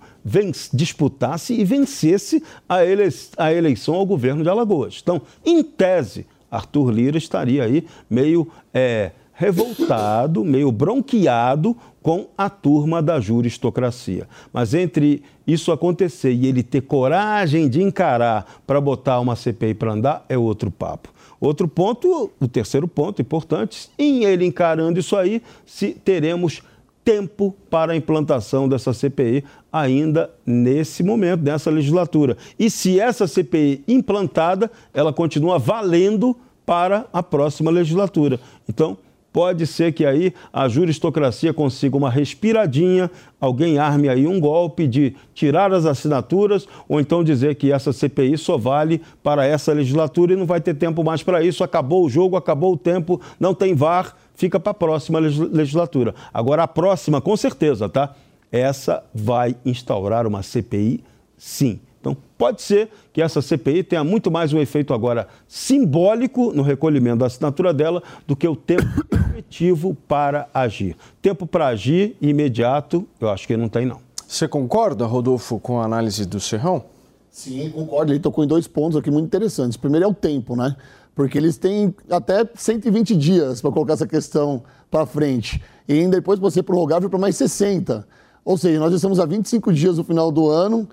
disputasse 0.73 1.53
e 1.53 1.63
vencesse 1.63 2.43
a, 2.67 2.83
ele 2.83 3.07
a 3.37 3.53
eleição 3.53 3.93
ao 3.93 4.07
governo 4.07 4.41
de 4.41 4.49
Alagoas. 4.49 4.99
Então, 5.03 5.21
em 5.45 5.63
tese, 5.63 6.25
Arthur 6.49 6.89
Lira 6.89 7.17
estaria 7.19 7.63
aí 7.63 7.85
meio 8.09 8.47
é, 8.73 9.11
revoltado, 9.33 10.43
meio 10.43 10.71
bronqueado 10.71 11.77
com 12.01 12.27
a 12.35 12.49
turma 12.49 13.03
da 13.03 13.19
juristocracia. 13.19 14.27
Mas 14.51 14.73
entre 14.73 15.21
isso 15.45 15.71
acontecer 15.71 16.33
e 16.33 16.47
ele 16.47 16.63
ter 16.63 16.81
coragem 16.81 17.69
de 17.69 17.83
encarar 17.83 18.61
para 18.65 18.81
botar 18.81 19.19
uma 19.19 19.35
CPI 19.35 19.75
para 19.75 19.93
andar, 19.93 20.25
é 20.27 20.35
outro 20.37 20.71
papo. 20.71 21.09
Outro 21.41 21.67
ponto, 21.67 22.29
o 22.39 22.47
terceiro 22.47 22.87
ponto 22.87 23.19
importante, 23.19 23.89
em 23.97 24.23
ele 24.23 24.45
encarando 24.45 24.99
isso 24.99 25.17
aí, 25.17 25.41
se 25.65 25.89
teremos 25.89 26.61
tempo 27.03 27.55
para 27.67 27.93
a 27.93 27.95
implantação 27.95 28.69
dessa 28.69 28.93
CPI 28.93 29.43
ainda 29.73 30.29
nesse 30.45 31.01
momento, 31.01 31.41
nessa 31.41 31.71
legislatura. 31.71 32.37
E 32.59 32.69
se 32.69 32.99
essa 32.99 33.25
CPI 33.25 33.83
implantada, 33.87 34.69
ela 34.93 35.11
continua 35.11 35.57
valendo 35.57 36.37
para 36.63 37.07
a 37.11 37.23
próxima 37.23 37.71
legislatura. 37.71 38.39
Então, 38.69 38.95
Pode 39.33 39.65
ser 39.65 39.93
que 39.93 40.05
aí 40.05 40.33
a 40.51 40.67
juristocracia 40.67 41.53
consiga 41.53 41.95
uma 41.95 42.09
respiradinha, 42.09 43.09
alguém 43.39 43.79
arme 43.79 44.09
aí 44.09 44.27
um 44.27 44.41
golpe 44.41 44.85
de 44.85 45.15
tirar 45.33 45.71
as 45.71 45.85
assinaturas 45.85 46.67
ou 46.87 46.99
então 46.99 47.23
dizer 47.23 47.55
que 47.55 47.71
essa 47.71 47.93
CPI 47.93 48.37
só 48.37 48.57
vale 48.57 49.01
para 49.23 49.45
essa 49.45 49.71
legislatura 49.71 50.33
e 50.33 50.35
não 50.35 50.45
vai 50.45 50.59
ter 50.59 50.73
tempo 50.73 51.01
mais 51.01 51.23
para 51.23 51.41
isso, 51.41 51.63
acabou 51.63 52.05
o 52.05 52.09
jogo, 52.09 52.35
acabou 52.35 52.73
o 52.73 52.77
tempo, 52.77 53.21
não 53.39 53.53
tem 53.53 53.73
VAR, 53.73 54.17
fica 54.35 54.59
para 54.59 54.71
a 54.71 54.75
próxima 54.75 55.17
legislatura. 55.17 56.13
Agora 56.33 56.63
a 56.63 56.67
próxima, 56.67 57.21
com 57.21 57.37
certeza, 57.37 57.87
tá? 57.87 58.13
Essa 58.51 59.01
vai 59.15 59.55
instaurar 59.65 60.27
uma 60.27 60.43
CPI, 60.43 61.01
sim. 61.37 61.79
Então, 62.01 62.17
pode 62.35 62.63
ser 62.63 62.89
que 63.13 63.21
essa 63.21 63.43
CPI 63.43 63.83
tenha 63.83 64.03
muito 64.03 64.31
mais 64.31 64.51
um 64.51 64.59
efeito 64.59 64.91
agora 64.91 65.27
simbólico 65.47 66.51
no 66.51 66.63
recolhimento 66.63 67.17
da 67.17 67.27
assinatura 67.27 67.71
dela 67.71 68.01
do 68.25 68.35
que 68.35 68.47
o 68.47 68.55
tempo 68.55 68.83
efetivo 69.31 69.95
para 70.07 70.47
agir. 70.53 70.95
Tempo 71.21 71.47
para 71.47 71.67
agir 71.67 72.15
imediato, 72.21 73.07
eu 73.19 73.29
acho 73.29 73.47
que 73.47 73.55
não 73.55 73.69
tem, 73.69 73.85
não. 73.85 73.99
Você 74.27 74.47
concorda, 74.47 75.05
Rodolfo, 75.05 75.59
com 75.59 75.81
a 75.81 75.85
análise 75.85 76.25
do 76.25 76.39
Serrão? 76.39 76.83
Sim, 77.29 77.69
concordo. 77.69 78.11
Ele 78.11 78.19
tocou 78.19 78.43
em 78.43 78.47
dois 78.47 78.67
pontos 78.67 78.97
aqui 78.97 79.09
muito 79.09 79.25
interessantes. 79.25 79.77
Primeiro 79.77 80.05
é 80.05 80.07
o 80.07 80.13
tempo, 80.13 80.55
né? 80.55 80.75
Porque 81.15 81.37
eles 81.37 81.57
têm 81.57 81.93
até 82.09 82.47
120 82.53 83.15
dias 83.15 83.61
para 83.61 83.71
colocar 83.71 83.93
essa 83.93 84.07
questão 84.07 84.63
para 84.89 85.05
frente. 85.05 85.61
E 85.87 86.07
depois 86.07 86.39
pode 86.39 86.53
ser 86.53 86.63
prorrogável 86.63 87.09
para 87.09 87.19
mais 87.19 87.35
60. 87.35 88.07
Ou 88.43 88.57
seja, 88.57 88.79
nós 88.79 88.93
estamos 88.93 89.19
a 89.19 89.25
25 89.25 89.73
dias 89.73 89.97
do 89.97 90.03
final 90.03 90.31
do 90.31 90.49
ano. 90.49 90.87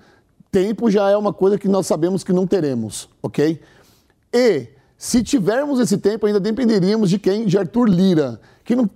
Tempo 0.51 0.89
já 0.89 1.09
é 1.09 1.15
uma 1.15 1.31
coisa 1.31 1.57
que 1.57 1.67
nós 1.67 1.87
sabemos 1.87 2.23
que 2.23 2.33
não 2.33 2.47
teremos, 2.47 3.07
ok? 3.21 3.61
E 4.33 4.67
se 4.99 5.23
tivermos 5.23 5.79
esse 5.79 5.97
tempo, 5.97 6.25
ainda 6.25 6.41
dependeríamos 6.41 7.09
de 7.09 7.17
quem? 7.17 7.45
De 7.45 7.57
Arthur 7.57 7.87
Lira, 7.87 8.37
que 8.65 8.75
não 8.75 8.89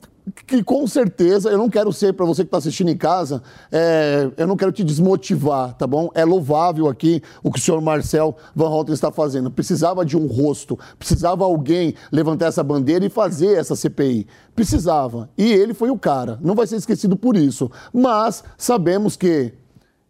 que 0.47 0.63
com 0.63 0.85
certeza, 0.87 1.49
eu 1.49 1.57
não 1.57 1.69
quero 1.69 1.91
ser, 1.91 2.13
para 2.13 2.25
você 2.25 2.43
que 2.43 2.47
está 2.47 2.57
assistindo 2.57 2.89
em 2.89 2.95
casa, 2.95 3.41
é, 3.71 4.29
eu 4.37 4.47
não 4.47 4.55
quero 4.55 4.71
te 4.71 4.83
desmotivar, 4.83 5.73
tá 5.73 5.85
bom? 5.85 6.09
É 6.13 6.23
louvável 6.23 6.87
aqui 6.87 7.21
o 7.41 7.51
que 7.51 7.59
o 7.59 7.61
senhor 7.61 7.81
Marcel 7.81 8.35
Van 8.55 8.69
Houten 8.69 8.93
está 8.93 9.11
fazendo. 9.11 9.51
Precisava 9.51 10.05
de 10.05 10.17
um 10.17 10.27
rosto, 10.27 10.77
precisava 10.97 11.43
alguém 11.43 11.93
levantar 12.11 12.47
essa 12.47 12.63
bandeira 12.63 13.05
e 13.05 13.09
fazer 13.09 13.57
essa 13.57 13.75
CPI. 13.75 14.27
Precisava. 14.55 15.29
E 15.37 15.51
ele 15.51 15.73
foi 15.73 15.89
o 15.89 15.97
cara. 15.97 16.39
Não 16.41 16.55
vai 16.55 16.67
ser 16.67 16.77
esquecido 16.77 17.17
por 17.17 17.35
isso. 17.35 17.69
Mas 17.93 18.43
sabemos 18.57 19.17
que, 19.17 19.53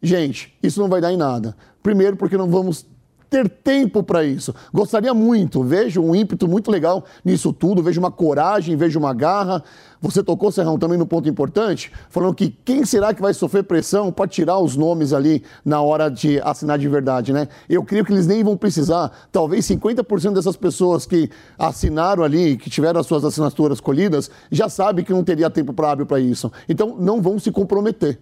gente, 0.01 0.55
isso 0.61 0.79
não 0.79 0.89
vai 0.89 1.01
dar 1.01 1.11
em 1.11 1.17
nada. 1.17 1.55
Primeiro, 1.81 2.15
porque 2.17 2.37
não 2.37 2.49
vamos 2.49 2.85
ter 3.33 3.49
tempo 3.49 4.03
para 4.03 4.23
isso. 4.23 4.53
Gostaria 4.71 5.11
muito, 5.11 5.63
vejo 5.63 6.03
um 6.03 6.13
ímpeto 6.13 6.47
muito 6.47 6.69
legal 6.69 7.03
nisso 7.25 7.51
tudo, 7.51 7.81
vejo 7.81 7.99
uma 7.99 8.11
coragem, 8.11 8.75
vejo 8.75 8.99
uma 8.99 9.11
garra. 9.11 9.63
Você 9.99 10.21
tocou, 10.21 10.51
Serrão, 10.51 10.77
também 10.77 10.99
no 10.99 11.07
ponto 11.07 11.27
importante, 11.27 11.91
falando 12.11 12.35
que 12.35 12.55
quem 12.63 12.85
será 12.85 13.11
que 13.11 13.23
vai 13.23 13.33
sofrer 13.33 13.63
pressão 13.63 14.11
para 14.11 14.27
tirar 14.27 14.59
os 14.59 14.75
nomes 14.75 15.13
ali 15.13 15.41
na 15.65 15.81
hora 15.81 16.09
de 16.09 16.39
assinar 16.41 16.77
de 16.77 16.87
verdade, 16.87 17.33
né? 17.33 17.47
Eu 17.67 17.83
creio 17.83 18.05
que 18.05 18.13
eles 18.13 18.27
nem 18.27 18.43
vão 18.43 18.55
precisar. 18.55 19.11
Talvez 19.31 19.65
50% 19.65 20.33
dessas 20.33 20.55
pessoas 20.55 21.07
que 21.07 21.27
assinaram 21.57 22.21
ali, 22.23 22.55
que 22.55 22.69
tiveram 22.69 22.99
as 22.99 23.07
suas 23.07 23.25
assinaturas 23.25 23.79
colhidas, 23.79 24.29
já 24.51 24.69
sabem 24.69 25.03
que 25.03 25.11
não 25.11 25.23
teria 25.23 25.49
tempo 25.49 25.73
hábil 25.83 26.05
para 26.05 26.19
isso. 26.19 26.51
Então, 26.69 26.95
não 26.99 27.19
vão 27.19 27.39
se 27.39 27.51
comprometer. 27.51 28.19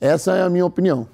Essa 0.00 0.36
é 0.36 0.42
a 0.42 0.48
minha 0.48 0.64
opinião. 0.64 1.06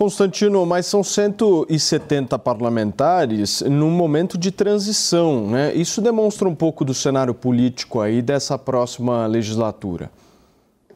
Constantino, 0.00 0.64
mas 0.64 0.86
são 0.86 1.04
170 1.04 2.38
parlamentares 2.38 3.60
num 3.60 3.90
momento 3.90 4.38
de 4.38 4.50
transição, 4.50 5.46
né? 5.50 5.74
Isso 5.74 6.00
demonstra 6.00 6.48
um 6.48 6.54
pouco 6.54 6.86
do 6.86 6.94
cenário 6.94 7.34
político 7.34 8.00
aí 8.00 8.22
dessa 8.22 8.56
próxima 8.56 9.26
legislatura. 9.26 10.10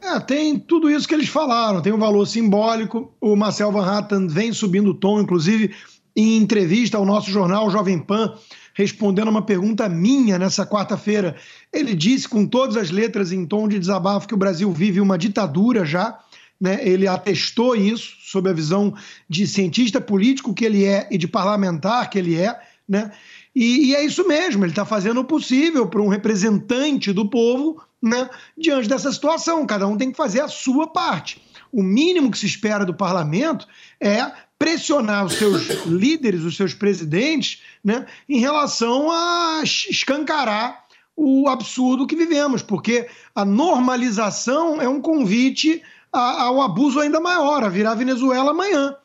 É, 0.01 0.19
tem 0.19 0.57
tudo 0.57 0.89
isso 0.89 1.07
que 1.07 1.13
eles 1.13 1.29
falaram, 1.29 1.83
tem 1.83 1.93
um 1.93 1.99
valor 1.99 2.25
simbólico. 2.25 3.13
O 3.21 3.35
Marcel 3.35 3.71
Van 3.71 3.85
Hatten 3.85 4.25
vem 4.25 4.51
subindo 4.51 4.89
o 4.89 4.95
tom, 4.95 5.21
inclusive 5.21 5.71
em 6.15 6.37
entrevista 6.37 6.97
ao 6.97 7.05
nosso 7.05 7.29
jornal 7.29 7.69
Jovem 7.69 7.99
Pan, 7.99 8.33
respondendo 8.73 9.27
uma 9.27 9.43
pergunta 9.43 9.87
minha 9.87 10.39
nessa 10.39 10.65
quarta-feira. 10.65 11.35
Ele 11.71 11.93
disse 11.93 12.27
com 12.27 12.47
todas 12.47 12.75
as 12.75 12.89
letras 12.89 13.31
em 13.31 13.45
tom 13.45 13.67
de 13.67 13.77
desabafo 13.77 14.27
que 14.27 14.33
o 14.33 14.37
Brasil 14.37 14.71
vive 14.71 14.99
uma 14.99 15.15
ditadura 15.15 15.85
já 15.85 16.17
né? 16.59 16.79
Ele 16.81 17.07
atestou 17.07 17.75
isso 17.75 18.15
sob 18.21 18.49
a 18.49 18.53
visão 18.53 18.93
de 19.29 19.45
cientista 19.45 19.99
político 19.99 20.53
que 20.53 20.65
ele 20.65 20.85
é 20.85 21.07
e 21.11 21.17
de 21.17 21.27
parlamentar 21.27 22.09
que 22.09 22.17
ele 22.17 22.35
é, 22.35 22.59
né? 22.87 23.11
E, 23.55 23.87
e 23.87 23.95
é 23.95 24.03
isso 24.03 24.27
mesmo, 24.27 24.65
ele 24.65 24.71
está 24.71 24.85
fazendo 24.85 25.21
o 25.21 25.25
possível 25.25 25.87
para 25.87 26.01
um 26.01 26.09
representante 26.09 27.13
do 27.13 27.29
povo 27.29 27.81
né, 28.01 28.29
diante 28.57 28.89
dessa 28.89 29.11
situação. 29.11 29.65
Cada 29.65 29.87
um 29.87 29.97
tem 29.97 30.11
que 30.11 30.17
fazer 30.17 30.41
a 30.41 30.47
sua 30.49 30.87
parte. 30.87 31.41
O 31.71 31.81
mínimo 31.81 32.29
que 32.29 32.37
se 32.37 32.45
espera 32.45 32.85
do 32.85 32.93
parlamento 32.93 33.65
é 33.99 34.29
pressionar 34.59 35.25
os 35.25 35.33
seus 35.33 35.67
líderes, 35.87 36.43
os 36.43 36.57
seus 36.57 36.73
presidentes, 36.73 37.61
né, 37.83 38.05
em 38.27 38.39
relação 38.39 39.09
a 39.09 39.61
escancarar 39.63 40.85
o 41.15 41.47
absurdo 41.47 42.05
que 42.05 42.15
vivemos, 42.15 42.61
porque 42.61 43.07
a 43.33 43.45
normalização 43.45 44.81
é 44.81 44.89
um 44.89 44.99
convite 44.99 45.81
ao 46.15 46.61
abuso 46.61 46.99
ainda 46.99 47.19
maior, 47.19 47.63
a 47.63 47.69
virar 47.69 47.95
Venezuela 47.95 48.51
amanhã. 48.51 48.95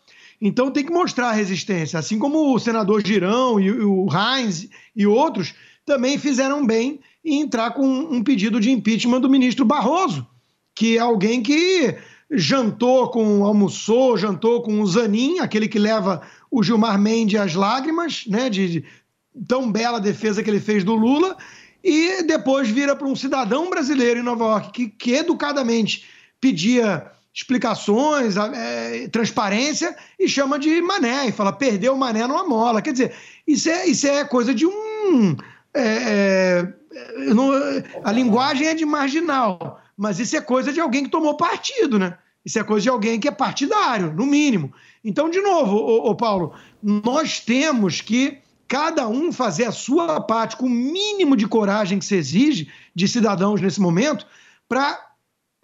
Então 0.41 0.71
tem 0.71 0.85
que 0.85 0.93
mostrar 0.93 1.33
resistência, 1.33 1.99
assim 1.99 2.19
como 2.19 2.55
o 2.55 2.59
senador 2.59 3.07
Girão 3.07 3.61
e 3.61 3.71
o 3.71 4.07
Heinz 4.11 4.69
e 4.97 5.07
outros 5.07 5.55
também 5.85 6.19
fizeram 6.19 6.65
bem 6.65 7.01
em 7.25 7.43
entrar 7.43 7.73
com 7.73 7.87
um 7.87 8.23
pedido 8.23 8.59
de 8.59 8.71
impeachment 8.71 9.21
do 9.21 9.29
ministro 9.29 9.65
Barroso, 9.65 10.27
que 10.75 10.97
é 10.97 11.01
alguém 11.01 11.43
que 11.43 11.95
jantou 12.31 13.11
com, 13.11 13.45
almoçou, 13.45 14.17
jantou 14.17 14.63
com 14.63 14.81
o 14.81 14.87
Zanin, 14.87 15.41
aquele 15.41 15.69
que 15.69 15.79
leva 15.79 16.23
o 16.51 16.63
Gilmar 16.63 16.99
Mendes 16.99 17.39
às 17.39 17.55
lágrimas, 17.55 18.25
né, 18.27 18.49
de, 18.49 18.69
de 18.69 18.85
tão 19.47 19.71
bela 19.71 20.01
defesa 20.01 20.43
que 20.43 20.49
ele 20.49 20.61
fez 20.61 20.85
do 20.85 20.95
Lula, 20.95 21.37
e 21.83 22.23
depois 22.23 22.69
vira 22.69 22.95
para 22.95 23.07
um 23.07 23.17
cidadão 23.17 23.69
brasileiro 23.69 24.21
em 24.21 24.23
Nova 24.23 24.45
York 24.45 24.71
que, 24.73 24.89
que 24.89 25.13
educadamente 25.13 26.05
pedia 26.41 27.11
explicações, 27.33 28.37
é, 28.37 29.09
transparência 29.09 29.97
e 30.19 30.29
chama 30.29 30.59
de 30.59 30.81
mané 30.83 31.29
e 31.29 31.33
fala 31.33 31.53
perdeu 31.53 31.95
o 31.95 31.99
mané 31.99 32.27
numa 32.27 32.47
mola. 32.47 32.83
Quer 32.83 32.93
dizer, 32.93 33.15
isso 33.47 33.69
é, 33.69 33.87
isso 33.87 34.07
é 34.07 34.25
coisa 34.25 34.53
de 34.53 34.67
um. 34.67 35.37
É, 35.73 35.83
é, 35.83 36.75
não, 37.33 37.51
a 38.03 38.11
linguagem 38.11 38.67
é 38.67 38.75
de 38.75 38.85
marginal, 38.85 39.81
mas 39.97 40.19
isso 40.19 40.37
é 40.37 40.41
coisa 40.41 40.73
de 40.73 40.81
alguém 40.81 41.05
que 41.05 41.11
tomou 41.11 41.37
partido, 41.37 41.99
né? 41.99 42.19
Isso 42.45 42.59
é 42.59 42.65
coisa 42.65 42.85
de 42.85 42.89
alguém 42.89 43.21
que 43.21 43.29
é 43.29 43.31
partidário, 43.31 44.13
no 44.13 44.27
mínimo. 44.27 44.73
Então, 45.05 45.31
de 45.31 45.41
novo, 45.41 45.77
ô, 45.77 46.11
ô 46.11 46.15
Paulo, 46.15 46.55
nós 46.83 47.39
temos 47.39 48.01
que 48.01 48.39
cada 48.67 49.09
um 49.09 49.33
fazer 49.33 49.65
a 49.65 49.73
sua 49.73 50.21
parte 50.21 50.57
com 50.57 50.67
o 50.67 50.71
mínimo 50.71 51.37
de 51.37 51.47
coragem 51.47 51.99
que 51.99 52.05
se 52.05 52.15
exige 52.15 52.69
de 52.95 53.07
cidadãos 53.09 53.61
nesse 53.61 53.81
momento 53.81 54.27
para 54.69 55.10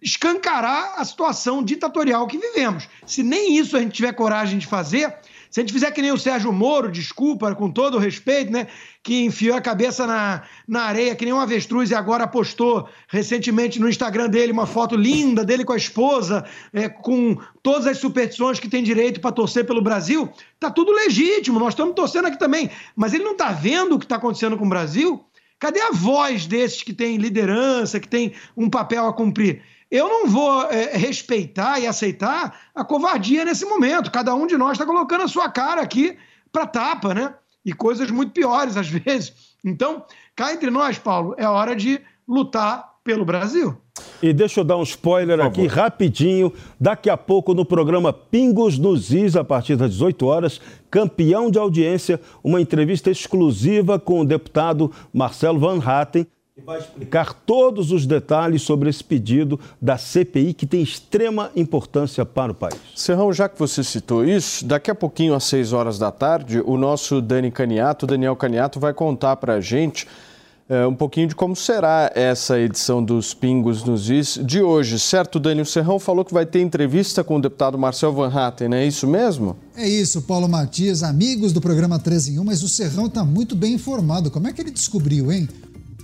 escancarar 0.02 0.94
a 0.96 1.04
situação 1.04 1.62
ditatorial 1.62 2.26
que 2.26 2.38
vivemos. 2.38 2.88
Se 3.06 3.22
nem 3.22 3.56
isso 3.56 3.76
a 3.76 3.80
gente 3.80 3.94
tiver 3.94 4.12
coragem 4.12 4.58
de 4.58 4.66
fazer, 4.66 5.14
se 5.50 5.60
a 5.60 5.62
gente 5.62 5.72
fizer 5.72 5.90
que 5.90 6.02
nem 6.02 6.12
o 6.12 6.18
Sérgio 6.18 6.52
Moro, 6.52 6.90
desculpa, 6.90 7.54
com 7.54 7.70
todo 7.70 7.96
o 7.96 7.98
respeito, 7.98 8.52
né? 8.52 8.66
Que 9.02 9.24
enfiou 9.24 9.56
a 9.56 9.60
cabeça 9.60 10.06
na, 10.06 10.42
na 10.68 10.82
areia, 10.82 11.14
que 11.14 11.24
nem 11.24 11.32
um 11.32 11.40
avestruz, 11.40 11.90
e 11.90 11.94
agora 11.94 12.26
postou 12.26 12.88
recentemente 13.08 13.80
no 13.80 13.88
Instagram 13.88 14.28
dele 14.28 14.52
uma 14.52 14.66
foto 14.66 14.96
linda 14.96 15.44
dele 15.44 15.64
com 15.64 15.72
a 15.72 15.76
esposa, 15.76 16.44
é, 16.74 16.88
com 16.88 17.38
todas 17.62 17.86
as 17.86 17.98
superstições 17.98 18.60
que 18.60 18.68
tem 18.68 18.82
direito 18.82 19.20
para 19.20 19.32
torcer 19.32 19.64
pelo 19.64 19.80
Brasil. 19.80 20.28
Tá 20.60 20.70
tudo 20.70 20.92
legítimo, 20.92 21.58
nós 21.58 21.70
estamos 21.70 21.94
torcendo 21.94 22.26
aqui 22.26 22.38
também. 22.38 22.70
Mas 22.94 23.14
ele 23.14 23.24
não 23.24 23.32
está 23.32 23.50
vendo 23.52 23.94
o 23.94 23.98
que 23.98 24.04
está 24.04 24.16
acontecendo 24.16 24.58
com 24.58 24.66
o 24.66 24.68
Brasil? 24.68 25.24
Cadê 25.58 25.80
a 25.80 25.90
voz 25.90 26.44
desses 26.44 26.82
que 26.82 26.92
tem 26.92 27.16
liderança, 27.16 27.98
que 27.98 28.08
tem 28.08 28.34
um 28.54 28.68
papel 28.68 29.06
a 29.06 29.12
cumprir? 29.12 29.62
Eu 29.90 30.08
não 30.08 30.26
vou 30.26 30.64
é, 30.64 30.96
respeitar 30.96 31.78
e 31.78 31.86
aceitar 31.86 32.58
a 32.74 32.84
covardia 32.84 33.44
nesse 33.44 33.64
momento. 33.64 34.10
Cada 34.10 34.34
um 34.34 34.46
de 34.46 34.56
nós 34.56 34.72
está 34.72 34.84
colocando 34.84 35.22
a 35.22 35.28
sua 35.28 35.48
cara 35.48 35.80
aqui 35.80 36.16
para 36.50 36.66
tapa, 36.66 37.14
né? 37.14 37.34
E 37.64 37.72
coisas 37.72 38.10
muito 38.10 38.32
piores 38.32 38.76
às 38.76 38.88
vezes. 38.90 39.32
Então, 39.64 40.04
cá 40.34 40.52
entre 40.52 40.70
nós, 40.70 40.98
Paulo, 40.98 41.34
é 41.38 41.48
hora 41.48 41.74
de 41.74 42.00
lutar 42.26 42.96
pelo 43.04 43.24
Brasil. 43.24 43.76
E 44.20 44.32
deixa 44.32 44.60
eu 44.60 44.64
dar 44.64 44.76
um 44.76 44.82
spoiler 44.82 45.40
aqui 45.40 45.66
rapidinho. 45.66 46.52
Daqui 46.78 47.08
a 47.08 47.16
pouco 47.16 47.54
no 47.54 47.64
programa 47.64 48.12
Pingos 48.12 48.78
nos 48.78 49.12
Is, 49.12 49.36
a 49.36 49.44
partir 49.44 49.76
das 49.76 49.92
18 49.92 50.26
horas, 50.26 50.60
campeão 50.90 51.50
de 51.50 51.58
audiência, 51.58 52.20
uma 52.42 52.60
entrevista 52.60 53.10
exclusiva 53.10 53.98
com 53.98 54.20
o 54.20 54.24
deputado 54.24 54.90
Marcelo 55.12 55.58
Van 55.58 55.80
Hatten 55.82 56.26
e 56.58 56.62
vai 56.62 56.78
explicar 56.78 57.34
todos 57.34 57.92
os 57.92 58.06
detalhes 58.06 58.62
sobre 58.62 58.88
esse 58.88 59.04
pedido 59.04 59.60
da 59.80 59.98
CPI 59.98 60.54
que 60.54 60.64
tem 60.64 60.80
extrema 60.80 61.50
importância 61.54 62.24
para 62.24 62.50
o 62.50 62.54
país. 62.54 62.80
Serrão, 62.94 63.30
já 63.30 63.46
que 63.46 63.58
você 63.58 63.84
citou 63.84 64.24
isso, 64.24 64.64
daqui 64.64 64.90
a 64.90 64.94
pouquinho 64.94 65.34
às 65.34 65.44
6 65.44 65.74
horas 65.74 65.98
da 65.98 66.10
tarde, 66.10 66.62
o 66.64 66.78
nosso 66.78 67.20
Dani 67.20 67.50
Caniato, 67.50 68.06
Daniel 68.06 68.34
Caniato, 68.34 68.80
vai 68.80 68.94
contar 68.94 69.36
para 69.36 69.52
a 69.52 69.60
gente 69.60 70.08
é, 70.66 70.86
um 70.86 70.94
pouquinho 70.94 71.28
de 71.28 71.34
como 71.34 71.54
será 71.54 72.10
essa 72.14 72.58
edição 72.58 73.04
dos 73.04 73.34
Pingos 73.34 73.84
nos 73.84 74.08
Is 74.08 74.40
de 74.42 74.62
hoje. 74.62 74.98
Certo, 74.98 75.38
Dani? 75.38 75.60
O 75.60 75.66
Serrão 75.66 75.98
falou 75.98 76.24
que 76.24 76.32
vai 76.32 76.46
ter 76.46 76.62
entrevista 76.62 77.22
com 77.22 77.36
o 77.36 77.40
deputado 77.40 77.76
Marcel 77.76 78.14
Van 78.14 78.32
Hatten, 78.34 78.74
é 78.74 78.86
isso 78.86 79.06
mesmo? 79.06 79.58
É 79.76 79.86
isso, 79.86 80.22
Paulo 80.22 80.48
Matias, 80.48 81.02
amigos 81.02 81.52
do 81.52 81.60
programa 81.60 81.98
13 81.98 82.32
em 82.32 82.38
1, 82.38 82.44
mas 82.44 82.62
o 82.62 82.68
Serrão 82.68 83.08
está 83.08 83.22
muito 83.22 83.54
bem 83.54 83.74
informado. 83.74 84.30
Como 84.30 84.48
é 84.48 84.54
que 84.54 84.62
ele 84.62 84.70
descobriu, 84.70 85.30
hein? 85.30 85.46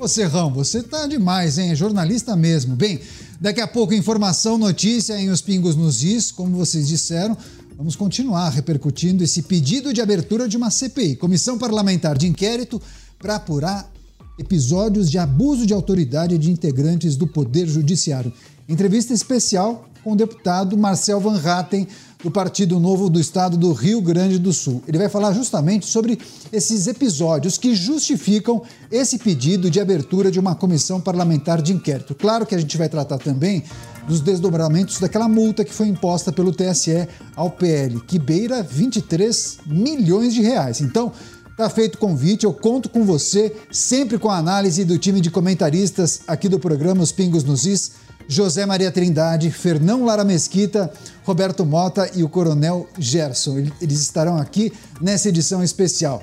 Ô 0.03 0.09
Serrão, 0.09 0.53
você 0.53 0.83
tá 0.83 1.07
demais, 1.07 1.59
hein? 1.59 1.71
É 1.71 1.77
jornalista 1.77 2.35
mesmo. 2.35 2.75
Bem, 2.75 2.99
daqui 3.41 3.61
a 3.61 3.69
pouco 3.69 3.95
informação, 3.95 4.59
notícia 4.59 5.17
em 5.17 5.31
Os 5.31 5.41
Pingos 5.41 5.77
nos 5.77 6.01
Diz, 6.01 6.33
como 6.33 6.57
vocês 6.57 6.89
disseram. 6.89 7.39
Vamos 7.77 7.95
continuar 7.95 8.49
repercutindo 8.49 9.23
esse 9.23 9.43
pedido 9.43 9.93
de 9.93 10.01
abertura 10.01 10.49
de 10.49 10.57
uma 10.57 10.73
CPI, 10.73 11.15
Comissão 11.15 11.57
Parlamentar 11.57 12.19
de 12.19 12.27
Inquérito, 12.27 12.83
para 13.17 13.37
apurar 13.37 13.93
episódios 14.37 15.09
de 15.09 15.19
abuso 15.19 15.65
de 15.65 15.73
autoridade 15.73 16.37
de 16.37 16.51
integrantes 16.51 17.15
do 17.15 17.29
Poder 17.29 17.69
Judiciário. 17.69 18.33
Entrevista 18.69 19.15
especial 19.15 19.89
com 20.03 20.15
o 20.15 20.17
deputado 20.17 20.77
Marcel 20.77 21.21
Van 21.21 21.41
Hatten, 21.41 21.87
do 22.23 22.31
Partido 22.31 22.79
Novo 22.79 23.11
do 23.11 23.18
Estado 23.18 23.57
do 23.57 23.73
Rio 23.73 24.01
Grande 24.01 24.39
do 24.39 24.53
Sul. 24.53 24.83
Ele 24.87 24.99
vai 24.99 25.09
falar 25.09 25.33
justamente 25.33 25.87
sobre 25.87 26.18
esses 26.53 26.87
episódios 26.87 27.59
que 27.59 27.75
justificam 27.75 28.62
esse 28.91 29.18
pedido 29.18 29.70
de 29.70 29.81
abertura 29.81 30.31
de 30.31 30.39
uma 30.39 30.55
comissão 30.55 31.01
parlamentar 31.01 31.61
de 31.61 31.73
inquérito. 31.73 32.14
Claro 32.14 32.47
que 32.47 32.55
a 32.55 32.59
gente 32.59 32.79
vai 32.79 32.89
tratar 32.89 33.18
também 33.18 33.64
dos 34.07 34.20
desdobramentos 34.20 34.99
daquela 34.99 35.29
multa 35.29 35.64
que 35.64 35.73
foi 35.73 35.89
imposta 35.89 36.33
pelo 36.33 36.53
TSE 36.53 37.09
ao 37.35 37.51
PL, 37.51 38.01
que 38.01 38.18
beira 38.18 38.62
23 38.62 39.59
milhões 39.66 40.33
de 40.35 40.43
reais. 40.43 40.81
Então, 40.81 41.12
Tá 41.55 41.68
feito 41.68 41.97
o 41.97 41.99
convite, 41.99 42.45
eu 42.45 42.53
conto 42.53 42.89
com 42.89 43.05
você, 43.05 43.55
sempre 43.70 44.18
com 44.18 44.31
a 44.31 44.39
análise 44.39 44.87
do 44.87 44.99
time 44.99 45.20
de 45.20 45.31
comentaristas 45.31 46.23
aqui 46.27 46.49
do 46.49 46.59
programa 46.59 47.03
Os 47.03 47.12
Pingos 47.12 47.45
nos 47.45 47.66
Is, 47.66 47.93
José 48.29 48.64
Maria 48.66 48.91
Trindade, 48.91 49.51
Fernão 49.51 50.05
Lara 50.05 50.25
Mesquita, 50.25 50.93
Roberto 51.25 51.64
Mota 51.64 52.11
e 52.14 52.23
o 52.23 52.29
Coronel 52.29 52.89
Gerson. 52.99 53.59
Eles 53.81 54.01
estarão 54.01 54.37
aqui 54.37 54.73
nessa 55.01 55.29
edição 55.29 55.62
especial. 55.62 56.23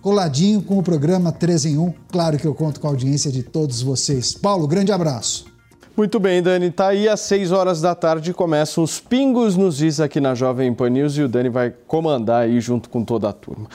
Coladinho 0.00 0.62
com 0.62 0.78
o 0.78 0.82
programa 0.82 1.32
3 1.32 1.66
em 1.66 1.78
1. 1.78 1.94
Claro 2.10 2.38
que 2.38 2.46
eu 2.46 2.54
conto 2.54 2.80
com 2.80 2.86
a 2.86 2.90
audiência 2.90 3.30
de 3.30 3.42
todos 3.42 3.82
vocês. 3.82 4.32
Paulo, 4.32 4.66
grande 4.66 4.92
abraço. 4.92 5.57
Muito 5.98 6.20
bem, 6.20 6.40
Dani. 6.40 6.70
Tá 6.70 6.90
aí 6.90 7.08
às 7.08 7.18
6 7.22 7.50
horas 7.50 7.80
da 7.80 7.92
tarde 7.92 8.32
começam 8.32 8.84
os 8.84 9.00
pingos 9.00 9.56
nos 9.56 9.82
is 9.82 9.98
aqui 9.98 10.20
na 10.20 10.32
Jovem 10.32 10.72
Pan 10.72 10.90
News 10.90 11.18
e 11.18 11.22
o 11.22 11.28
Dani 11.28 11.48
vai 11.48 11.74
comandar 11.88 12.44
aí 12.44 12.60
junto 12.60 12.88
com 12.88 13.02
toda 13.02 13.28
a 13.28 13.32
turma. 13.32 13.68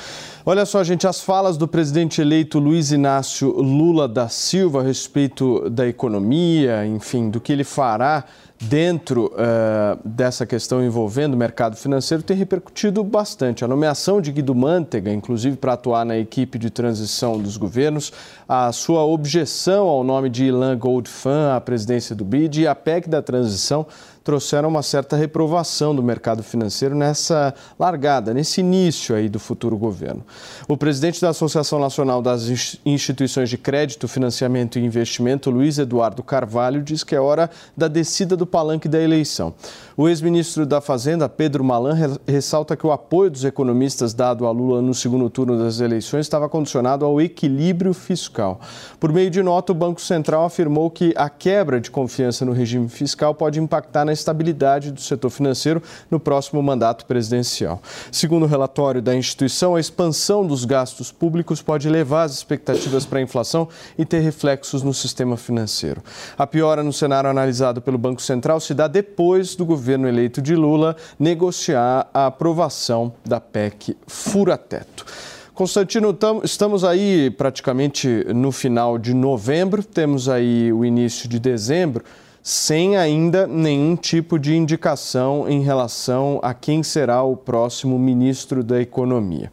Olha 0.45 0.65
só, 0.65 0.81
gente, 0.85 1.05
as 1.05 1.19
falas 1.19 1.57
do 1.57 1.67
presidente 1.67 2.21
eleito 2.21 2.59
Luiz 2.59 2.93
Inácio 2.93 3.49
Lula 3.49 4.07
da 4.07 4.29
Silva 4.29 4.79
a 4.79 4.83
respeito 4.83 5.69
da 5.69 5.85
economia, 5.85 6.85
enfim, 6.85 7.29
do 7.29 7.41
que 7.41 7.51
ele 7.51 7.65
fará 7.65 8.23
dentro 8.63 9.31
uh, 9.33 9.99
dessa 10.07 10.45
questão 10.45 10.83
envolvendo 10.83 11.33
o 11.33 11.37
mercado 11.37 11.75
financeiro 11.75 12.23
tem 12.23 12.35
repercutido 12.35 13.03
bastante. 13.03 13.63
A 13.63 13.67
nomeação 13.67 14.21
de 14.21 14.31
Guido 14.31 14.55
Mantega, 14.55 15.11
inclusive 15.11 15.57
para 15.57 15.73
atuar 15.73 16.05
na 16.05 16.17
equipe 16.17 16.57
de 16.57 16.69
transição 16.69 17.37
dos 17.37 17.57
governos, 17.57 18.11
a 18.47 18.71
sua 18.71 19.03
objeção 19.03 19.87
ao 19.87 20.03
nome 20.03 20.29
de 20.29 20.45
Ilan 20.45 20.77
Goldfan 20.77 21.55
à 21.55 21.61
presidência 21.61 22.15
do 22.15 22.23
BID 22.23 22.61
e 22.61 22.67
a 22.67 22.75
PEC 22.75 23.09
da 23.09 23.21
transição 23.21 23.85
trouxeram 24.23 24.69
uma 24.69 24.81
certa 24.81 25.15
reprovação 25.15 25.93
do 25.93 26.01
mercado 26.01 26.41
financeiro 26.41 26.95
nessa 26.95 27.53
largada, 27.77 28.33
nesse 28.33 28.61
início 28.61 29.15
aí 29.15 29.27
do 29.27 29.39
futuro 29.39 29.77
governo. 29.77 30.23
O 30.67 30.77
presidente 30.77 31.19
da 31.19 31.29
Associação 31.29 31.79
Nacional 31.79 32.21
das 32.21 32.47
Instituições 32.85 33.49
de 33.49 33.57
Crédito, 33.57 34.07
Financiamento 34.07 34.79
e 34.79 34.85
Investimento, 34.85 35.49
Luiz 35.49 35.77
Eduardo 35.77 36.23
Carvalho, 36.23 36.81
diz 36.81 37.03
que 37.03 37.15
é 37.15 37.19
hora 37.19 37.49
da 37.75 37.87
descida 37.87 38.37
do 38.37 38.45
palanque 38.45 38.87
da 38.87 39.01
eleição. 39.01 39.53
O 39.97 40.07
ex-ministro 40.07 40.65
da 40.65 40.79
Fazenda, 40.79 41.27
Pedro 41.27 41.63
Malan, 41.63 42.17
ressalta 42.27 42.75
que 42.75 42.87
o 42.87 42.91
apoio 42.91 43.29
dos 43.29 43.43
economistas 43.43 44.13
dado 44.13 44.47
a 44.47 44.51
Lula 44.51 44.81
no 44.81 44.93
segundo 44.93 45.29
turno 45.29 45.57
das 45.57 45.79
eleições 45.79 46.21
estava 46.21 46.47
condicionado 46.47 47.05
ao 47.05 47.19
equilíbrio 47.19 47.93
fiscal. 47.93 48.59
Por 48.99 49.11
meio 49.11 49.29
de 49.29 49.43
nota, 49.43 49.71
o 49.71 49.75
Banco 49.75 50.01
Central 50.01 50.45
afirmou 50.45 50.89
que 50.89 51.13
a 51.15 51.29
quebra 51.29 51.79
de 51.79 51.91
confiança 51.91 52.45
no 52.45 52.53
regime 52.53 52.87
fiscal 52.87 53.35
pode 53.35 53.59
impactar 53.59 54.05
na 54.05 54.12
estabilidade 54.13 54.91
do 54.91 55.01
setor 55.01 55.29
financeiro 55.29 55.81
no 56.09 56.19
próximo 56.19 56.61
mandato 56.61 57.05
presidencial. 57.05 57.81
Segundo 58.11 58.43
o 58.43 58.47
relatório 58.47 59.01
da 59.01 59.15
instituição, 59.15 59.75
a 59.75 59.79
expansão 59.79 60.45
dos 60.45 60.65
gastos 60.65 61.11
públicos 61.11 61.61
pode 61.61 61.89
levar 61.89 62.23
as 62.23 62.33
expectativas 62.33 63.05
para 63.05 63.19
a 63.19 63.21
inflação 63.21 63.67
e 63.97 64.05
ter 64.05 64.19
reflexos 64.19 64.83
no 64.83 64.93
sistema 64.93 65.37
financeiro. 65.37 66.01
A 66.37 66.47
piora 66.47 66.83
no 66.83 66.93
cenário 66.93 67.29
analisado 67.29 67.81
pelo 67.81 67.97
Banco 67.97 68.21
Central 68.21 68.59
se 68.59 68.73
dá 68.73 68.87
depois 68.87 69.55
do 69.55 69.65
governo 69.65 70.07
eleito 70.07 70.41
de 70.41 70.55
Lula 70.55 70.95
negociar 71.19 72.07
a 72.13 72.27
aprovação 72.27 73.13
da 73.25 73.39
PEC 73.39 73.97
Fura-Teto. 74.07 75.05
Constantino, 75.53 76.17
estamos 76.43 76.83
aí 76.83 77.29
praticamente 77.29 78.25
no 78.33 78.51
final 78.51 78.97
de 78.97 79.13
novembro, 79.13 79.83
temos 79.83 80.27
aí 80.27 80.73
o 80.73 80.83
início 80.83 81.29
de 81.29 81.39
dezembro 81.39 82.03
sem 82.43 82.97
ainda 82.97 83.47
nenhum 83.47 83.95
tipo 83.95 84.37
de 84.37 84.53
indicação 84.53 85.49
em 85.49 85.63
relação 85.63 86.41
a 86.43 86.53
quem 86.53 86.83
será 86.83 87.23
o 87.23 87.37
próximo 87.37 87.97
ministro 87.97 88.61
da 88.61 88.81
Economia. 88.81 89.49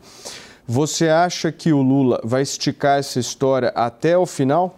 Você 0.67 1.09
acha 1.09 1.53
que 1.53 1.73
o 1.73 1.81
Lula 1.81 2.21
vai 2.25 2.43
esticar 2.43 2.99
essa 2.99 3.21
história 3.21 3.69
até 3.77 4.19
o 4.19 4.27
final? 4.27 4.77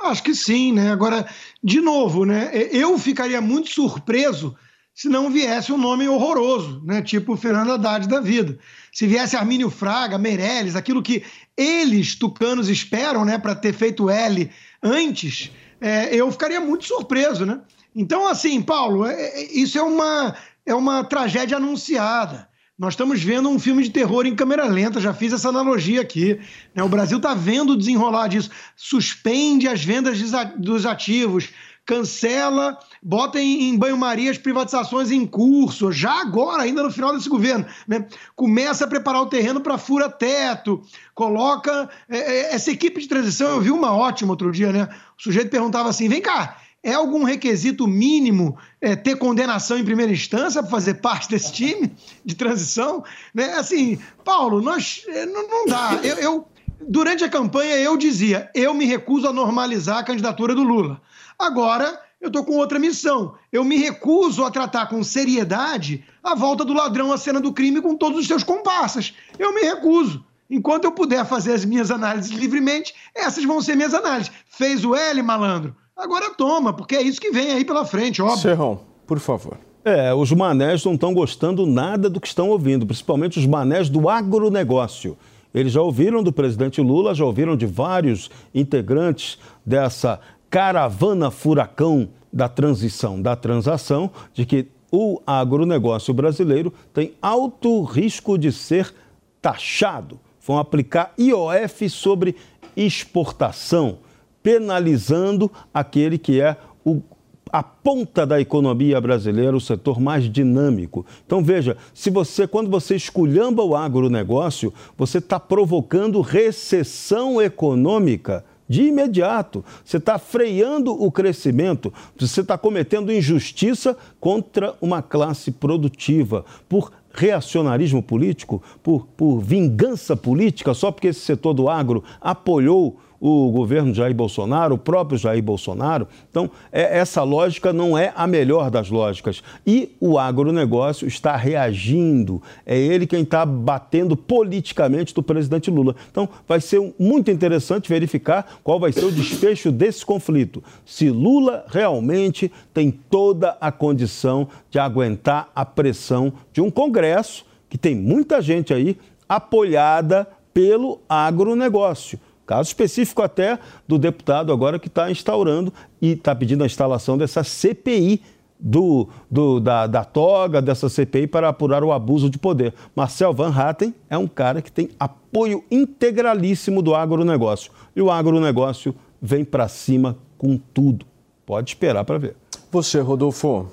Acho 0.00 0.22
que 0.22 0.34
sim, 0.34 0.72
né? 0.72 0.90
Agora, 0.90 1.26
de 1.62 1.80
novo, 1.80 2.24
né? 2.24 2.50
Eu 2.72 2.98
ficaria 2.98 3.40
muito 3.40 3.70
surpreso 3.70 4.56
se 4.94 5.08
não 5.08 5.30
viesse 5.30 5.72
um 5.72 5.78
nome 5.78 6.08
horroroso, 6.08 6.80
né? 6.84 7.02
Tipo 7.02 7.36
Fernando 7.36 7.72
Haddad 7.72 8.08
da 8.08 8.20
vida. 8.20 8.58
Se 8.92 9.06
viesse 9.06 9.36
Armínio 9.36 9.68
Fraga, 9.68 10.16
Meirelles, 10.16 10.76
aquilo 10.76 11.02
que 11.02 11.22
eles, 11.56 12.14
tucanos, 12.14 12.68
esperam, 12.68 13.24
né, 13.24 13.38
para 13.38 13.54
ter 13.54 13.72
feito 13.72 14.08
L 14.08 14.50
antes, 14.82 15.50
é, 15.84 16.16
eu 16.16 16.32
ficaria 16.32 16.62
muito 16.62 16.86
surpreso, 16.86 17.44
né? 17.44 17.60
Então, 17.94 18.26
assim, 18.26 18.62
Paulo, 18.62 19.04
é, 19.04 19.12
é, 19.12 19.52
isso 19.52 19.78
é 19.78 19.82
uma, 19.82 20.34
é 20.64 20.74
uma 20.74 21.04
tragédia 21.04 21.58
anunciada. 21.58 22.48
Nós 22.78 22.94
estamos 22.94 23.22
vendo 23.22 23.50
um 23.50 23.58
filme 23.58 23.82
de 23.82 23.90
terror 23.90 24.26
em 24.26 24.34
câmera 24.34 24.64
lenta, 24.64 24.98
já 24.98 25.12
fiz 25.12 25.34
essa 25.34 25.50
analogia 25.50 26.00
aqui. 26.00 26.40
Né? 26.74 26.82
O 26.82 26.88
Brasil 26.88 27.18
está 27.18 27.34
vendo 27.34 27.74
o 27.74 27.76
desenrolar 27.76 28.28
disso. 28.28 28.50
Suspende 28.74 29.68
as 29.68 29.84
vendas 29.84 30.18
dos 30.56 30.86
ativos, 30.86 31.50
cancela, 31.86 32.78
bota 33.02 33.38
em, 33.38 33.68
em 33.68 33.78
banho-maria 33.78 34.30
as 34.30 34.38
privatizações 34.38 35.10
em 35.10 35.26
curso, 35.26 35.92
já 35.92 36.20
agora, 36.20 36.62
ainda 36.62 36.82
no 36.82 36.90
final 36.90 37.14
desse 37.14 37.28
governo. 37.28 37.66
Né? 37.86 38.06
Começa 38.34 38.84
a 38.84 38.88
preparar 38.88 39.22
o 39.22 39.26
terreno 39.26 39.60
para 39.60 39.78
fura-teto, 39.78 40.82
coloca. 41.14 41.88
É, 42.08 42.18
é, 42.18 42.54
essa 42.54 42.70
equipe 42.70 43.00
de 43.00 43.08
transição, 43.08 43.50
eu 43.50 43.60
vi 43.60 43.70
uma 43.70 43.94
ótima 43.94 44.32
outro 44.32 44.50
dia, 44.50 44.72
né? 44.72 44.88
O 45.18 45.22
sujeito 45.22 45.50
perguntava 45.50 45.88
assim: 45.88 46.08
vem 46.08 46.22
cá. 46.22 46.58
É 46.82 46.92
algum 46.92 47.24
requisito 47.24 47.86
mínimo 47.86 48.58
é, 48.78 48.94
ter 48.94 49.16
condenação 49.16 49.78
em 49.78 49.84
primeira 49.84 50.12
instância 50.12 50.62
para 50.62 50.70
fazer 50.70 50.94
parte 50.94 51.30
desse 51.30 51.50
time 51.50 51.90
de 52.22 52.34
transição? 52.34 53.02
Né? 53.32 53.54
Assim, 53.54 53.98
Paulo, 54.22 54.60
nós 54.60 55.02
é, 55.08 55.24
não, 55.24 55.48
não 55.48 55.64
dá. 55.64 55.98
Eu, 56.02 56.16
eu, 56.16 56.48
durante 56.86 57.24
a 57.24 57.28
campanha 57.30 57.76
eu 57.76 57.96
dizia, 57.96 58.50
eu 58.54 58.74
me 58.74 58.84
recuso 58.84 59.26
a 59.26 59.32
normalizar 59.32 59.96
a 59.96 60.04
candidatura 60.04 60.54
do 60.54 60.62
Lula. 60.62 61.00
Agora, 61.38 62.00
eu 62.20 62.28
estou 62.28 62.44
com 62.44 62.56
outra 62.56 62.78
missão. 62.78 63.34
Eu 63.52 63.64
me 63.64 63.76
recuso 63.76 64.44
a 64.44 64.50
tratar 64.50 64.86
com 64.86 65.02
seriedade 65.04 66.04
a 66.22 66.34
volta 66.34 66.64
do 66.64 66.72
ladrão 66.72 67.12
à 67.12 67.18
cena 67.18 67.40
do 67.40 67.52
crime 67.52 67.82
com 67.82 67.96
todos 67.96 68.18
os 68.18 68.26
seus 68.26 68.42
comparsas. 68.42 69.14
Eu 69.38 69.54
me 69.54 69.60
recuso. 69.60 70.24
Enquanto 70.48 70.84
eu 70.84 70.92
puder 70.92 71.24
fazer 71.26 71.52
as 71.52 71.64
minhas 71.64 71.90
análises 71.90 72.30
livremente, 72.30 72.94
essas 73.14 73.44
vão 73.44 73.60
ser 73.60 73.76
minhas 73.76 73.94
análises. 73.94 74.32
Fez 74.48 74.84
o 74.84 74.94
L, 74.94 75.22
malandro? 75.22 75.74
Agora 75.96 76.30
toma, 76.30 76.72
porque 76.72 76.96
é 76.96 77.02
isso 77.02 77.20
que 77.20 77.30
vem 77.30 77.50
aí 77.50 77.64
pela 77.64 77.84
frente, 77.84 78.20
óbvio. 78.20 78.38
Serrão, 78.38 78.80
por 79.06 79.18
favor. 79.18 79.58
É, 79.84 80.14
os 80.14 80.32
manés 80.32 80.82
não 80.84 80.94
estão 80.94 81.12
gostando 81.12 81.66
nada 81.66 82.08
do 82.08 82.20
que 82.20 82.26
estão 82.26 82.48
ouvindo, 82.48 82.86
principalmente 82.86 83.38
os 83.38 83.46
manés 83.46 83.90
do 83.90 84.08
agronegócio. 84.08 85.16
Eles 85.54 85.72
já 85.72 85.80
ouviram 85.80 86.22
do 86.22 86.32
presidente 86.32 86.80
Lula, 86.80 87.14
já 87.14 87.24
ouviram 87.24 87.56
de 87.56 87.64
vários 87.64 88.28
integrantes 88.52 89.38
dessa 89.64 90.18
caravana 90.54 91.32
furacão 91.32 92.08
da 92.32 92.48
transição, 92.48 93.20
da 93.20 93.34
transação, 93.34 94.08
de 94.32 94.46
que 94.46 94.68
o 94.88 95.20
agronegócio 95.26 96.14
brasileiro 96.14 96.72
tem 96.92 97.12
alto 97.20 97.82
risco 97.82 98.38
de 98.38 98.52
ser 98.52 98.94
taxado. 99.42 100.20
Vão 100.46 100.56
aplicar 100.56 101.12
IOF 101.18 101.90
sobre 101.90 102.36
exportação, 102.76 103.98
penalizando 104.44 105.50
aquele 105.72 106.18
que 106.18 106.40
é 106.40 106.56
o, 106.84 107.02
a 107.50 107.64
ponta 107.64 108.24
da 108.24 108.40
economia 108.40 109.00
brasileira, 109.00 109.56
o 109.56 109.60
setor 109.60 110.00
mais 110.00 110.30
dinâmico. 110.30 111.04
Então 111.26 111.42
veja, 111.42 111.76
se 111.92 112.10
você, 112.10 112.46
quando 112.46 112.70
você 112.70 112.94
esculhamba 112.94 113.64
o 113.64 113.74
agronegócio, 113.74 114.72
você 114.96 115.18
está 115.18 115.40
provocando 115.40 116.20
recessão 116.20 117.42
econômica 117.42 118.44
de 118.68 118.84
imediato. 118.84 119.64
Você 119.84 119.98
está 119.98 120.18
freando 120.18 120.92
o 120.92 121.10
crescimento, 121.10 121.92
você 122.18 122.40
está 122.40 122.56
cometendo 122.56 123.12
injustiça 123.12 123.96
contra 124.20 124.74
uma 124.80 125.02
classe 125.02 125.50
produtiva 125.50 126.44
por 126.68 126.92
reacionarismo 127.12 128.02
político, 128.02 128.62
por, 128.82 129.06
por 129.16 129.38
vingança 129.40 130.16
política, 130.16 130.74
só 130.74 130.90
porque 130.90 131.08
esse 131.08 131.20
setor 131.20 131.54
do 131.54 131.68
agro 131.68 132.02
apoiou 132.20 132.98
o 133.26 133.50
governo 133.50 133.94
Jair 133.94 134.14
Bolsonaro, 134.14 134.74
o 134.74 134.78
próprio 134.78 135.16
Jair 135.16 135.42
Bolsonaro. 135.42 136.06
Então, 136.30 136.50
é, 136.70 136.98
essa 136.98 137.22
lógica 137.22 137.72
não 137.72 137.96
é 137.96 138.12
a 138.14 138.26
melhor 138.26 138.70
das 138.70 138.90
lógicas. 138.90 139.42
E 139.66 139.96
o 139.98 140.18
agronegócio 140.18 141.08
está 141.08 141.34
reagindo. 141.34 142.42
É 142.66 142.76
ele 142.76 143.06
quem 143.06 143.22
está 143.22 143.46
batendo 143.46 144.14
politicamente 144.14 145.14
do 145.14 145.22
presidente 145.22 145.70
Lula. 145.70 145.96
Então, 146.10 146.28
vai 146.46 146.60
ser 146.60 146.92
muito 146.98 147.30
interessante 147.30 147.88
verificar 147.88 148.58
qual 148.62 148.78
vai 148.78 148.92
ser 148.92 149.06
o 149.06 149.10
desfecho 149.10 149.72
desse 149.72 150.04
conflito. 150.04 150.62
Se 150.84 151.08
Lula 151.08 151.64
realmente 151.68 152.52
tem 152.74 152.90
toda 152.90 153.56
a 153.58 153.72
condição 153.72 154.46
de 154.68 154.78
aguentar 154.78 155.48
a 155.56 155.64
pressão 155.64 156.30
de 156.52 156.60
um 156.60 156.70
Congresso 156.70 157.46
que 157.70 157.78
tem 157.78 157.94
muita 157.94 158.42
gente 158.42 158.74
aí 158.74 158.98
apoiada 159.26 160.28
pelo 160.52 161.00
agronegócio. 161.08 162.18
Caso 162.46 162.68
específico 162.68 163.22
até 163.22 163.58
do 163.88 163.98
deputado 163.98 164.52
agora 164.52 164.78
que 164.78 164.88
está 164.88 165.10
instaurando 165.10 165.72
e 166.00 166.12
está 166.12 166.34
pedindo 166.34 166.62
a 166.62 166.66
instalação 166.66 167.16
dessa 167.16 167.42
CPI 167.42 168.22
do, 168.58 169.08
do, 169.30 169.60
da, 169.60 169.86
da 169.86 170.04
toga, 170.04 170.62
dessa 170.62 170.88
CPI 170.88 171.26
para 171.26 171.48
apurar 171.48 171.82
o 171.82 171.92
abuso 171.92 172.30
de 172.30 172.38
poder. 172.38 172.74
Marcel 172.94 173.32
Van 173.32 173.52
Hatten 173.54 173.94
é 174.08 174.16
um 174.16 174.26
cara 174.26 174.62
que 174.62 174.70
tem 174.70 174.90
apoio 174.98 175.64
integralíssimo 175.70 176.82
do 176.82 176.94
agronegócio. 176.94 177.72
E 177.94 178.00
o 178.00 178.10
agronegócio 178.10 178.94
vem 179.20 179.44
para 179.44 179.68
cima 179.68 180.16
com 180.38 180.58
tudo. 180.72 181.06
Pode 181.44 181.70
esperar 181.70 182.04
para 182.04 182.18
ver. 182.18 182.36
Você, 182.70 183.00
Rodolfo. 183.00 183.66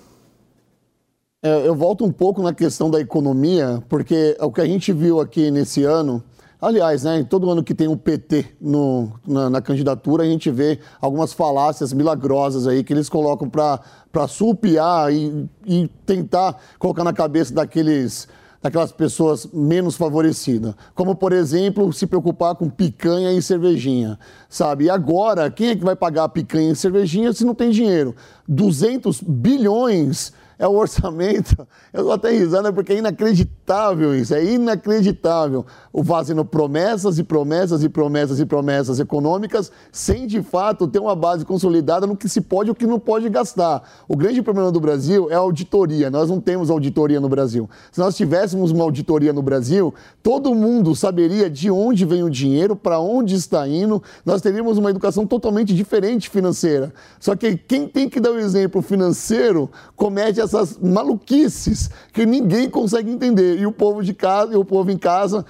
É, 1.44 1.68
eu 1.68 1.74
volto 1.74 2.06
um 2.06 2.12
pouco 2.12 2.42
na 2.42 2.54
questão 2.54 2.92
da 2.92 3.00
economia, 3.00 3.82
porque 3.90 4.38
o 4.40 4.52
que 4.52 4.62
a 4.62 4.66
gente 4.66 4.94
viu 4.94 5.20
aqui 5.20 5.50
nesse 5.50 5.84
ano 5.84 6.24
Aliás, 6.62 7.02
né, 7.02 7.26
todo 7.28 7.50
ano 7.50 7.64
que 7.64 7.74
tem 7.74 7.88
um 7.88 7.98
PT 7.98 8.46
no, 8.62 9.12
na, 9.28 9.50
na, 9.50 9.62
candidatura, 9.64 10.22
a 10.22 10.28
gente 10.28 10.52
vê 10.52 10.80
algumas 11.02 11.34
falácias 11.34 11.92
milagrosas 11.92 12.68
aí 12.68 12.84
que 12.84 12.94
eles 12.94 13.10
colocam 13.10 13.50
para 13.50 14.28
sulpiar 14.28 15.12
e, 15.12 15.50
e 15.66 15.88
tentar 16.06 16.56
colocar 16.78 17.04
na 17.04 17.14
cabeça 17.14 17.52
daqueles 17.52 18.28
daquelas 18.62 18.92
pessoas 18.92 19.48
menos 19.52 19.96
favorecidas. 19.96 20.76
Como, 20.94 21.16
por 21.16 21.34
exemplo, 21.34 21.92
se 21.92 22.06
preocupar 22.06 22.54
com 22.54 22.70
picanha 22.70 23.34
e 23.34 23.42
cervejinha, 23.42 24.20
sabe? 24.48 24.84
E 24.84 24.90
agora, 24.92 25.50
quem 25.50 25.70
é 25.70 25.76
que 25.76 25.84
vai 25.84 25.96
pagar 25.96 26.30
picanha 26.30 26.72
e 26.72 26.76
cervejinha 26.76 27.34
se 27.34 27.44
não 27.44 27.56
tem 27.56 27.72
dinheiro? 27.72 28.16
200 28.48 29.20
bilhões 29.22 30.32
é 30.62 30.68
o 30.68 30.74
orçamento. 30.74 31.68
Eu 31.92 32.04
tô 32.04 32.12
até 32.12 32.30
risando 32.30 32.72
porque 32.72 32.94
é 32.94 32.98
inacreditável 33.00 34.16
isso, 34.16 34.36
é 34.36 34.46
inacreditável. 34.46 35.66
O 35.92 36.04
fazendo 36.04 36.46
promessas 36.46 37.18
e 37.18 37.24
promessas 37.24 37.84
e 37.84 37.90
promessas 37.90 38.40
e 38.40 38.46
promessas 38.46 39.00
econômicas 39.00 39.72
sem 39.92 40.28
de 40.28 40.44
fato 40.44 40.88
ter 40.88 41.00
uma 41.00 41.16
base 41.16 41.44
consolidada 41.46 42.06
no 42.06 42.16
que 42.16 42.30
se 42.30 42.42
pode 42.42 42.70
e 42.70 42.72
o 42.72 42.76
que 42.76 42.86
não 42.86 43.00
pode 43.00 43.28
gastar. 43.28 43.82
O 44.08 44.16
grande 44.16 44.44
problema 44.44 44.72
do 44.72 44.80
Brasil 44.80 45.32
é 45.32 45.34
a 45.34 45.40
auditoria. 45.40 46.12
Nós 46.12 46.30
não 46.30 46.40
temos 46.40 46.70
auditoria 46.70 47.20
no 47.20 47.28
Brasil. 47.28 47.68
Se 47.92 48.00
nós 48.00 48.16
tivéssemos 48.16 48.70
uma 48.70 48.84
auditoria 48.84 49.34
no 49.34 49.42
Brasil, 49.42 49.92
todo 50.22 50.54
mundo 50.54 50.96
saberia 50.96 51.50
de 51.50 51.72
onde 51.72 52.06
vem 52.06 52.22
o 52.24 52.30
dinheiro, 52.30 52.76
para 52.76 53.00
onde 53.00 53.34
está 53.34 53.68
indo. 53.68 54.02
Nós 54.24 54.44
teríamos 54.44 54.78
uma 54.78 54.92
educação 54.92 55.26
totalmente 55.26 55.74
diferente 55.74 56.30
financeira. 56.30 56.94
Só 57.20 57.36
que 57.36 57.58
quem 57.58 57.88
tem 57.88 58.08
que 58.08 58.20
dar 58.20 58.32
o 58.32 58.40
exemplo 58.40 58.84
financeiro 58.84 59.68
comete 59.96 60.40
as 60.40 60.51
essas 60.54 60.78
maluquices 60.78 61.90
que 62.14 62.26
ninguém 62.26 62.70
consegue 62.70 63.12
entender. 63.12 63.60
E 63.60 63.66
o 63.66 63.72
povo 63.72 64.04
de 64.04 64.14
casa, 64.14 64.54
e 64.54 64.56
o 64.56 64.66
povo 64.66 64.92
em 64.92 64.98
casa 64.98 65.46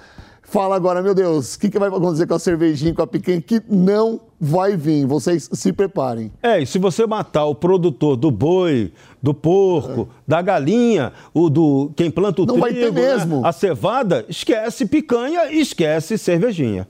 fala 0.52 0.76
agora, 0.76 1.00
meu 1.00 1.14
Deus, 1.14 1.54
o 1.54 1.58
que, 1.58 1.70
que 1.70 1.78
vai 1.78 1.88
acontecer 1.88 2.26
com 2.26 2.34
a 2.34 2.38
cervejinha, 2.38 2.92
com 2.92 3.00
a 3.00 3.06
picanha, 3.06 3.40
que 3.40 3.62
não 3.70 4.20
vai 4.38 4.76
vir. 4.76 5.06
Vocês 5.06 5.48
se 5.50 5.72
preparem. 5.72 6.30
É, 6.42 6.60
e 6.60 6.66
se 6.66 6.78
você 6.78 7.06
matar 7.06 7.46
o 7.46 7.54
produtor 7.54 8.16
do 8.16 8.30
boi, 8.30 8.92
do 9.22 9.32
porco, 9.32 10.02
é. 10.02 10.06
da 10.28 10.42
galinha, 10.42 11.12
o 11.32 11.48
do 11.48 11.90
quem 11.96 12.10
planta 12.10 12.42
o 12.42 12.46
não 12.46 12.60
trigo, 12.60 12.68
vai 12.68 12.74
ter 12.74 12.92
mesmo. 12.92 13.40
Né, 13.40 13.48
a 13.48 13.52
cevada, 13.52 14.26
esquece 14.28 14.84
picanha 14.84 15.50
e 15.50 15.60
esquece 15.60 16.18
cervejinha. 16.18 16.86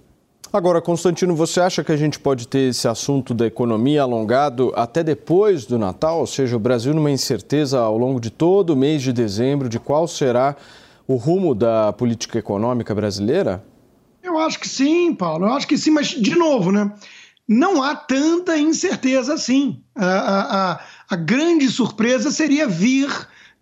Agora, 0.52 0.82
Constantino, 0.82 1.34
você 1.34 1.60
acha 1.60 1.82
que 1.82 1.90
a 1.90 1.96
gente 1.96 2.20
pode 2.20 2.46
ter 2.46 2.68
esse 2.68 2.86
assunto 2.86 3.32
da 3.32 3.46
economia 3.46 4.02
alongado 4.02 4.70
até 4.76 5.02
depois 5.02 5.64
do 5.64 5.78
Natal? 5.78 6.18
Ou 6.18 6.26
seja, 6.26 6.54
o 6.54 6.60
Brasil 6.60 6.92
numa 6.92 7.10
incerteza 7.10 7.80
ao 7.80 7.96
longo 7.96 8.20
de 8.20 8.28
todo 8.28 8.74
o 8.74 8.76
mês 8.76 9.00
de 9.00 9.14
dezembro 9.14 9.66
de 9.66 9.80
qual 9.80 10.06
será 10.06 10.54
o 11.08 11.14
rumo 11.14 11.54
da 11.54 11.90
política 11.94 12.38
econômica 12.38 12.94
brasileira? 12.94 13.64
Eu 14.22 14.38
acho 14.38 14.60
que 14.60 14.68
sim, 14.68 15.14
Paulo. 15.14 15.46
Eu 15.46 15.54
acho 15.54 15.66
que 15.66 15.78
sim, 15.78 15.90
mas, 15.90 16.08
de 16.08 16.34
novo, 16.34 16.70
né? 16.70 16.92
Não 17.48 17.82
há 17.82 17.96
tanta 17.96 18.58
incerteza 18.58 19.32
assim. 19.32 19.82
A, 19.94 20.06
a, 20.74 20.80
a, 21.08 21.16
grande 21.16 21.66
surpresa 21.68 22.30
seria 22.30 22.68
vir 22.68 23.08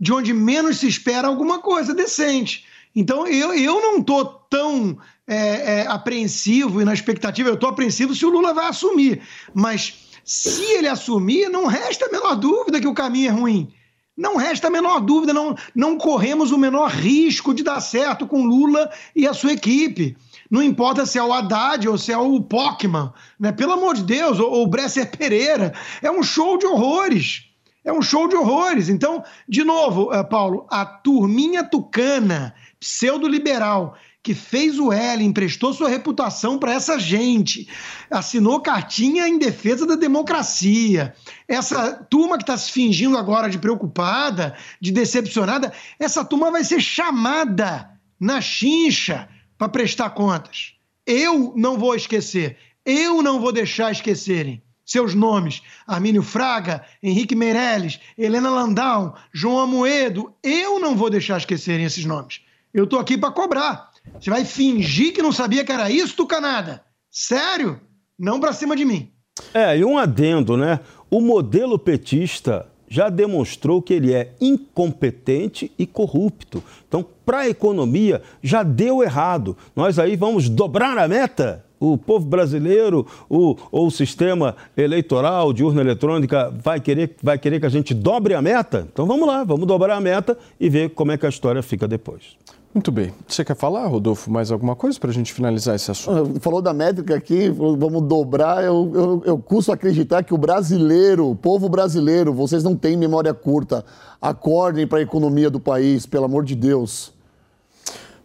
de 0.00 0.12
onde 0.12 0.34
menos 0.34 0.78
se 0.78 0.88
espera 0.88 1.28
alguma 1.28 1.60
coisa 1.60 1.94
decente. 1.94 2.66
Então, 2.96 3.28
eu, 3.28 3.54
eu 3.54 3.80
não 3.80 3.98
estou 3.98 4.24
tão 4.50 4.98
é, 5.30 5.82
é, 5.82 5.86
apreensivo 5.86 6.82
e 6.82 6.84
na 6.84 6.92
expectativa. 6.92 7.48
Eu 7.48 7.54
estou 7.54 7.70
apreensivo 7.70 8.16
se 8.16 8.26
o 8.26 8.30
Lula 8.30 8.52
vai 8.52 8.66
assumir. 8.66 9.22
Mas 9.54 9.94
se 10.24 10.64
ele 10.72 10.88
assumir, 10.88 11.48
não 11.48 11.66
resta 11.66 12.06
a 12.06 12.10
menor 12.10 12.34
dúvida 12.34 12.80
que 12.80 12.88
o 12.88 12.94
caminho 12.94 13.28
é 13.28 13.32
ruim. 13.32 13.72
Não 14.16 14.36
resta 14.36 14.66
a 14.66 14.70
menor 14.70 15.00
dúvida, 15.00 15.32
não, 15.32 15.54
não 15.72 15.96
corremos 15.96 16.50
o 16.50 16.58
menor 16.58 16.90
risco 16.90 17.54
de 17.54 17.62
dar 17.62 17.80
certo 17.80 18.26
com 18.26 18.44
Lula 18.44 18.90
e 19.14 19.24
a 19.24 19.32
sua 19.32 19.52
equipe. 19.52 20.16
Não 20.50 20.60
importa 20.60 21.06
se 21.06 21.16
é 21.16 21.22
o 21.22 21.32
Haddad 21.32 21.88
ou 21.88 21.96
se 21.96 22.12
é 22.12 22.18
o 22.18 22.40
Pockman, 22.40 23.12
né? 23.38 23.52
pelo 23.52 23.72
amor 23.72 23.94
de 23.94 24.02
Deus, 24.02 24.40
ou, 24.40 24.50
ou 24.50 24.64
o 24.64 24.66
Bresser 24.66 25.16
Pereira. 25.16 25.72
É 26.02 26.10
um 26.10 26.24
show 26.24 26.58
de 26.58 26.66
horrores. 26.66 27.44
É 27.84 27.92
um 27.92 28.02
show 28.02 28.28
de 28.28 28.34
horrores. 28.34 28.88
Então, 28.88 29.22
de 29.48 29.62
novo, 29.62 30.12
eh, 30.12 30.24
Paulo, 30.24 30.66
a 30.68 30.84
turminha 30.84 31.64
tucana, 31.64 32.52
pseudo-liberal, 32.78 33.96
que 34.22 34.34
fez 34.34 34.78
o 34.78 34.92
L, 34.92 35.24
emprestou 35.24 35.72
sua 35.72 35.88
reputação 35.88 36.58
para 36.58 36.72
essa 36.72 36.98
gente, 36.98 37.68
assinou 38.10 38.60
cartinha 38.60 39.26
em 39.26 39.38
defesa 39.38 39.86
da 39.86 39.94
democracia. 39.94 41.14
Essa 41.48 41.94
turma 42.10 42.36
que 42.36 42.42
está 42.42 42.56
se 42.56 42.70
fingindo 42.70 43.16
agora 43.16 43.48
de 43.48 43.58
preocupada, 43.58 44.54
de 44.80 44.92
decepcionada, 44.92 45.72
essa 45.98 46.24
turma 46.24 46.50
vai 46.50 46.64
ser 46.64 46.80
chamada 46.80 47.90
na 48.18 48.40
chincha 48.40 49.28
para 49.56 49.68
prestar 49.68 50.10
contas. 50.10 50.74
Eu 51.06 51.54
não 51.56 51.78
vou 51.78 51.94
esquecer, 51.94 52.58
eu 52.84 53.22
não 53.22 53.40
vou 53.40 53.52
deixar 53.52 53.90
esquecerem 53.90 54.62
seus 54.84 55.14
nomes: 55.14 55.62
Armínio 55.86 56.22
Fraga, 56.22 56.84
Henrique 57.02 57.34
Meirelles, 57.34 58.00
Helena 58.18 58.50
Landau, 58.50 59.16
João 59.32 59.60
Amoedo. 59.60 60.34
Eu 60.42 60.78
não 60.78 60.94
vou 60.94 61.08
deixar 61.08 61.38
esquecerem 61.38 61.86
esses 61.86 62.04
nomes. 62.04 62.42
Eu 62.74 62.84
estou 62.84 62.98
aqui 62.98 63.16
para 63.16 63.32
cobrar. 63.32 63.89
Você 64.20 64.30
vai 64.30 64.44
fingir 64.44 65.12
que 65.12 65.22
não 65.22 65.32
sabia 65.32 65.64
que 65.64 65.72
era 65.72 65.90
isso, 65.90 66.16
Tucanada? 66.16 66.82
Sério? 67.10 67.80
Não 68.18 68.38
pra 68.38 68.52
cima 68.52 68.76
de 68.76 68.84
mim. 68.84 69.10
É, 69.54 69.78
e 69.78 69.84
um 69.84 69.98
adendo, 69.98 70.56
né? 70.56 70.80
O 71.10 71.20
modelo 71.20 71.78
petista 71.78 72.66
já 72.90 73.08
demonstrou 73.08 73.80
que 73.80 73.94
ele 73.94 74.12
é 74.12 74.32
incompetente 74.40 75.70
e 75.78 75.86
corrupto. 75.86 76.62
Então, 76.88 77.06
para 77.24 77.38
a 77.38 77.48
economia, 77.48 78.20
já 78.42 78.64
deu 78.64 79.02
errado. 79.02 79.56
Nós 79.76 79.98
aí 79.98 80.16
vamos 80.16 80.48
dobrar 80.48 80.98
a 80.98 81.06
meta? 81.06 81.64
O 81.78 81.96
povo 81.96 82.26
brasileiro, 82.26 83.06
o, 83.28 83.56
ou 83.70 83.86
o 83.86 83.90
sistema 83.90 84.54
eleitoral 84.76 85.52
de 85.52 85.64
urna 85.64 85.80
eletrônica 85.80 86.52
vai 86.62 86.78
querer, 86.78 87.16
vai 87.22 87.38
querer 87.38 87.58
que 87.58 87.64
a 87.64 87.70
gente 87.70 87.94
dobre 87.94 88.34
a 88.34 88.42
meta? 88.42 88.86
Então 88.92 89.06
vamos 89.06 89.26
lá, 89.26 89.44
vamos 89.44 89.66
dobrar 89.66 89.96
a 89.96 90.00
meta 90.00 90.36
e 90.58 90.68
ver 90.68 90.90
como 90.90 91.12
é 91.12 91.16
que 91.16 91.24
a 91.24 91.30
história 91.30 91.62
fica 91.62 91.88
depois. 91.88 92.36
Muito 92.72 92.92
bem. 92.92 93.12
Você 93.26 93.44
quer 93.44 93.56
falar, 93.56 93.86
Rodolfo, 93.88 94.30
mais 94.30 94.52
alguma 94.52 94.76
coisa 94.76 94.98
para 94.98 95.10
a 95.10 95.12
gente 95.12 95.32
finalizar 95.32 95.74
esse 95.74 95.90
assunto? 95.90 96.40
Falou 96.40 96.62
da 96.62 96.72
métrica 96.72 97.16
aqui, 97.16 97.48
vamos 97.50 98.02
dobrar. 98.02 98.62
Eu, 98.62 98.92
eu, 98.94 99.22
eu 99.26 99.38
custo 99.38 99.72
acreditar 99.72 100.22
que 100.22 100.32
o 100.32 100.38
brasileiro, 100.38 101.28
o 101.28 101.34
povo 101.34 101.68
brasileiro, 101.68 102.32
vocês 102.32 102.62
não 102.62 102.76
têm 102.76 102.96
memória 102.96 103.34
curta. 103.34 103.84
Acordem 104.22 104.86
para 104.86 104.98
a 104.98 105.02
economia 105.02 105.50
do 105.50 105.58
país, 105.58 106.06
pelo 106.06 106.26
amor 106.26 106.44
de 106.44 106.54
Deus. 106.54 107.12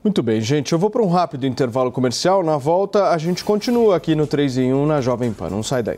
Muito 0.03 0.21
bem, 0.21 0.39
gente. 0.39 0.71
Eu 0.71 0.77
vou 0.77 0.91
para 0.91 1.01
um 1.01 1.07
rápido 1.07 1.47
intervalo 1.47 1.91
comercial. 1.91 2.43
Na 2.43 2.57
volta, 2.57 3.09
a 3.09 3.17
gente 3.17 3.43
continua 3.43 3.95
aqui 3.95 4.13
no 4.13 4.27
3 4.27 4.59
em 4.59 4.71
1 4.71 4.85
na 4.85 5.01
Jovem 5.01 5.33
Pan. 5.33 5.49
Não 5.49 5.63
sai 5.63 5.81
daí. 5.81 5.97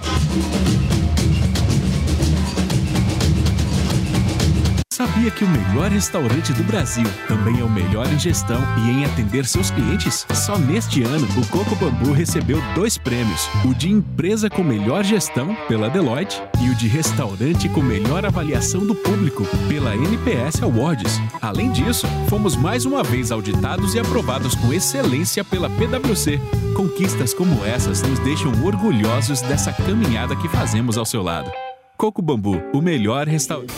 Sabia 5.00 5.30
que 5.30 5.44
o 5.44 5.48
melhor 5.48 5.90
restaurante 5.90 6.52
do 6.52 6.62
Brasil 6.62 7.06
também 7.26 7.58
é 7.58 7.64
o 7.64 7.70
melhor 7.70 8.06
em 8.12 8.18
gestão 8.18 8.60
e 8.84 8.90
em 8.90 9.06
atender 9.06 9.46
seus 9.46 9.70
clientes? 9.70 10.26
Só 10.34 10.58
neste 10.58 11.02
ano, 11.02 11.26
o 11.38 11.46
Coco 11.46 11.74
Bambu 11.74 12.12
recebeu 12.12 12.60
dois 12.74 12.98
prêmios: 12.98 13.48
o 13.64 13.74
de 13.74 13.90
empresa 13.90 14.50
com 14.50 14.62
melhor 14.62 15.02
gestão, 15.02 15.56
pela 15.66 15.88
Deloitte, 15.88 16.42
e 16.60 16.68
o 16.68 16.74
de 16.74 16.86
restaurante 16.86 17.66
com 17.70 17.80
melhor 17.80 18.26
avaliação 18.26 18.86
do 18.86 18.94
público, 18.94 19.46
pela 19.70 19.96
NPS 19.96 20.62
Awards. 20.62 21.18
Além 21.40 21.72
disso, 21.72 22.06
fomos 22.28 22.54
mais 22.54 22.84
uma 22.84 23.02
vez 23.02 23.32
auditados 23.32 23.94
e 23.94 23.98
aprovados 23.98 24.54
com 24.54 24.70
excelência 24.70 25.42
pela 25.42 25.70
PwC. 25.70 26.38
Conquistas 26.76 27.32
como 27.32 27.64
essas 27.64 28.02
nos 28.02 28.18
deixam 28.18 28.52
orgulhosos 28.62 29.40
dessa 29.40 29.72
caminhada 29.72 30.36
que 30.36 30.48
fazemos 30.50 30.98
ao 30.98 31.06
seu 31.06 31.22
lado. 31.22 31.50
Coco 31.96 32.20
Bambu, 32.20 32.60
o 32.74 32.82
melhor 32.82 33.26
restaurante. 33.26 33.72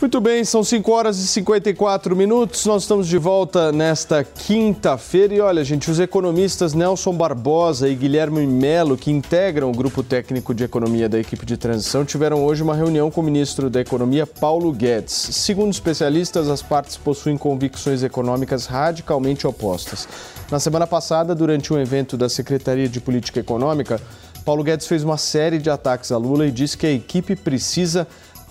Muito 0.00 0.18
bem, 0.18 0.42
são 0.46 0.64
5 0.64 0.90
horas 0.90 1.18
e 1.18 1.26
54 1.26 2.16
minutos. 2.16 2.64
Nós 2.64 2.84
estamos 2.84 3.06
de 3.06 3.18
volta 3.18 3.70
nesta 3.70 4.24
quinta-feira. 4.24 5.34
E 5.34 5.40
olha, 5.42 5.62
gente, 5.62 5.90
os 5.90 6.00
economistas 6.00 6.72
Nelson 6.72 7.12
Barbosa 7.12 7.86
e 7.86 7.94
Guilherme 7.94 8.46
Melo, 8.46 8.96
que 8.96 9.10
integram 9.10 9.68
o 9.68 9.74
grupo 9.74 10.02
técnico 10.02 10.54
de 10.54 10.64
economia 10.64 11.06
da 11.06 11.18
equipe 11.18 11.44
de 11.44 11.58
transição, 11.58 12.02
tiveram 12.02 12.42
hoje 12.42 12.62
uma 12.62 12.74
reunião 12.74 13.10
com 13.10 13.20
o 13.20 13.24
ministro 13.24 13.68
da 13.68 13.78
Economia, 13.78 14.26
Paulo 14.26 14.72
Guedes. 14.72 15.12
Segundo 15.12 15.70
especialistas, 15.70 16.48
as 16.48 16.62
partes 16.62 16.96
possuem 16.96 17.36
convicções 17.36 18.02
econômicas 18.02 18.64
radicalmente 18.64 19.46
opostas. 19.46 20.08
Na 20.50 20.58
semana 20.58 20.86
passada, 20.86 21.34
durante 21.34 21.74
um 21.74 21.78
evento 21.78 22.16
da 22.16 22.30
Secretaria 22.30 22.88
de 22.88 23.02
Política 23.02 23.38
Econômica, 23.38 24.00
Paulo 24.46 24.64
Guedes 24.64 24.86
fez 24.86 25.04
uma 25.04 25.18
série 25.18 25.58
de 25.58 25.68
ataques 25.68 26.10
a 26.10 26.16
Lula 26.16 26.46
e 26.46 26.50
disse 26.50 26.78
que 26.78 26.86
a 26.86 26.90
equipe 26.90 27.36
precisa 27.36 28.08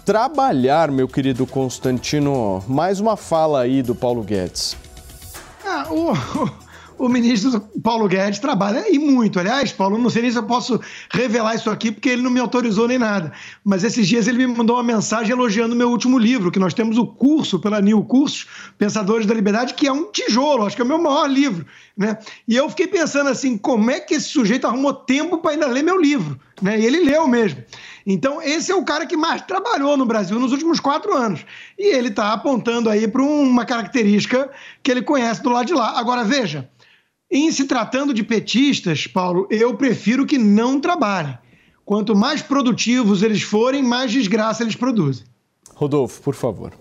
trabalhar, 0.09 0.89
meu 0.89 1.07
querido 1.07 1.45
Constantino. 1.45 2.63
Mais 2.67 2.99
uma 2.99 3.15
fala 3.15 3.61
aí 3.61 3.83
do 3.83 3.93
Paulo 3.93 4.23
Guedes. 4.23 4.75
Ah, 5.63 5.85
o, 5.91 7.05
o, 7.05 7.07
ministro 7.07 7.61
Paulo 7.83 8.07
Guedes 8.07 8.39
trabalha 8.39 8.91
e 8.91 8.97
muito. 8.97 9.39
Aliás, 9.39 9.71
Paulo, 9.71 9.99
não 9.99 10.09
sei 10.09 10.23
nem 10.23 10.31
se 10.31 10.37
eu 10.39 10.47
posso 10.47 10.81
revelar 11.11 11.53
isso 11.53 11.69
aqui, 11.69 11.91
porque 11.91 12.09
ele 12.09 12.23
não 12.23 12.31
me 12.31 12.39
autorizou 12.39 12.87
nem 12.87 12.97
nada. 12.97 13.31
Mas 13.63 13.83
esses 13.83 14.07
dias 14.07 14.27
ele 14.27 14.47
me 14.47 14.57
mandou 14.57 14.77
uma 14.77 14.83
mensagem 14.83 15.31
elogiando 15.31 15.75
meu 15.75 15.91
último 15.91 16.17
livro, 16.17 16.49
que 16.49 16.57
nós 16.57 16.73
temos 16.73 16.97
o 16.97 17.05
curso 17.05 17.59
pela 17.59 17.79
New 17.79 18.03
Cursos, 18.03 18.47
Pensadores 18.79 19.27
da 19.27 19.35
Liberdade, 19.35 19.75
que 19.75 19.85
é 19.85 19.91
um 19.91 20.11
tijolo, 20.11 20.65
acho 20.65 20.75
que 20.75 20.81
é 20.81 20.85
o 20.85 20.87
meu 20.87 20.97
maior 20.97 21.29
livro. 21.29 21.67
Né? 21.95 22.17
E 22.47 22.55
eu 22.55 22.67
fiquei 22.67 22.87
pensando 22.87 23.29
assim, 23.29 23.59
como 23.59 23.91
é 23.91 23.99
que 23.99 24.15
esse 24.15 24.29
sujeito 24.29 24.65
arrumou 24.65 24.91
tempo 24.91 25.37
para 25.37 25.51
ainda 25.51 25.67
ler 25.67 25.83
meu 25.83 26.01
livro? 26.01 26.39
Né? 26.59 26.79
E 26.79 26.85
ele 26.85 27.01
leu 27.01 27.27
mesmo. 27.27 27.63
Então, 28.11 28.41
esse 28.41 28.71
é 28.71 28.75
o 28.75 28.83
cara 28.83 29.05
que 29.05 29.15
mais 29.15 29.43
trabalhou 29.43 29.95
no 29.95 30.03
Brasil 30.03 30.39
nos 30.39 30.51
últimos 30.51 30.79
quatro 30.79 31.15
anos. 31.15 31.45
E 31.77 31.95
ele 31.95 32.07
está 32.07 32.33
apontando 32.33 32.89
aí 32.89 33.07
para 33.07 33.21
uma 33.21 33.65
característica 33.65 34.49
que 34.81 34.89
ele 34.89 35.03
conhece 35.03 35.43
do 35.43 35.49
lado 35.49 35.67
de 35.67 35.75
lá. 35.75 35.99
Agora, 35.99 36.23
veja, 36.23 36.67
em 37.29 37.51
se 37.51 37.65
tratando 37.65 38.11
de 38.11 38.23
petistas, 38.23 39.05
Paulo, 39.05 39.47
eu 39.51 39.77
prefiro 39.77 40.25
que 40.25 40.39
não 40.39 40.81
trabalhem. 40.81 41.37
Quanto 41.85 42.15
mais 42.15 42.41
produtivos 42.41 43.21
eles 43.21 43.43
forem, 43.43 43.83
mais 43.83 44.11
desgraça 44.11 44.63
eles 44.63 44.75
produzem. 44.75 45.27
Rodolfo, 45.75 46.19
por 46.23 46.33
favor. 46.33 46.73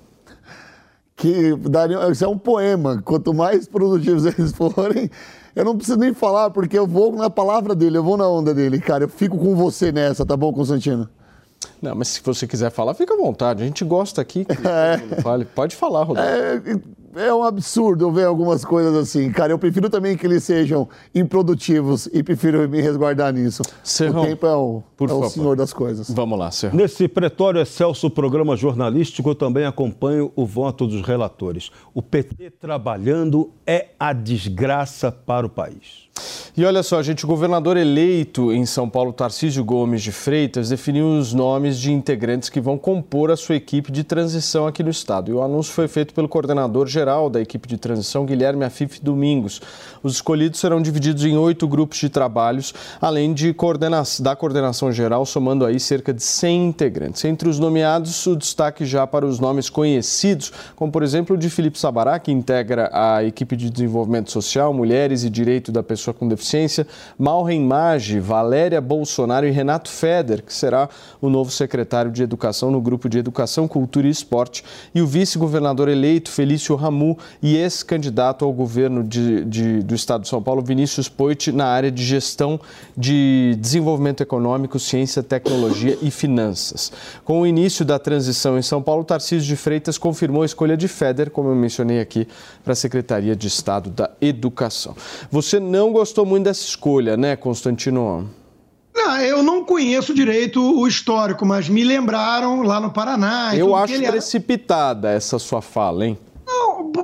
Que 1.15 1.55
daria, 1.57 2.11
isso 2.11 2.25
é 2.25 2.29
um 2.29 2.39
poema. 2.39 3.03
Quanto 3.05 3.35
mais 3.35 3.69
produtivos 3.69 4.25
eles 4.39 4.53
forem, 4.53 5.11
eu 5.55 5.63
não 5.63 5.77
preciso 5.77 5.99
nem 5.99 6.15
falar, 6.15 6.49
porque 6.49 6.79
eu 6.79 6.87
vou 6.87 7.15
na 7.15 7.29
palavra 7.29 7.75
dele, 7.75 7.99
eu 7.99 8.03
vou 8.03 8.17
na 8.17 8.27
onda 8.27 8.55
dele, 8.55 8.81
cara. 8.81 9.05
Eu 9.05 9.09
fico 9.11 9.37
com 9.37 9.55
você 9.55 9.93
nessa, 9.93 10.25
tá 10.25 10.35
bom, 10.35 10.55
Constantino? 10.55 11.07
Não, 11.81 11.95
mas 11.95 12.09
se 12.09 12.21
você 12.23 12.47
quiser 12.47 12.71
falar, 12.71 12.95
fica 12.95 13.15
à 13.15 13.17
vontade. 13.17 13.63
A 13.63 13.67
gente 13.67 13.85
gosta 13.85 14.21
aqui 14.21 14.45
que 14.45 14.53
é. 14.67 15.21
fale. 15.23 15.45
Pode 15.45 15.77
falar, 15.77 16.03
Rodolfo. 16.03 16.29
É, 16.29 16.61
é 17.19 17.35
um 17.35 17.43
absurdo 17.43 18.11
ver 18.11 18.25
algumas 18.25 18.65
coisas 18.65 18.95
assim. 18.95 19.31
Cara, 19.31 19.53
eu 19.53 19.59
prefiro 19.59 19.91
também 19.91 20.17
que 20.17 20.27
eles 20.27 20.45
sejam 20.45 20.89
improdutivos 21.15 22.09
e 22.13 22.23
prefiro 22.23 22.69
me 22.69 22.81
resguardar 22.81 23.33
nisso. 23.33 23.63
Serrão, 23.83 24.23
o 24.23 24.27
tempo 24.27 24.47
é 24.47 24.57
o, 24.57 24.83
é 25.01 25.13
o 25.13 25.29
senhor 25.29 25.57
das 25.57 25.73
coisas. 25.73 26.11
Vamos 26.11 26.39
lá, 26.39 26.51
Serrão. 26.51 26.77
Nesse 26.77 27.09
pretório 27.09 27.61
excelso 27.61 28.09
programa 28.09 28.57
jornalístico, 28.57 29.31
eu 29.31 29.35
também 29.35 29.65
acompanho 29.65 30.33
o 30.37 30.47
voto 30.47 30.87
dos 30.87 31.03
relatores. 31.03 31.71
O 31.93 32.03
PT 32.03 32.51
trabalhando 32.53 33.51
é 33.67 33.89
a 33.99 34.13
desgraça 34.13 35.11
para 35.11 35.47
o 35.47 35.51
país. 35.51 36.09
E 36.57 36.65
olha 36.65 36.83
só, 36.83 37.01
gente, 37.03 37.25
o 37.25 37.29
governador 37.29 37.77
eleito 37.77 38.53
em 38.53 38.67
São 38.67 38.91
Paulo, 38.91 39.13
Tarcísio 39.13 39.65
Gomes 39.65 40.03
de 40.03 40.11
Freitas, 40.11 40.71
definiu 40.71 41.07
os 41.07 41.33
nomes 41.33 41.79
de 41.79 41.93
integrantes 41.93 42.49
que 42.49 42.61
vão 42.61 42.77
compor 42.77 43.31
a 43.31 43.37
sua 43.37 43.55
equipe 43.55 43.93
de 43.93 44.03
transição 44.03 44.67
aqui 44.67 44.83
no 44.83 44.91
estado. 44.91 45.31
E 45.31 45.35
o 45.35 45.41
anúncio 45.41 45.73
foi 45.73 45.87
feito 45.87 46.13
pelo 46.13 46.29
coordenador 46.29 46.89
geral 46.89 47.08
da 47.31 47.41
equipe 47.41 47.67
de 47.67 47.79
transição, 47.79 48.27
Guilherme 48.27 48.65
Afif 48.65 49.01
Domingos. 49.03 49.63
Os 50.03 50.15
escolhidos 50.15 50.61
serão 50.61 50.83
divididos 50.83 51.25
em 51.25 51.39
oito 51.39 51.67
grupos 51.67 51.99
de 51.99 52.11
trabalhos, 52.11 52.75
além 53.01 53.33
de 53.33 53.55
coordena 53.55 54.03
da 54.21 54.37
coordenação 54.37 54.93
geral, 54.93 55.25
somando 55.25 55.65
aí 55.65 55.81
cerca 55.81 56.13
de 56.13 56.23
100 56.23 56.67
integrantes. 56.67 57.25
Entre 57.25 57.49
os 57.49 57.59
nomeados, 57.59 58.27
o 58.27 58.37
destaque 58.37 58.85
já 58.85 59.07
para 59.07 59.25
os 59.25 59.41
nomes 59.41 59.71
conhecidos, 59.71 60.53
como 60.77 60.93
por 60.93 61.03
exemplo 61.03 61.35
o 61.35 61.39
de 61.39 61.49
Felipe 61.49 61.79
Sabará, 61.79 62.19
que 62.19 62.31
integra 62.31 62.91
a 62.93 63.25
equipe 63.25 63.57
de 63.57 63.71
desenvolvimento 63.71 64.31
social, 64.31 64.75
mulheres 64.75 65.25
e 65.25 65.31
direito 65.31 65.73
da 65.73 65.83
pessoa 65.83 66.13
com 66.13 66.29
deficiência, 66.29 66.87
Malren 67.19 67.65
Maggi, 67.65 68.21
Valéria 68.21 68.81
Bolsonaro 68.83 69.47
e 69.47 69.51
Renato 69.51 69.89
Feder, 69.89 70.43
que 70.43 70.53
será 70.53 70.91
o 71.23 71.31
novo 71.31 71.51
secretário 71.51 72.13
de 72.13 72.23
Educação 72.23 72.71
no 72.71 72.81
grupo 72.83 73.09
de 73.09 73.19
Educação, 73.19 73.67
Cultura 73.67 74.07
e 74.07 74.11
Esporte, 74.11 74.63
e 74.95 75.01
o 75.01 75.07
vice-governador 75.07 75.89
eleito 75.89 76.31
Felício 76.31 76.75
Ramu 76.89 77.17
e 77.43 77.57
ex-candidato 77.57 78.45
ao 78.45 78.53
governo 78.53 79.05
de, 79.05 79.45
de, 79.45 79.83
do 79.83 79.95
Estado 79.95 80.23
de 80.23 80.29
São 80.29 80.43
Paulo, 80.43 80.63
Vinícius 80.63 81.09
Poit, 81.09 81.53
na 81.53 81.67
área 81.67 81.91
de 81.91 82.05
gestão 82.05 82.59
de 82.97 83.57
desenvolvimento 83.61 84.23
econômico, 84.23 84.79
ciência, 84.79 85.23
tecnologia 85.23 85.97
e 86.03 86.11
finanças. 86.11 86.91
Com 87.25 87.43
o 87.43 87.47
início 87.47 87.85
da 87.85 87.99
transição 87.99 88.59
em 88.59 88.63
São 88.63 88.83
Paulo, 88.83 89.05
Tarcísio 89.05 89.47
de 89.47 89.57
Freitas 89.57 89.99
confirmou 89.99 90.43
a 90.43 90.47
escolha 90.47 90.77
de 90.77 90.89
Feder, 90.89 91.31
como 91.31 91.51
eu 91.51 91.55
mencionei 91.55 92.01
aqui, 92.01 92.27
para 92.65 92.73
a 92.73 92.77
Secretaria 92.77 93.37
de 93.37 93.47
Estado 93.47 93.91
da 93.91 94.11
Educação. 94.21 94.97
Você 95.31 95.61
não 95.61 95.93
gostou 95.93 96.25
muito 96.25 96.45
dessa 96.45 96.65
escolha, 96.65 97.17
né, 97.17 97.37
Constantino? 97.37 98.29
Não, 98.99 99.21
eu 99.21 99.43
não 99.45 99.65
conheço 99.65 100.13
direito 100.13 100.61
o 100.61 100.87
histórico, 100.87 101.47
mas 101.47 101.69
me 101.69 101.85
lembraram 101.85 102.63
lá 102.63 102.81
no 102.81 102.91
Paraná. 102.91 103.55
Eu 103.55 103.77
acho 103.77 103.95
precipitada 104.03 105.11
essa 105.11 105.39
sua 105.39 105.63
fala, 105.63 106.05
hein? 106.05 106.19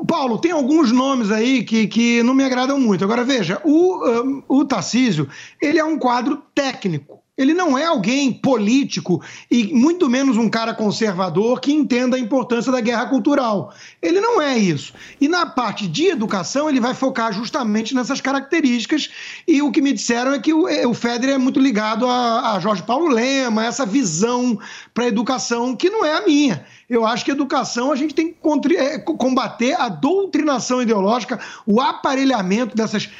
Paulo, 0.06 0.38
tem 0.38 0.50
alguns 0.50 0.92
nomes 0.92 1.30
aí 1.30 1.64
que, 1.64 1.86
que 1.86 2.22
não 2.22 2.34
me 2.34 2.44
agradam 2.44 2.78
muito. 2.78 3.04
Agora, 3.04 3.24
veja, 3.24 3.60
o, 3.64 4.42
o 4.48 4.64
Tarcísio, 4.64 5.28
ele 5.60 5.78
é 5.78 5.84
um 5.84 5.98
quadro 5.98 6.42
técnico. 6.54 7.23
Ele 7.36 7.52
não 7.52 7.76
é 7.76 7.84
alguém 7.84 8.32
político 8.32 9.20
e 9.50 9.64
muito 9.74 10.08
menos 10.08 10.36
um 10.36 10.48
cara 10.48 10.72
conservador 10.72 11.60
que 11.60 11.72
entenda 11.72 12.16
a 12.16 12.20
importância 12.20 12.70
da 12.70 12.80
guerra 12.80 13.06
cultural. 13.06 13.74
Ele 14.00 14.20
não 14.20 14.40
é 14.40 14.56
isso. 14.56 14.92
E 15.20 15.26
na 15.26 15.44
parte 15.44 15.88
de 15.88 16.06
educação, 16.06 16.68
ele 16.68 16.78
vai 16.78 16.94
focar 16.94 17.32
justamente 17.32 17.92
nessas 17.92 18.20
características. 18.20 19.10
E 19.48 19.60
o 19.60 19.72
que 19.72 19.82
me 19.82 19.92
disseram 19.92 20.32
é 20.32 20.38
que 20.38 20.52
o, 20.52 20.68
é, 20.68 20.86
Federer 20.94 21.34
é 21.34 21.38
muito 21.38 21.58
ligado 21.58 22.06
a, 22.06 22.54
a 22.54 22.60
Jorge 22.60 22.84
Paulo 22.84 23.08
Lema, 23.08 23.64
essa 23.64 23.84
visão 23.84 24.56
para 24.94 25.04
a 25.04 25.08
educação 25.08 25.74
que 25.74 25.90
não 25.90 26.04
é 26.04 26.16
a 26.16 26.24
minha. 26.24 26.64
Eu 26.88 27.04
acho 27.04 27.24
que 27.24 27.32
educação 27.32 27.90
a 27.90 27.96
gente 27.96 28.14
tem 28.14 28.32
que 28.32 28.76
é, 28.76 28.98
combater 28.98 29.74
a 29.74 29.88
doutrinação 29.88 30.80
ideológica, 30.80 31.40
o 31.66 31.80
aparelhamento 31.80 32.76
dessas 32.76 33.10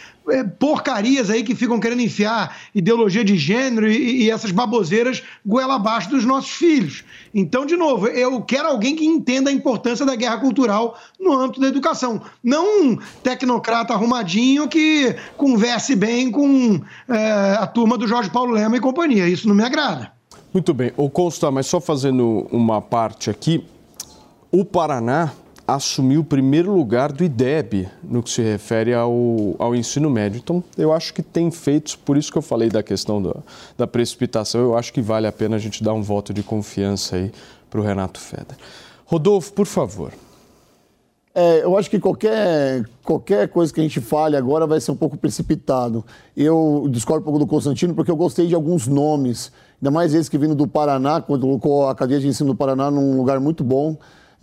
porcarias 0.58 1.28
aí 1.28 1.42
que 1.42 1.54
ficam 1.54 1.78
querendo 1.78 2.00
enfiar 2.00 2.56
ideologia 2.74 3.24
de 3.24 3.36
gênero 3.36 3.90
e, 3.90 4.24
e, 4.24 4.30
essas 4.30 4.50
baboseiras 4.50 5.22
goela 5.44 5.74
abaixo 5.74 6.10
dos 6.10 6.24
nossos 6.24 6.50
filhos. 6.50 7.04
Então, 7.34 7.66
de 7.66 7.76
novo, 7.76 8.06
eu 8.06 8.40
quero 8.42 8.68
alguém 8.68 8.96
que 8.96 9.04
entenda 9.04 9.50
a 9.50 9.52
importância 9.52 10.06
da 10.06 10.16
guerra 10.16 10.38
cultural 10.38 10.98
no 11.20 11.32
âmbito 11.32 11.60
da 11.60 11.68
educação. 11.68 12.22
Não 12.42 12.82
um 12.82 12.98
tecnocrata 13.22 13.92
arrumadinho 13.92 14.66
que 14.66 15.14
converse 15.36 15.94
bem 15.94 16.30
com 16.30 16.80
é, 17.08 17.56
a 17.58 17.66
turma 17.66 17.98
do 17.98 18.08
Jorge 18.08 18.30
Paulo 18.30 18.52
Lema 18.52 18.76
e 18.76 18.80
companhia. 18.80 19.28
Isso 19.28 19.46
não 19.46 19.54
me 19.54 19.64
agrada. 19.64 20.12
Muito 20.52 20.72
bem. 20.72 20.92
Ô 20.96 21.10
Consta, 21.10 21.50
mas 21.50 21.66
só 21.66 21.80
fazendo 21.80 22.46
uma 22.50 22.80
parte 22.80 23.28
aqui. 23.28 23.64
O 24.50 24.64
Paraná 24.64 25.32
assumiu 25.66 26.20
o 26.20 26.24
primeiro 26.24 26.74
lugar 26.74 27.10
do 27.10 27.24
IDEB 27.24 27.88
no 28.02 28.22
que 28.22 28.30
se 28.30 28.42
refere 28.42 28.92
ao, 28.92 29.56
ao 29.58 29.74
ensino 29.74 30.10
médio. 30.10 30.40
Então, 30.42 30.62
eu 30.76 30.92
acho 30.92 31.14
que 31.14 31.22
tem 31.22 31.50
feitos, 31.50 31.96
por 31.96 32.16
isso 32.16 32.30
que 32.30 32.38
eu 32.38 32.42
falei 32.42 32.68
da 32.68 32.82
questão 32.82 33.22
da, 33.22 33.34
da 33.76 33.86
precipitação, 33.86 34.60
eu 34.60 34.76
acho 34.76 34.92
que 34.92 35.00
vale 35.00 35.26
a 35.26 35.32
pena 35.32 35.56
a 35.56 35.58
gente 35.58 35.82
dar 35.82 35.94
um 35.94 36.02
voto 36.02 36.34
de 36.34 36.42
confiança 36.42 37.16
aí 37.16 37.32
para 37.70 37.80
o 37.80 37.82
Renato 37.82 38.20
Feder. 38.20 38.56
Rodolfo, 39.06 39.52
por 39.52 39.66
favor. 39.66 40.12
É, 41.34 41.64
eu 41.64 41.76
acho 41.76 41.90
que 41.90 41.98
qualquer, 41.98 42.84
qualquer 43.02 43.48
coisa 43.48 43.72
que 43.72 43.80
a 43.80 43.82
gente 43.82 44.00
fale 44.00 44.36
agora 44.36 44.68
vai 44.68 44.80
ser 44.80 44.92
um 44.92 44.96
pouco 44.96 45.16
precipitado. 45.16 46.04
Eu 46.36 46.86
discordo 46.88 47.22
um 47.22 47.24
pouco 47.24 47.40
do 47.40 47.46
Constantino 47.46 47.92
porque 47.92 48.10
eu 48.10 48.16
gostei 48.16 48.46
de 48.46 48.54
alguns 48.54 48.86
nomes, 48.86 49.50
ainda 49.82 49.90
mais 49.90 50.14
esse 50.14 50.30
que 50.30 50.38
vindo 50.38 50.54
do 50.54 50.68
Paraná, 50.68 51.20
quando 51.20 51.42
colocou 51.42 51.88
a 51.88 51.94
cadeia 51.94 52.20
de 52.20 52.28
ensino 52.28 52.52
do 52.52 52.56
Paraná 52.56 52.88
num 52.88 53.16
lugar 53.16 53.40
muito 53.40 53.64
bom. 53.64 53.96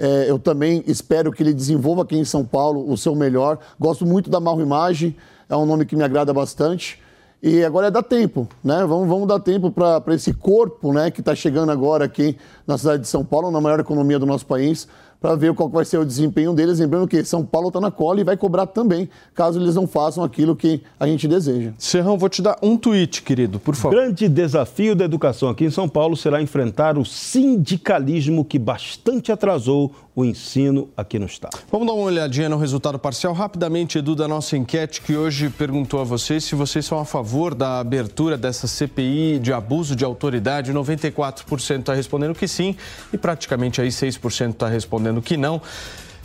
É, 0.04 0.28
eu 0.28 0.40
também 0.40 0.84
espero 0.88 1.32
que 1.32 1.44
ele 1.44 1.54
desenvolva 1.54 2.02
aqui 2.02 2.18
em 2.18 2.26
São 2.26 2.44
Paulo 2.44 2.92
o 2.92 2.98
seu 2.98 3.14
melhor. 3.14 3.60
Gosto 3.80 4.04
muito 4.04 4.32
da 4.32 4.40
Marro 4.40 4.60
Imagem, 4.60 5.16
é 5.48 5.56
um 5.56 5.64
nome 5.64 5.86
que 5.86 5.96
me 5.96 6.04
agrada 6.04 6.34
bastante. 6.34 7.00
E 7.44 7.64
agora 7.64 7.86
é 7.86 7.92
dar 7.92 8.02
tempo, 8.02 8.48
né? 8.64 8.84
Vamos, 8.84 9.08
vamos 9.08 9.28
dar 9.28 9.40
tempo 9.40 9.70
para 9.70 10.16
esse 10.16 10.34
corpo 10.34 10.92
né, 10.92 11.12
que 11.12 11.20
está 11.20 11.36
chegando 11.36 11.72
agora 11.72 12.06
aqui 12.06 12.36
na 12.66 12.80
cidade 12.80 13.04
de 13.04 13.10
São 13.10 13.24
Paulo, 13.24 13.52
na 13.52 13.62
maior 13.62 13.80
economia 13.80 14.18
do 14.18 14.26
nosso 14.26 14.46
país, 14.48 14.88
para 15.22 15.36
ver 15.36 15.54
qual 15.54 15.70
vai 15.70 15.86
ser 15.86 16.00
o 16.00 16.06
desempenho 16.06 16.52
deles. 16.52 16.80
Lembrando 16.80 17.08
que 17.08 17.24
São 17.24 17.46
Paulo 17.46 17.68
está 17.68 17.80
na 17.80 17.92
cola 17.92 18.20
e 18.20 18.24
vai 18.24 18.36
cobrar 18.36 18.66
também, 18.66 19.08
caso 19.36 19.60
eles 19.60 19.76
não 19.76 19.86
façam 19.86 20.24
aquilo 20.24 20.56
que 20.56 20.82
a 21.00 21.06
gente 21.06 21.28
deseja. 21.28 21.72
Serrão, 21.78 22.18
vou 22.18 22.28
te 22.28 22.42
dar 22.42 22.58
um 22.64 22.76
tweet, 22.76 23.22
querido, 23.22 23.60
por 23.60 23.76
favor. 23.76 23.96
Grande 23.96 24.28
desafio 24.28 24.96
da 24.96 25.06
educação 25.06 25.48
aqui 25.48 25.66
em 25.66 25.70
São 25.70 25.88
Paulo 25.88 26.18
será 26.18 26.42
enfrentar 26.42 26.98
o 26.98 27.06
sindicalismo 27.06 28.44
que 28.44 28.58
bastante 28.58 29.32
atrasou 29.32 29.92
o 30.16 30.26
ensino 30.26 30.90
aqui 30.96 31.18
no 31.18 31.26
estado. 31.26 31.58
Vamos 31.72 31.88
dar 31.88 31.94
uma 31.94 32.04
olhadinha 32.04 32.50
no 32.50 32.58
resultado 32.58 33.00
parcial 33.00 33.34
rapidamente, 33.34 33.98
Edu, 33.98 34.16
da 34.16 34.28
nossa 34.28 34.58
enquete 34.58 35.02
que 35.02 35.16
hoje 35.16 35.50
perguntou 35.50 36.02
a 36.02 36.04
vocês 36.04 36.44
se 36.44 36.54
vocês 36.54 36.86
são 36.86 37.00
a 37.00 37.06
favor 37.06 37.56
da 37.56 37.80
abertura 37.80 38.38
dessa 38.38 38.68
CPI 38.68 39.40
de 39.40 39.54
abuso 39.54 39.96
de 39.96 40.04
autoridade. 40.04 40.74
94% 40.74 41.80
está 41.80 41.94
respondendo 41.94 42.36
que 42.36 42.48
sim 42.48 42.76
e 43.14 43.18
praticamente 43.18 43.80
aí 43.80 43.88
6% 43.88 44.50
está 44.50 44.68
respondendo 44.68 45.11
que 45.20 45.36
não. 45.36 45.60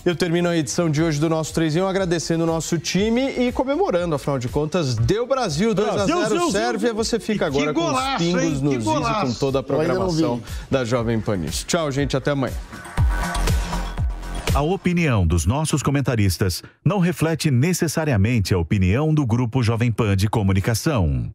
Eu 0.06 0.14
termino 0.14 0.48
a 0.48 0.56
edição 0.56 0.88
de 0.88 1.02
hoje 1.02 1.18
do 1.18 1.28
nosso 1.28 1.52
3 1.52 1.76
em 1.76 1.80
1 1.82 1.88
agradecendo 1.88 2.44
o 2.44 2.46
nosso 2.46 2.78
time 2.78 3.28
e 3.28 3.50
comemorando, 3.50 4.14
afinal 4.14 4.38
de 4.38 4.48
contas, 4.48 4.94
deu 4.94 5.26
Brasil 5.26 5.74
2 5.74 5.94
Brasil, 5.94 6.18
a 6.20 6.28
0 6.28 6.50
Sérvia. 6.52 6.94
Você 6.94 7.18
fica 7.18 7.46
agora 7.46 7.72
golaço, 7.72 8.06
com 8.06 8.12
os 8.12 8.18
pingos 8.18 8.42
hein? 8.42 8.60
nos 8.62 8.74
is 8.74 8.86
e 8.86 9.26
com 9.26 9.34
toda 9.34 9.58
a 9.58 9.62
programação 9.64 10.40
da 10.70 10.84
Jovem 10.84 11.20
Pan 11.20 11.38
News. 11.38 11.64
Tchau, 11.64 11.90
gente, 11.90 12.16
até 12.16 12.30
amanhã. 12.30 12.54
A 14.54 14.62
opinião 14.62 15.26
dos 15.26 15.44
nossos 15.44 15.82
comentaristas 15.82 16.62
não 16.84 17.00
reflete 17.00 17.50
necessariamente 17.50 18.54
a 18.54 18.58
opinião 18.58 19.12
do 19.12 19.26
Grupo 19.26 19.60
Jovem 19.60 19.90
Pan 19.90 20.16
de 20.16 20.28
Comunicação. 20.28 21.34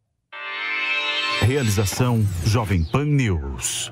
Realização 1.41 2.26
Jovem 2.45 2.86
Pan 2.86 3.06
News. 3.06 3.91